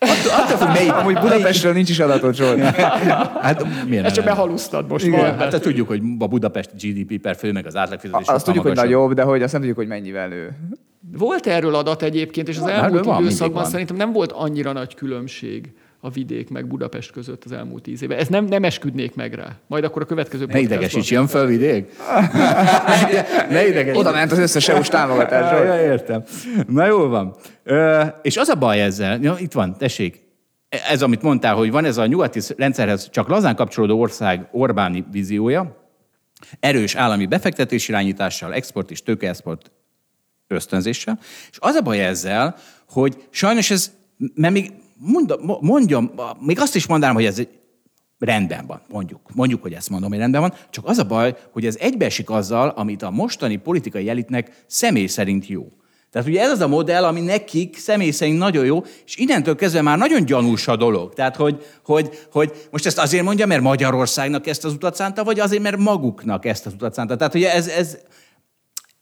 [0.00, 2.60] attól, attól függ, melyik, Amúgy Budapestről nincs is adatot, Zsolt.
[3.40, 5.04] Hát, miért Ezt csak behalusztad most.
[5.04, 5.20] Igen.
[5.20, 5.26] be.
[5.26, 8.26] Hát te tudjuk, hogy a Budapest GDP per fő, meg az átlagfizetés.
[8.26, 10.50] Azt tudjuk, hogy nagyobb, de hogy azt nem tudjuk, hogy mennyivel nő.
[11.18, 13.70] Volt erről adat egyébként, és az Van, elmúlt van, időszakban van.
[13.70, 18.18] szerintem nem volt annyira nagy különbség a vidék meg Budapest között az elmúlt tíz évben.
[18.18, 19.58] Ez nem, nem esküdnék meg rá.
[19.66, 21.92] Majd akkor a következő Ne idegesíts, jön föl vidék?
[23.50, 23.96] ne idegesíts.
[24.00, 25.68] Oda ment az összes EU-s támogatás, Ja, Zsolt.
[25.68, 26.22] ja, értem.
[26.66, 27.34] Na jól van.
[27.62, 30.28] Ö, és az a baj ezzel, ja, itt van, tessék,
[30.68, 35.88] ez, amit mondtál, hogy van ez a nyugati rendszerhez csak lazán kapcsolódó ország Orbáni víziója,
[36.60, 39.70] erős állami befektetés irányítással, export és tőkeexport
[40.46, 41.18] ösztönzéssel.
[41.50, 42.56] És az a baj ezzel,
[42.88, 43.92] hogy sajnos ez,
[44.34, 47.42] mert még mondom, mondjam, még azt is mondanám, hogy ez
[48.18, 49.20] rendben van, mondjuk.
[49.34, 50.54] Mondjuk, hogy ezt mondom, hogy rendben van.
[50.70, 55.46] Csak az a baj, hogy ez egybeesik azzal, amit a mostani politikai elitnek személy szerint
[55.46, 55.68] jó.
[56.10, 59.82] Tehát ugye ez az a modell, ami nekik személy szerint nagyon jó, és innentől kezdve
[59.82, 61.14] már nagyon gyanús a dolog.
[61.14, 65.40] Tehát, hogy, hogy, hogy most ezt azért mondja, mert Magyarországnak ezt az utat szánta, vagy
[65.40, 67.16] azért, mert maguknak ezt az utat szánta.
[67.16, 67.98] Tehát ugye ez, ez,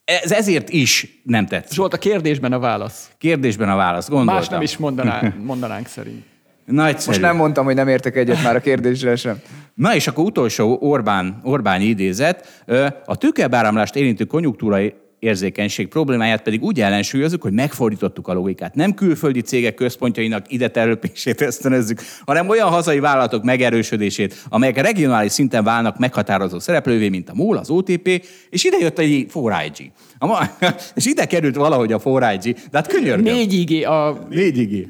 [0.08, 1.76] ez ezért is nem tetszik.
[1.76, 3.10] Zsolt, a kérdésben a válasz.
[3.18, 4.36] Kérdésben a válasz, gondoltam.
[4.36, 6.24] Más nem is mondaná, mondanánk szerint.
[6.64, 7.08] Nagyszerű.
[7.08, 9.40] Most nem mondtam, hogy nem értek egyet már a kérdésre sem.
[9.74, 12.64] Na és akkor utolsó Orbán, Orbán idézet.
[13.04, 18.74] A tőkebáramlást érintő konjunktúrai érzékenység problémáját pedig úgy ellensúlyozunk, hogy megfordítottuk a logikát.
[18.74, 25.64] Nem külföldi cégek központjainak ide terülését ösztönözzük, hanem olyan hazai vállalatok megerősödését, amelyek regionális szinten
[25.64, 29.90] válnak meghatározó szereplővé, mint a MOL, az OTP, és ide jött egy 4IG.
[30.18, 30.50] A ma-
[30.94, 33.34] és ide került valahogy a 4IG, de hát könyörgöm.
[33.34, 34.18] Négy IG a...
[34.30, 34.86] Négyigé.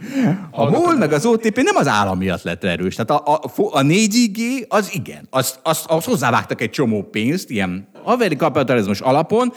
[0.50, 2.94] A MOL meg az OTP nem az állam miatt lett erős.
[2.94, 5.26] Tehát a, a, a négyigé az igen.
[5.30, 9.52] Az, az, az hozzávágtak egy csomó pénzt, ilyen haveri kapitalizmus alapon,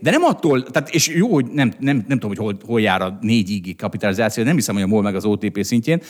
[0.00, 3.02] de nem attól, tehát és jó, hogy nem, nem, nem tudom, hogy hol, hol jár
[3.02, 6.02] a négyigé kapitalizáció, nem hiszem, hogy a MOL meg az OTP szintjén,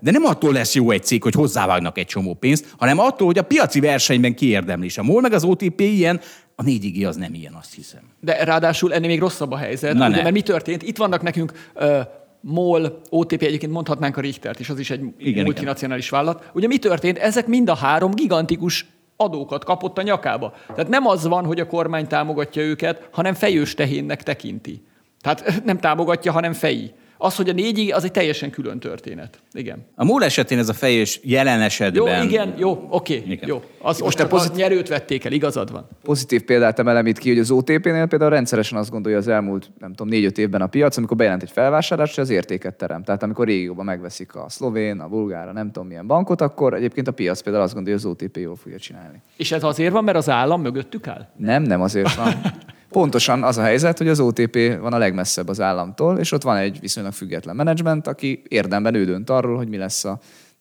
[0.00, 3.38] de nem attól lesz jó egy cég, hogy hozzávágnak egy csomó pénzt, hanem attól, hogy
[3.38, 4.86] a piaci versenyben kiérdemli.
[4.86, 6.20] És a MOL meg az OTP ilyen,
[6.54, 8.00] a négyigé az nem ilyen, azt hiszem.
[8.20, 9.94] De ráadásul ennél még rosszabb a helyzet.
[9.94, 10.22] Na ugye, ne.
[10.22, 10.82] mert mi történt?
[10.82, 12.00] Itt vannak nekünk uh,
[12.40, 16.50] MOL, OTP, egyébként mondhatnánk a Richtert is, az is egy Igen, igen, multinacionális vállalat.
[16.52, 17.18] Ugye mi történt?
[17.18, 18.86] Ezek mind a három gigantikus
[19.20, 20.52] adókat kapott a nyakába.
[20.66, 24.82] Tehát nem az van, hogy a kormány támogatja őket, hanem fejős tehénnek tekinti.
[25.20, 26.94] Tehát nem támogatja, hanem feji.
[27.20, 29.40] Az, hogy a négyig, az egy teljesen külön történet.
[29.52, 29.86] Igen.
[29.94, 32.24] A MOL esetén ez a fejés jelen Jó, esetben...
[32.24, 33.48] igen, jó, oké, Igen.
[33.48, 33.62] jó.
[33.78, 35.88] Az, most a nyerőt vették el, igazad van.
[36.02, 39.90] Pozitív példát emelem itt ki, hogy az OTP-nél például rendszeresen azt gondolja az elmúlt, nem
[39.90, 43.02] tudom, négy-öt évben a piac, amikor bejelent egy felvásárlást, hogy az értéket terem.
[43.02, 47.08] Tehát amikor régióban megveszik a szlovén, a bulgár, a nem tudom milyen bankot, akkor egyébként
[47.08, 49.20] a piac például azt gondolja, hogy az OTP jól fogja csinálni.
[49.36, 51.28] És ez azért van, mert az állam mögöttük áll?
[51.36, 52.34] Nem, nem azért van.
[52.90, 56.56] Pontosan az a helyzet, hogy az OTP van a legmesszebb az államtól, és ott van
[56.56, 60.18] egy viszonylag független menedzsment, aki érdemben ő dönt arról, hogy mi lesz a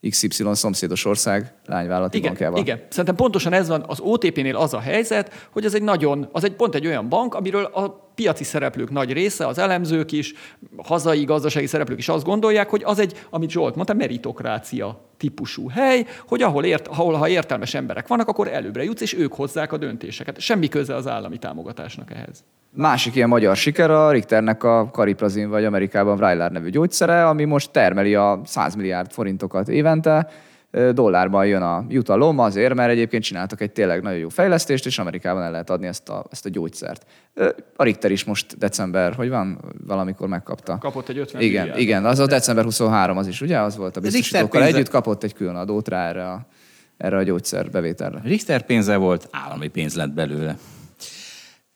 [0.10, 2.60] XY szomszédos ország lányvállalati Igen, bankjával.
[2.60, 2.82] igen.
[2.90, 6.54] Szerintem pontosan ez van az OTP-nél az a helyzet, hogy ez egy nagyon, az egy
[6.54, 10.34] pont egy olyan bank, amiről a piaci szereplők nagy része, az elemzők is,
[10.78, 16.06] hazai gazdasági szereplők is azt gondolják, hogy az egy, amit Zsolt mondta, meritokrácia típusú hely,
[16.28, 19.78] hogy ahol, ért, ahol ha értelmes emberek vannak, akkor előbbre jutsz, és ők hozzák a
[19.78, 20.40] döntéseket.
[20.40, 22.44] Semmi köze az állami támogatásnak ehhez.
[22.70, 27.72] Másik ilyen magyar siker a Richternek a Cariprazin vagy Amerikában Vraylar nevű gyógyszere, ami most
[27.72, 30.30] termeli a 100 milliárd forintokat évente,
[30.72, 35.44] dollárban jön a jutalom azért, mert egyébként csináltak egy tényleg nagyon jó fejlesztést, és Amerikában
[35.44, 37.06] el lehet adni ezt a, ezt a gyógyszert.
[37.76, 40.78] A Richter is most december, hogy van, valamikor megkapta.
[40.78, 41.82] Kapott egy 50 Igen, milliárd.
[41.82, 43.60] igen, az a december 23 az is, ugye?
[43.60, 46.48] Az volt a biztosítókkal együtt, kapott egy külön adót rá erre a,
[46.98, 48.22] erre a gyógyszer bevételre.
[48.24, 50.58] Richter pénze volt, állami pénz lett belőle.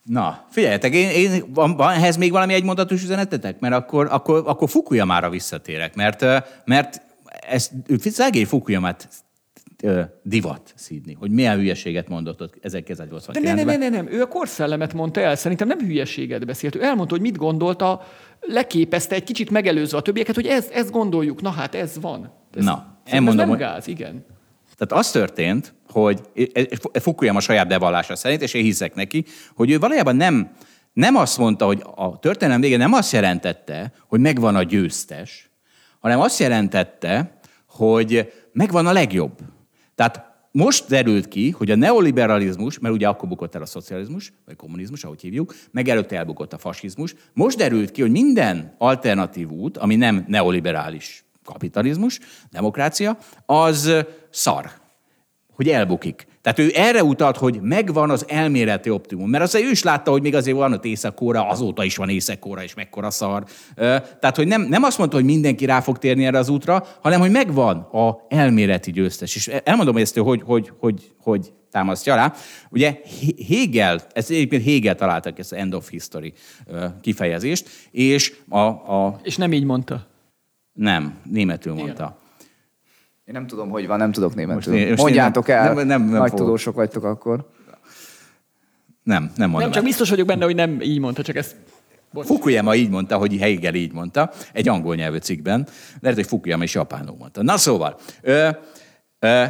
[0.03, 3.59] Na, figyeljetek, én, én, van, van ehhez még valami egymondatos üzenetetek?
[3.59, 6.25] Mert akkor, akkor, akkor Fukuyamára visszatérek, mert,
[6.65, 7.01] mert
[7.49, 9.09] ezt, szegény Fukuyamát
[10.23, 13.41] divat szídni, hogy milyen hülyeséget mondott ott De 1989-ben.
[13.41, 16.75] nem, nem, nem, nem, nem, ő a korszellemet mondta el, szerintem nem hülyeséget beszélt.
[16.75, 18.01] Ő elmondta, hogy mit gondolta,
[18.39, 22.33] leképezte egy kicsit megelőzve a többieket, hogy ez, ezt gondoljuk, na hát ez van.
[22.53, 24.25] Ez, Na, én mondom, ez nem gáz, igen.
[24.77, 26.21] Tehát az történt, hogy
[26.93, 30.51] Fukuyama saját bevallása szerint, és én hiszek neki, hogy ő valójában nem,
[30.93, 35.50] nem azt mondta, hogy a történelem vége nem azt jelentette, hogy megvan a győztes,
[36.01, 39.37] hanem azt jelentette, hogy megvan a legjobb.
[39.95, 44.55] Tehát most derült ki, hogy a neoliberalizmus, mert ugye akkor bukott el a szocializmus, vagy
[44.55, 49.77] kommunizmus, ahogy hívjuk, meg előtte elbukott a fasizmus, most derült ki, hogy minden alternatív út,
[49.77, 52.19] ami nem neoliberális kapitalizmus,
[52.51, 53.91] demokrácia, az
[54.29, 54.80] szar
[55.55, 56.27] hogy elbukik.
[56.41, 59.29] Tehát ő erre utalt, hogy megvan az elméleti optimum.
[59.29, 62.45] Mert azért ő is látta, hogy még azért van ott észak azóta is van észak
[62.63, 63.43] és mekkora szar.
[63.75, 67.19] Tehát, hogy nem, nem azt mondta, hogy mindenki rá fog térni erre az útra, hanem,
[67.19, 69.35] hogy megvan a elméleti győztes.
[69.35, 72.33] És elmondom ezt, hogy, hogy, hogy, hogy támasztja alá.
[72.69, 72.99] Ugye
[73.49, 76.33] Hegel, ez egyébként Hegel találtak ezt az end of history
[77.01, 80.07] kifejezést, és a, a És nem így mondta.
[80.73, 82.20] nem, németül mondta.
[83.31, 84.55] Én nem tudom, hogy van, nem tudok németül.
[84.73, 86.45] Most én- most én Mondjátok nem- el, nem- nem- nem nagy fogok.
[86.45, 87.49] tudósok vagytok akkor.
[89.03, 89.73] Nem, nem mondom Nem, el.
[89.73, 91.55] csak biztos vagyok benne, hogy nem így mondta, csak ezt...
[92.13, 92.25] Bocs.
[92.25, 95.67] Fukuyama így mondta, hogy Hegel így mondta, egy angol nyelvű cikkben.
[96.01, 97.43] Lehet, hogy Fukuyama is japánul mondta.
[97.43, 98.49] Na szóval, ö,
[99.19, 99.43] ö,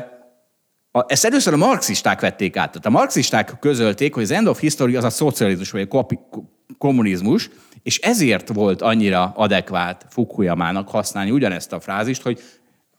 [0.91, 2.67] a, ezt először a marxisták vették át.
[2.71, 6.19] Tehát a marxisták közölték, hogy az end of history az a szocializmus, vagy a kopi,
[6.31, 6.43] ko-
[6.77, 7.49] kommunizmus,
[7.83, 12.41] és ezért volt annyira adekvát Fukuyamának használni ugyanezt a frázist, hogy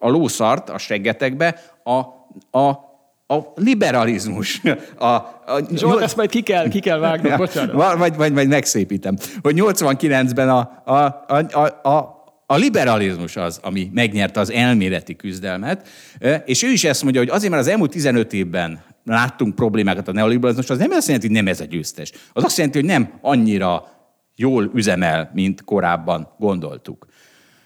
[0.03, 1.99] a lószart a seggetekbe a,
[2.59, 2.69] a,
[3.27, 4.61] a liberalizmus.
[4.99, 5.31] A, a,
[5.75, 7.73] Zsolt, ezt majd ki kell, ki kell vágnod, bocsánat.
[7.75, 9.17] Va- Vagy, vagy, vagy megszépítem.
[9.43, 15.89] Hogy 89-ben a, a, a, a, a liberalizmus az, ami megnyerte az elméleti küzdelmet,
[16.45, 20.13] és ő is ezt mondja, hogy azért, mert az elmúlt 15 évben láttunk problémákat a
[20.13, 22.13] neoliberalizmus, az nem azt jelenti, hogy nem ez a győztes.
[22.33, 23.87] Az azt jelenti, hogy nem annyira
[24.37, 27.07] jól üzemel, mint korábban gondoltuk.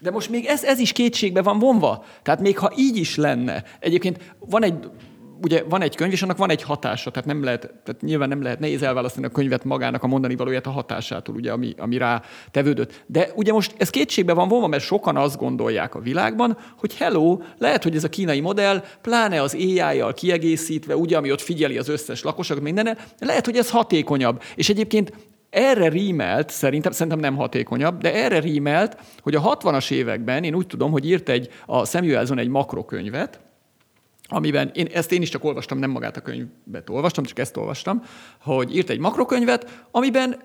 [0.06, 2.04] De most még ez, ez is kétségbe van vonva.
[2.22, 4.74] Tehát még ha így is lenne, egyébként van egy,
[5.42, 8.42] ugye van egy könyv, és annak van egy hatása, tehát nem lehet, tehát nyilván nem
[8.42, 12.22] lehet nehéz elválasztani a könyvet magának a mondani valóját a hatásától, ugye, ami, ami rá
[12.50, 13.02] tevődött.
[13.06, 17.38] De ugye most ez kétségbe van vonva, mert sokan azt gondolják a világban, hogy hello,
[17.58, 21.88] lehet, hogy ez a kínai modell, pláne az AI-jal kiegészítve, ugye, ami ott figyeli az
[21.88, 24.42] összes lakosokat, minden, lehet, hogy ez hatékonyabb.
[24.54, 25.12] És egyébként
[25.56, 30.66] erre rímelt, szerintem, szerintem nem hatékonyabb, de erre rímelt, hogy a 60-as években én úgy
[30.66, 33.40] tudom, hogy írt egy, a Samuelson egy makrokönyvet,
[34.28, 38.02] amiben én ezt én is csak olvastam, nem magát a könyvet olvastam, csak ezt olvastam,
[38.40, 40.36] hogy írt egy makrokönyvet, amiben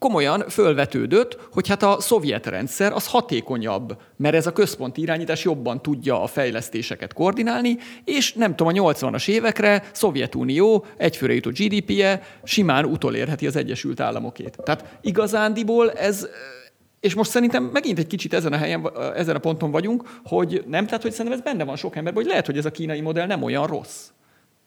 [0.00, 5.82] komolyan fölvetődött, hogy hát a szovjet rendszer az hatékonyabb, mert ez a központi irányítás jobban
[5.82, 12.84] tudja a fejlesztéseket koordinálni, és nem tudom, a 80-as évekre Szovjetunió egyfőre jutó GDP-je simán
[12.84, 14.56] utolérheti az Egyesült Államokét.
[14.64, 16.28] Tehát igazándiból ez
[17.00, 20.84] és most szerintem megint egy kicsit ezen a helyen, ezen a ponton vagyunk, hogy nem,
[20.84, 23.26] tehát hogy szerintem ez benne van sok emberben, hogy lehet, hogy ez a kínai modell
[23.26, 24.08] nem olyan rossz.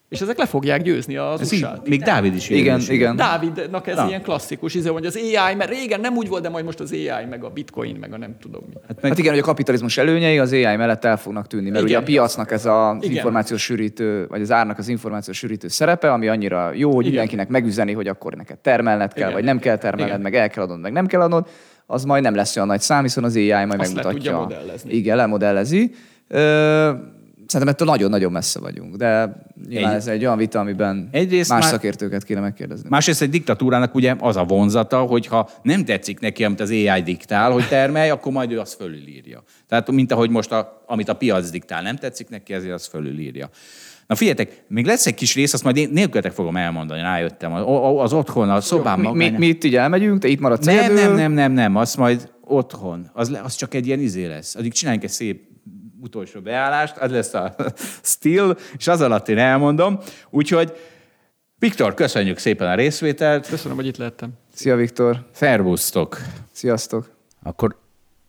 [0.08, 2.94] És ezek le fogják győzni az Ez így, usa még Dávid is Igen, érvényesül.
[2.94, 3.16] igen.
[3.16, 4.06] Dávidnak ez Na.
[4.08, 6.92] ilyen klasszikus, izé, hogy az AI, mert régen nem úgy volt, de majd most az
[6.92, 8.74] AI, meg a bitcoin, meg a nem tudom mi.
[8.88, 11.84] Hát meg, Hát igen, hogy a kapitalizmus előnyei az AI mellett el fognak tűnni, mert
[11.84, 11.96] Igen.
[11.96, 13.10] ugye a piacnak ez az Igen.
[13.16, 17.10] információs sűrítő, vagy az árnak az információs sűrítő szerepe, ami annyira jó, hogy Igen.
[17.10, 19.32] mindenkinek megüzeni, hogy akkor neked termelned kell, Igen.
[19.32, 20.20] vagy nem kell termelned, Igen.
[20.20, 21.48] meg el kell adnod, meg nem kell adnod,
[21.86, 24.10] az majd nem lesz olyan nagy szám, hiszen az AI majd Azt le megmutatja.
[24.10, 24.92] tudja modellezni.
[24.94, 25.90] Igen, lemodellezi.
[26.28, 26.90] Ö,
[27.46, 29.36] Szerintem ettől nagyon-nagyon messze vagyunk, de
[29.68, 32.88] nyilván Egy- ez egy olyan vita, amiben Egyrészt más már- szakértőket kéne megkérdezni.
[32.88, 37.02] Másrészt egy diktatúrának ugye az a vonzata, hogy ha nem tetszik neki, amit az AI
[37.02, 39.42] diktál, hogy termelj, akkor majd ő azt fölülírja.
[39.68, 43.48] Tehát mint ahogy most, a, amit a piac diktál, nem tetszik neki, ezért azt fölülírja.
[44.06, 47.52] Na figyeljetek, még lesz egy kis rész, azt majd én nélkületek fogom elmondani, rájöttem.
[47.52, 47.62] Az,
[48.02, 50.96] az otthon, a szobám mi, mi, mi, itt így elmegyünk, te itt maradsz nem, egyedül.
[50.96, 53.10] nem, nem, nem, nem, az majd otthon.
[53.12, 54.54] Az, az csak egy ilyen izé lesz.
[54.54, 55.42] Addig csináljunk egy szép
[56.04, 57.54] utolsó beállást, az lesz a
[58.12, 59.98] still, és az alatt én elmondom.
[60.30, 60.72] Úgyhogy
[61.58, 63.48] Viktor, köszönjük szépen a részvételt.
[63.48, 64.30] Köszönöm, hogy itt lehettem.
[64.54, 66.18] Szia Viktor, Szervusztok!
[66.52, 67.10] sziasztok.
[67.42, 67.78] akkor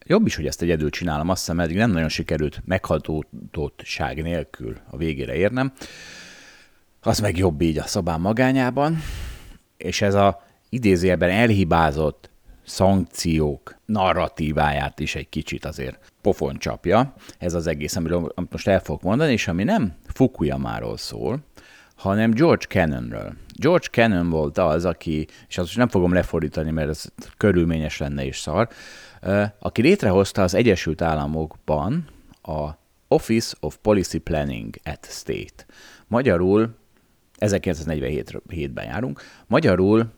[0.06, 4.98] jobb is, hogy ezt egyedül csinálom, azt hiszem, eddig nem nagyon sikerült meghatódottság nélkül a
[4.98, 5.74] végére érnem.
[7.02, 9.02] Az meg jobb így a szobám magányában,
[9.78, 12.30] és ez a idézőjelben elhibázott
[12.66, 17.14] szankciók narratíváját is egy kicsit azért pofon csapja.
[17.38, 21.40] Ez az egész, amiről most el fogok mondani, és ami nem Fukuyamáról szól,
[21.96, 23.34] hanem George Cannonről.
[23.54, 27.06] George Cannon volt az, aki, és azt most nem fogom lefordítani, mert ez
[27.38, 28.70] körülményes lenne és szar,
[29.60, 32.08] aki létrehozta az Egyesült Államokban
[32.42, 32.70] a
[33.08, 35.66] Office of Policy Planning at State.
[36.08, 36.76] Magyarul
[37.40, 39.22] 1947-ben járunk.
[39.48, 40.12] Magyarul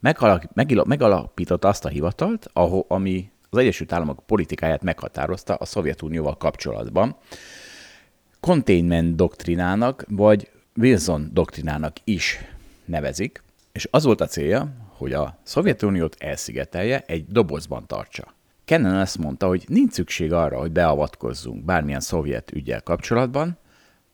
[0.00, 0.44] megalak,
[0.84, 7.16] megalapította azt a hivatalt, ahol, ami az Egyesült Államok politikáját meghatározta a Szovjetunióval kapcsolatban.
[8.40, 12.38] Containment doktrinának, vagy Wilson doktrinának is
[12.84, 13.42] nevezik,
[13.72, 18.34] és az volt a célja, hogy a Szovjetuniót elszigetelje, egy dobozban tartsa.
[18.64, 23.58] Kennan ezt mondta, hogy nincs szükség arra, hogy beavatkozzunk bármilyen szovjet ügyel kapcsolatban,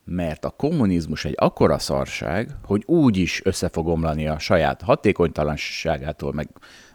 [0.05, 6.33] mert a kommunizmus egy akkora szarság, hogy úgy is össze fog omlani a saját hatékonytalanságától,
[6.33, 6.49] meg,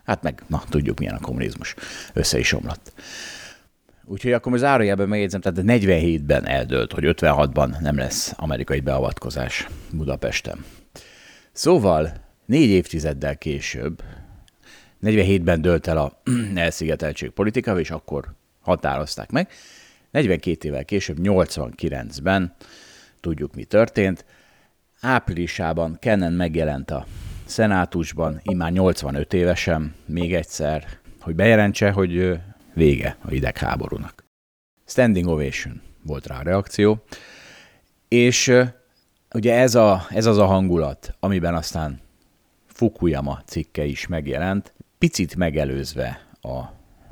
[0.05, 1.75] hát meg, na, tudjuk milyen a kommunizmus,
[2.13, 2.93] össze is omlott.
[4.05, 10.65] Úgyhogy akkor most zárójelben megjegyzem, tehát 47-ben eldőlt, hogy 56-ban nem lesz amerikai beavatkozás Budapesten.
[11.53, 12.13] Szóval
[12.47, 14.03] négy évtizeddel később,
[15.03, 16.21] 47-ben dőlt el a
[16.55, 19.49] elszigeteltség politika, és akkor határozták meg.
[20.11, 22.55] 42 évvel később, 89-ben
[23.21, 24.25] tudjuk, mi történt.
[25.01, 27.07] Áprilisában Kennan megjelent a
[27.45, 30.85] szenátusban, immár 85 évesen, még egyszer,
[31.21, 32.41] hogy bejelentse, hogy
[32.75, 34.25] vége a idegháborúnak.
[34.87, 37.03] Standing ovation volt rá a reakció,
[38.09, 38.53] és
[39.35, 42.01] ugye ez, a, ez az a hangulat, amiben aztán
[42.67, 46.57] Fukuyama cikke is megjelent, picit megelőzve a,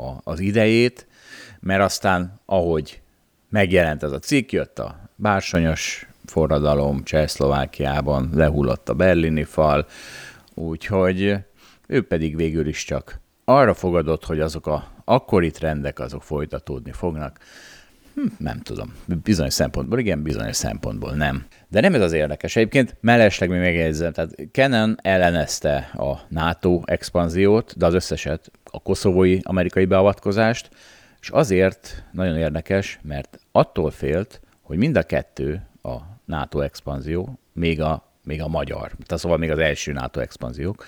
[0.02, 1.06] a, az idejét,
[1.60, 3.00] mert aztán, ahogy
[3.48, 9.86] megjelent ez a cikk, jött a bársonyos forradalom Csehszlovákiában, lehullott a berlini fal,
[10.54, 11.36] úgyhogy
[11.86, 17.38] ő pedig végül is csak arra fogadott, hogy azok a akkori trendek azok folytatódni fognak.
[18.14, 18.94] Hm, nem tudom.
[19.22, 21.46] Bizonyos szempontból igen, bizonyos szempontból nem.
[21.68, 22.56] De nem ez az érdekes.
[22.56, 29.38] Egyébként mellesleg még megjegyzem, tehát Kennan ellenezte a NATO expanziót, de az összeset, a koszovói
[29.42, 30.70] amerikai beavatkozást,
[31.20, 37.80] és azért nagyon érdekes, mert attól félt, hogy mind a kettő, a NATO expanzió, még
[37.80, 40.84] a, még a magyar, tehát szóval még az első NATO expanziók,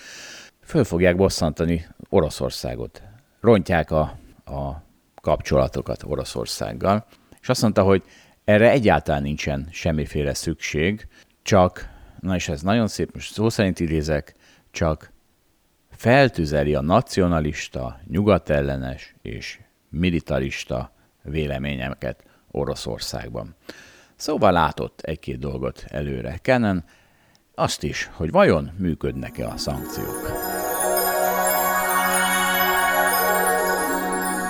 [0.63, 3.03] föl fogják bosszantani Oroszországot.
[3.41, 4.01] Rontják a,
[4.45, 4.83] a
[5.23, 7.07] kapcsolatokat Oroszországgal.
[7.41, 8.03] És azt mondta, hogy
[8.45, 11.09] erre egyáltalán nincsen semmiféle szükség,
[11.43, 11.89] csak,
[12.21, 14.35] na és ez nagyon szép, most szó szerint idézek,
[14.71, 15.13] csak
[15.91, 20.93] feltüzeli a nacionalista, nyugatellenes és militarista
[21.23, 23.57] véleményeket Oroszországban.
[24.17, 26.85] Szóval látott egy-két dolgot előre Kennan,
[27.55, 30.49] azt is, hogy vajon működnek-e a szankciók.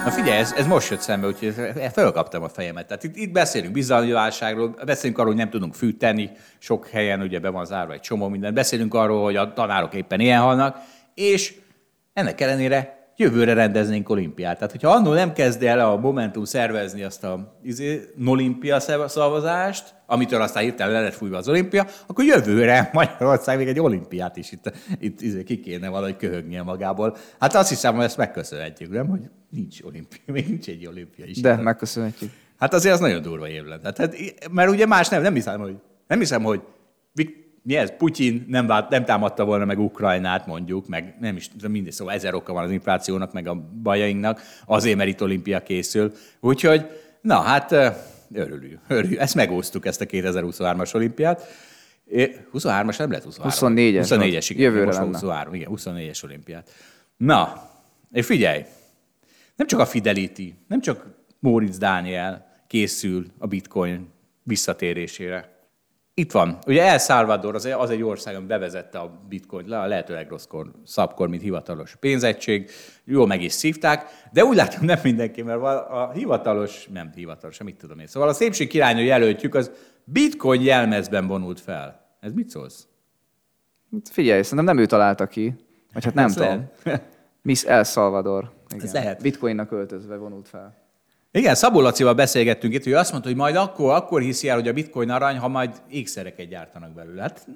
[0.05, 1.55] Na figyelj, ez, ez most jött szembe, úgyhogy
[1.93, 2.86] felkaptam a fejemet.
[2.86, 7.39] Tehát itt, itt beszélünk bizalmi válságról, beszélünk arról, hogy nem tudunk fűteni, sok helyen ugye
[7.39, 10.77] be van zárva egy csomó minden, beszélünk arról, hogy a tanárok éppen ilyen halnak,
[11.14, 11.55] és
[12.12, 14.55] ennek ellenére jövőre rendeznénk olimpiát.
[14.55, 20.42] Tehát, hogyha annól nem kezd el a Momentum szervezni azt a izé, olimpia szavazást, amitől
[20.42, 24.72] aztán hirtelen le lett fújva az olimpia, akkor jövőre Magyarország még egy olimpiát is itt,
[25.01, 27.16] itt izé, ki kéne valahogy köhögnie magából.
[27.38, 29.09] Hát azt hiszem, hogy ezt megköszönhetjük, nem?
[29.09, 29.20] Hogy
[29.51, 31.40] nincs olimpia, még nincs egy olimpia is.
[31.40, 32.30] De megköszönhetjük.
[32.59, 33.92] Hát azért az nagyon durva év lenne.
[33.92, 34.16] Tehát,
[34.51, 35.76] mert ugye más nem, nem hiszem, hogy,
[36.06, 36.60] nem hiszem, hogy
[37.62, 37.97] mi ez?
[37.97, 42.35] Putyin nem, vált, nem támadta volna meg Ukrajnát, mondjuk, meg nem is, mindig szóval ezer
[42.35, 46.12] oka van az inflációnak, meg a bajainknak, azért, mert itt olimpia készül.
[46.41, 46.87] Úgyhogy,
[47.20, 47.89] na hát, ö,
[48.35, 49.20] örülünk, örülünk.
[49.20, 51.47] Ezt megóztuk, ezt a 2023-as olimpiát.
[52.05, 53.74] É, 23-as nem lehet 23.
[53.74, 54.62] 24-es 24-es, igen.
[54.62, 55.07] Jövőre lenne.
[55.07, 56.70] 23, igen, 24-es olimpiát.
[57.16, 57.70] Na,
[58.12, 58.65] és figyelj,
[59.57, 61.07] nem csak a Fidelity, nem csak
[61.39, 64.09] Móricz Dániel készül a bitcoin
[64.43, 65.60] visszatérésére.
[66.15, 66.59] Itt van.
[66.66, 70.70] Ugye El Salvador az, az egy ország, ami bevezette a bitcoin le a lehető legrosszkor,
[70.85, 72.70] szabkor, mint hivatalos pénzegység.
[73.05, 77.77] Jól meg is szívták, de úgy látom nem mindenki, mert a hivatalos, nem hivatalos, mit
[77.77, 78.07] tudom én.
[78.07, 79.70] Szóval a szépség királynő jelöltjük az
[80.05, 82.16] bitcoin jelmezben vonult fel.
[82.20, 82.87] Ez mit szólsz?
[84.11, 85.55] Figyelj, szerintem nem ő találta ki.
[85.93, 86.70] Vagy hát nem Ez tudom.
[87.43, 88.53] Miss El Salvador.
[88.69, 88.85] Igen.
[88.85, 89.23] Ez lehet.
[89.23, 90.80] Bitcoinnak öltözve vonult fel.
[91.32, 94.69] Igen, Szabó Lacival beszélgettünk itt, hogy azt mondta, hogy majd akkor, akkor hiszi el, hogy
[94.69, 97.23] a bitcoin arany, ha majd ékszereket gyártanak belőle.
[97.23, 97.47] Hát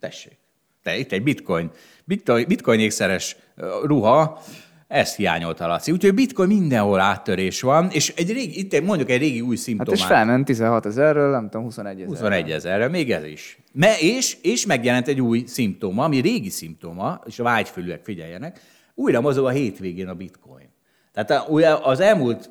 [0.00, 0.38] tessék.
[0.82, 1.70] Te itt egy bitcoin,
[2.04, 3.36] bitcoin, bitcoin ékszeres
[3.84, 4.40] ruha,
[4.88, 5.92] ezt hiányolta Laci.
[5.92, 10.00] Úgyhogy bitcoin mindenhol áttörés van, és egy régi, itt mondjuk egy régi új Hát szimptomát.
[10.00, 12.06] és felment 16 ezerről, nem tudom, 21 ezer.
[12.06, 13.58] 21 ezerre, még ez is.
[13.72, 18.60] Me, és, és megjelent egy új szimptoma, ami régi szimptoma, és a vágyfülűek figyeljenek,
[18.94, 20.68] újra mozog a hétvégén a bitcoin.
[21.12, 21.48] Tehát
[21.82, 22.50] az elmúlt,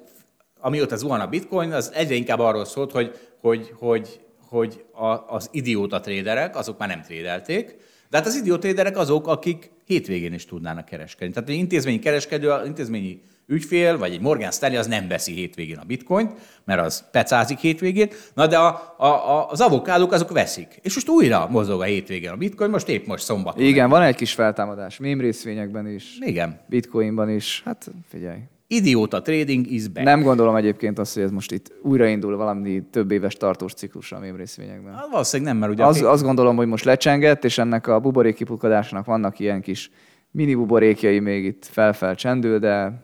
[0.62, 4.20] amióta zuhan a bitcoin, az egyre inkább arról szólt, hogy, hogy, hogy,
[4.50, 7.76] hogy a, az idióta tréderek, azok már nem trédelték,
[8.10, 11.34] de hát az idióta tréderek azok, akik hétvégén is tudnának kereskedni.
[11.34, 15.78] Tehát egy intézményi kereskedő, az intézményi ügyfél, vagy egy Morgan Stanley az nem veszi hétvégén
[15.78, 16.32] a bitcoint,
[16.66, 20.80] mert az pecázik hétvégén, na de a, a, a, az avokádók azok veszik.
[20.82, 23.64] És most újra mozog a hétvégén a bitcoin, most épp most szombaton.
[23.64, 24.98] Igen, van egy kis feltámadás.
[24.98, 26.60] Mém részvényekben is, Igen.
[26.68, 27.62] bitcoinban is.
[27.66, 28.40] Hát figyelj.
[28.74, 30.06] Idióta trading is back.
[30.06, 34.20] Nem gondolom egyébként azt, hogy ez most itt újraindul valami több éves tartós ciklus a
[34.20, 34.94] mém részvényekben.
[34.94, 35.86] Hát Valószínűleg nem, mert ugye...
[35.86, 39.92] Az, a azt gondolom, hogy most lecsengett, és ennek a buborék kipukadásnak vannak ilyen kis
[40.32, 43.04] mini buborékjai még itt felfel csendül, de,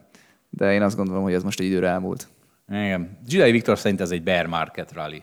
[0.50, 2.28] de én azt gondolom, hogy ez most egy időre elmúlt.
[2.68, 3.18] Igen.
[3.28, 5.22] Zsidai Viktor szerint ez egy bear market rally.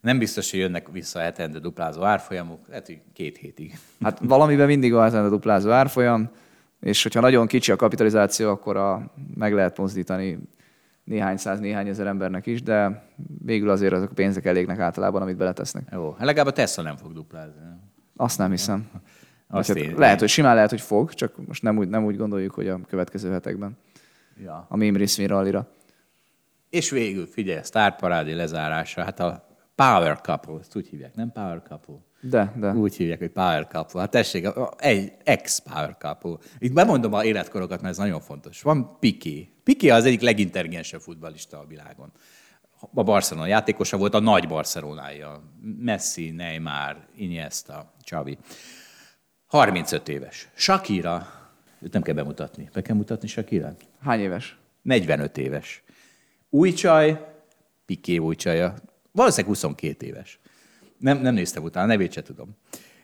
[0.00, 3.78] Nem biztos, hogy jönnek vissza hetente duplázó árfolyamok, lehet, hogy két hétig.
[4.02, 6.30] Hát valamiben mindig van a duplázó árfolyam,
[6.84, 10.38] és hogyha nagyon kicsi a kapitalizáció, akkor a, meg lehet mozdítani
[11.04, 13.08] néhány száz, néhány ezer embernek is, de
[13.44, 15.88] végül azért azok a pénzek elégnek általában, amit beletesznek.
[15.92, 17.60] Jó, hát legalább a Tesla nem fog duplázni.
[18.16, 18.90] Azt nem hiszem.
[19.48, 22.16] Azt hát én- lehet, hogy simán lehet, hogy fog, csak most nem úgy, nem úgy
[22.16, 23.76] gondoljuk, hogy a következő hetekben
[24.44, 24.66] Ja.
[24.68, 25.68] a mém részvény rallira.
[26.70, 31.62] És végül, figyelj, a sztárparádi lezárása, hát a Power Couple, ezt úgy hívják, nem Power
[31.68, 31.94] Couple?
[32.28, 32.72] De, de.
[32.72, 34.00] Úgy hívják, hogy Power Couple.
[34.00, 36.36] Hát tessék, egy ex-Power Couple.
[36.58, 38.62] Itt bemondom a életkorokat, mert ez nagyon fontos.
[38.62, 39.48] Van Piqué.
[39.62, 42.12] Piqué az egyik legintelligensebb futballista a világon.
[42.94, 45.42] A Barcelona játékosa volt, a nagy Barcelonája.
[45.78, 48.38] Messi, Neymar, Iniesta, Xavi.
[49.46, 50.48] 35 éves.
[50.54, 51.26] Shakira,
[51.80, 52.68] őt nem kell bemutatni.
[52.72, 53.74] Be kell mutatni Shakira?
[54.00, 54.56] Hány éves?
[54.82, 55.82] 45 éves.
[56.50, 57.24] Új csaj,
[57.86, 58.74] Piqué új csaja.
[59.12, 60.40] Valószínűleg 22 éves.
[61.04, 62.56] Nem, nem néztem utána, nevét se tudom.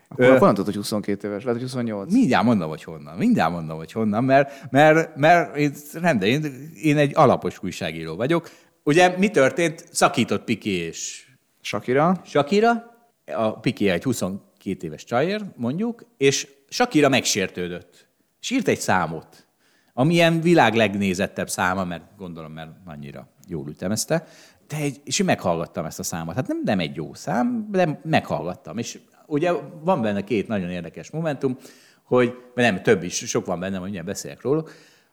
[0.07, 2.13] Akkor, nem tudod, hogy 22 éves, lehet, hogy 28.
[2.13, 3.17] Mindjárt mondom, hogy honnan.
[3.17, 8.49] Mindjárt mondom, hogy honnan, mert, mert, mert én, rendben, én, én egy alapos újságíró vagyok.
[8.83, 9.85] Ugye mi történt?
[9.91, 11.27] Szakított Piqué és
[11.61, 12.95] Shakira, Shakira,
[13.25, 18.07] a Piqué egy 22 éves csajer, mondjuk, és Shakira megsértődött.
[18.41, 19.47] És írt egy számot,
[19.93, 24.27] ami ilyen világ legnézettebb száma, mert gondolom, mert annyira jól ütemezte,
[24.71, 26.35] de egy, és én meghallgattam ezt a számot.
[26.35, 28.77] Hát nem, nem egy jó szám, de meghallgattam.
[28.77, 29.51] És ugye
[29.83, 31.57] van benne két nagyon érdekes momentum,
[32.03, 34.63] hogy, nem, több is, sok van benne, mindjárt beszélek róla.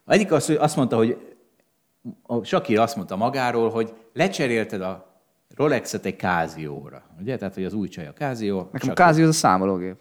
[0.05, 1.37] A Egyik az, hogy azt mondta, hogy
[2.23, 5.07] a Shakira azt mondta magáról, hogy lecserélted a
[5.57, 7.03] Rolexet egy Casio-ra.
[7.21, 7.37] Ugye?
[7.37, 8.57] Tehát, hogy az új csaj a Casio.
[8.57, 9.97] nekem a Shakira- Casio az a számológép.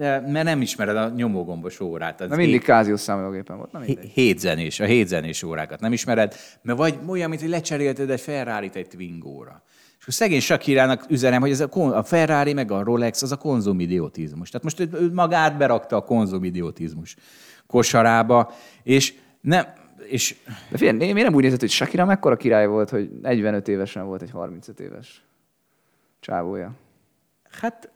[0.00, 2.20] De mert nem ismered a nyomógombos órát.
[2.20, 3.72] Az Na mindig hét- Casio számológépen volt.
[3.72, 4.04] Na mindegy.
[4.04, 8.70] hé- hétzenés, a hétzenés órákat nem ismered, mert vagy olyan, mint hogy lecserélted egy ferrari
[8.72, 9.62] egy Twingóra.
[9.96, 13.36] És akkor szegény Sakirának üzenem, hogy ez a, a Ferrari meg a Rolex az a
[13.36, 14.48] konzumidiotizmus.
[14.50, 17.16] Tehát most ő, ő magát berakta a konzumidiotizmus
[17.66, 18.52] kosarába,
[18.82, 19.64] és nem,
[20.08, 20.36] és
[20.70, 24.22] De figyelj, miért nem úgy nézett, hogy Shakira mekkora király volt, hogy 45 évesen volt
[24.22, 25.24] egy 35 éves
[26.20, 26.72] csávója.
[27.60, 27.90] hát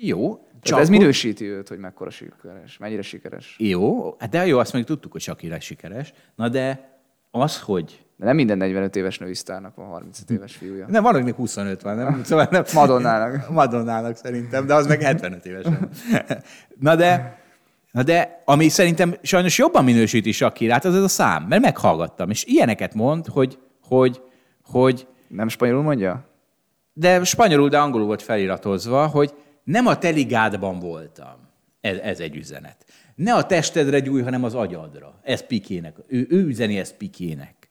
[0.00, 0.46] jó.
[0.62, 3.56] Csak ez minősíti őt, hogy mekkora sikeres, mennyire sikeres.
[3.58, 6.12] Jó, hát de jó, azt még tudtuk, hogy Shakira sikeres.
[6.34, 6.90] Na de
[7.30, 10.86] az, hogy De nem minden 45 éves női sztárnak van 35 éves fiúja.
[10.88, 12.24] Nem, van, akinek 25 van, nem?
[12.24, 12.64] Szóval nem.
[12.74, 13.48] Madonnának.
[13.50, 15.88] Madonnának szerintem, de az meg 75 évesen.
[16.80, 17.40] Na de,
[17.90, 22.44] na de, ami szerintem sajnos jobban minősíti Sakirát, az ez a szám, mert meghallgattam, és
[22.44, 24.22] ilyeneket mond, hogy, hogy,
[24.64, 26.30] hogy Nem spanyolul mondja?
[26.92, 29.34] de spanyolul, de angolul volt feliratozva, hogy
[29.64, 31.50] nem a teligádban voltam.
[31.80, 32.84] Ez, ez egy üzenet.
[33.14, 35.20] Ne a testedre gyújj, hanem az agyadra.
[35.22, 35.96] Ez Pikének.
[36.06, 37.68] Ő, ő üzeni ezt Pikének.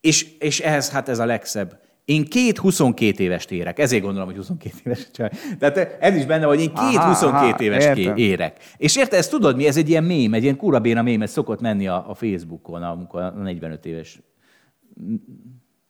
[0.00, 1.80] És, és ez, hát ez a legszebb.
[2.04, 3.78] Én két 22 éves érek.
[3.78, 5.30] Ezért gondolom, hogy 22 éves csaj.
[5.58, 8.16] Tehát ez is benne, hogy én két Aha, 22 aha, éves értem.
[8.16, 8.58] érek.
[8.76, 9.66] És érted, ezt tudod mi?
[9.66, 13.22] Ez egy ilyen mém, egy ilyen kurabéna mém, ez szokott menni a, a Facebookon, amikor
[13.22, 14.20] a 45 éves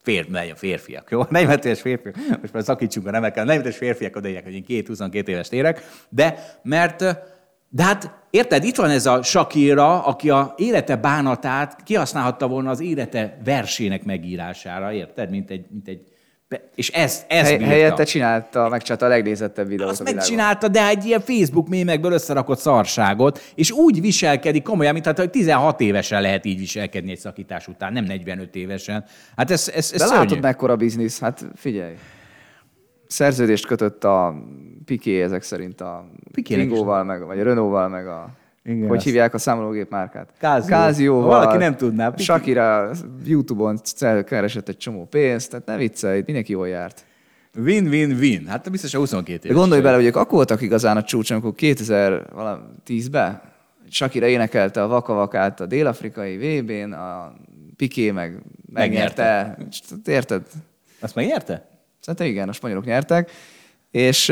[0.03, 1.23] fér, a férfiak, jó?
[1.31, 4.87] 45 éves férfiak, most már szakítsunk a nemekkel, 45 éves férfiak odaírják, hogy én két
[4.87, 6.99] 22 éves érek, de mert,
[7.69, 12.81] de hát érted, itt van ez a Shakira, aki a élete bánatát kihasználhatta volna az
[12.81, 16.18] élete versének megírására, érted, mint egy, mint egy
[16.75, 17.73] és ez, ez Hely, bírta.
[17.73, 20.25] helyette csinálta, megcsinálta a legnézettebb videót Azt a világon.
[20.29, 25.31] megcsinálta, de egy ilyen Facebook mémekből összerakott szarságot, és úgy viselkedik komolyan, mint hát, hogy
[25.31, 29.05] 16 évesen lehet így viselkedni egy szakítás után, nem 45 évesen.
[29.37, 30.23] Hát ez, ez, ez De szörnyű.
[30.23, 31.21] látod, mekkora biznisz?
[31.21, 31.95] Hát figyelj.
[33.07, 34.35] Szerződést kötött a
[34.85, 38.29] Piqué ezek szerint a Piquének is Twingo-val, meg, vagy a Renault-val, meg a...
[38.69, 40.29] Igen, hogy hívják a számológép márkát?
[40.67, 41.23] Casio-val.
[41.23, 42.91] Ha valaki nem tudná, Piqué- Shakira
[43.25, 43.79] YouTube-on
[44.27, 47.05] keresett egy csomó pénzt, tehát ne viccelj, mindenki jól járt.
[47.57, 48.47] Win-win-win.
[48.47, 49.57] Hát biztos a 22 De éves.
[49.59, 53.41] gondolj bele, hogy ők akkor voltak igazán a csúcson, amikor 2010-ben
[53.91, 57.33] Shakira énekelte a vakavakát a dél-afrikai VB-n, a
[57.77, 58.39] Piqué meg
[58.73, 59.57] megnyerte.
[60.07, 60.43] Érted?
[61.01, 61.69] Azt megérte?
[62.01, 63.31] Szerintem igen, a spanyolok nyertek,
[63.91, 64.29] és,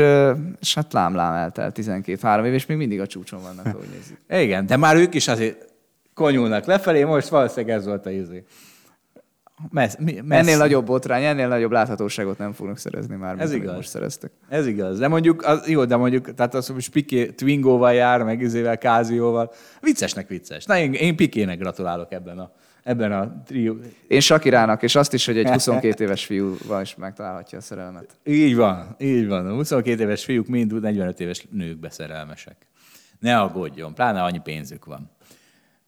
[0.59, 4.17] és hát lám-lám eltelt 12-3 év, és még mindig a csúcson vannak, ahogy nézzük.
[4.45, 5.65] Igen, de már ők is azért
[6.13, 8.43] konyulnak lefelé, most valószínűleg ez volt a izé.
[9.69, 10.47] Messz, mi, messz.
[10.47, 13.75] Ennél nagyobb botrány, ennél nagyobb láthatóságot nem fognak szerezni már, mint Ez amit igaz.
[13.75, 14.31] most szereztek.
[14.49, 14.99] Ez igaz.
[14.99, 19.51] De mondjuk, az, jó, de mondjuk, tehát az, hogy Piqué Twingoval jár, meg izével, Kázióval.
[19.81, 20.65] Viccesnek vicces.
[20.65, 22.51] Na, én, én Pikének gratulálok ebben a,
[22.87, 23.75] ebben a trió.
[24.07, 28.17] Én Sakirának, és azt is, hogy egy 22 éves fiúval is megtalálhatja a szerelmet.
[28.23, 29.47] Így van, így van.
[29.47, 32.55] A 22 éves fiúk mind 45 éves nőkbe szerelmesek.
[33.19, 35.11] Ne aggódjon, pláne annyi pénzük van.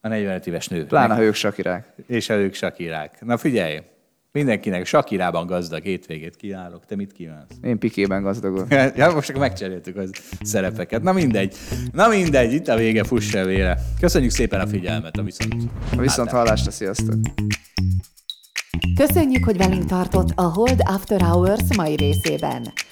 [0.01, 0.85] A 45 éves nő.
[0.85, 1.93] Pláne, ha ők Sakirák.
[2.07, 3.25] És ők sakirák.
[3.25, 3.79] Na figyelj,
[4.31, 6.85] mindenkinek sakirában gazdag hétvégét kívánok.
[6.85, 7.51] Te mit kívánsz?
[7.61, 8.67] Én Pikében gazdagok.
[8.95, 10.11] Ja, most akkor megcseréltük az
[10.41, 11.01] szerepeket.
[11.01, 11.55] Na mindegy.
[11.91, 13.77] Na mindegy, itt a vége, fuss el vére.
[13.99, 15.63] Köszönjük szépen a figyelmet, a viszont.
[15.91, 17.15] A viszont hallásra, sziasztok!
[18.95, 22.73] Köszönjük, hogy velünk tartott a Hold After Hours mai részében.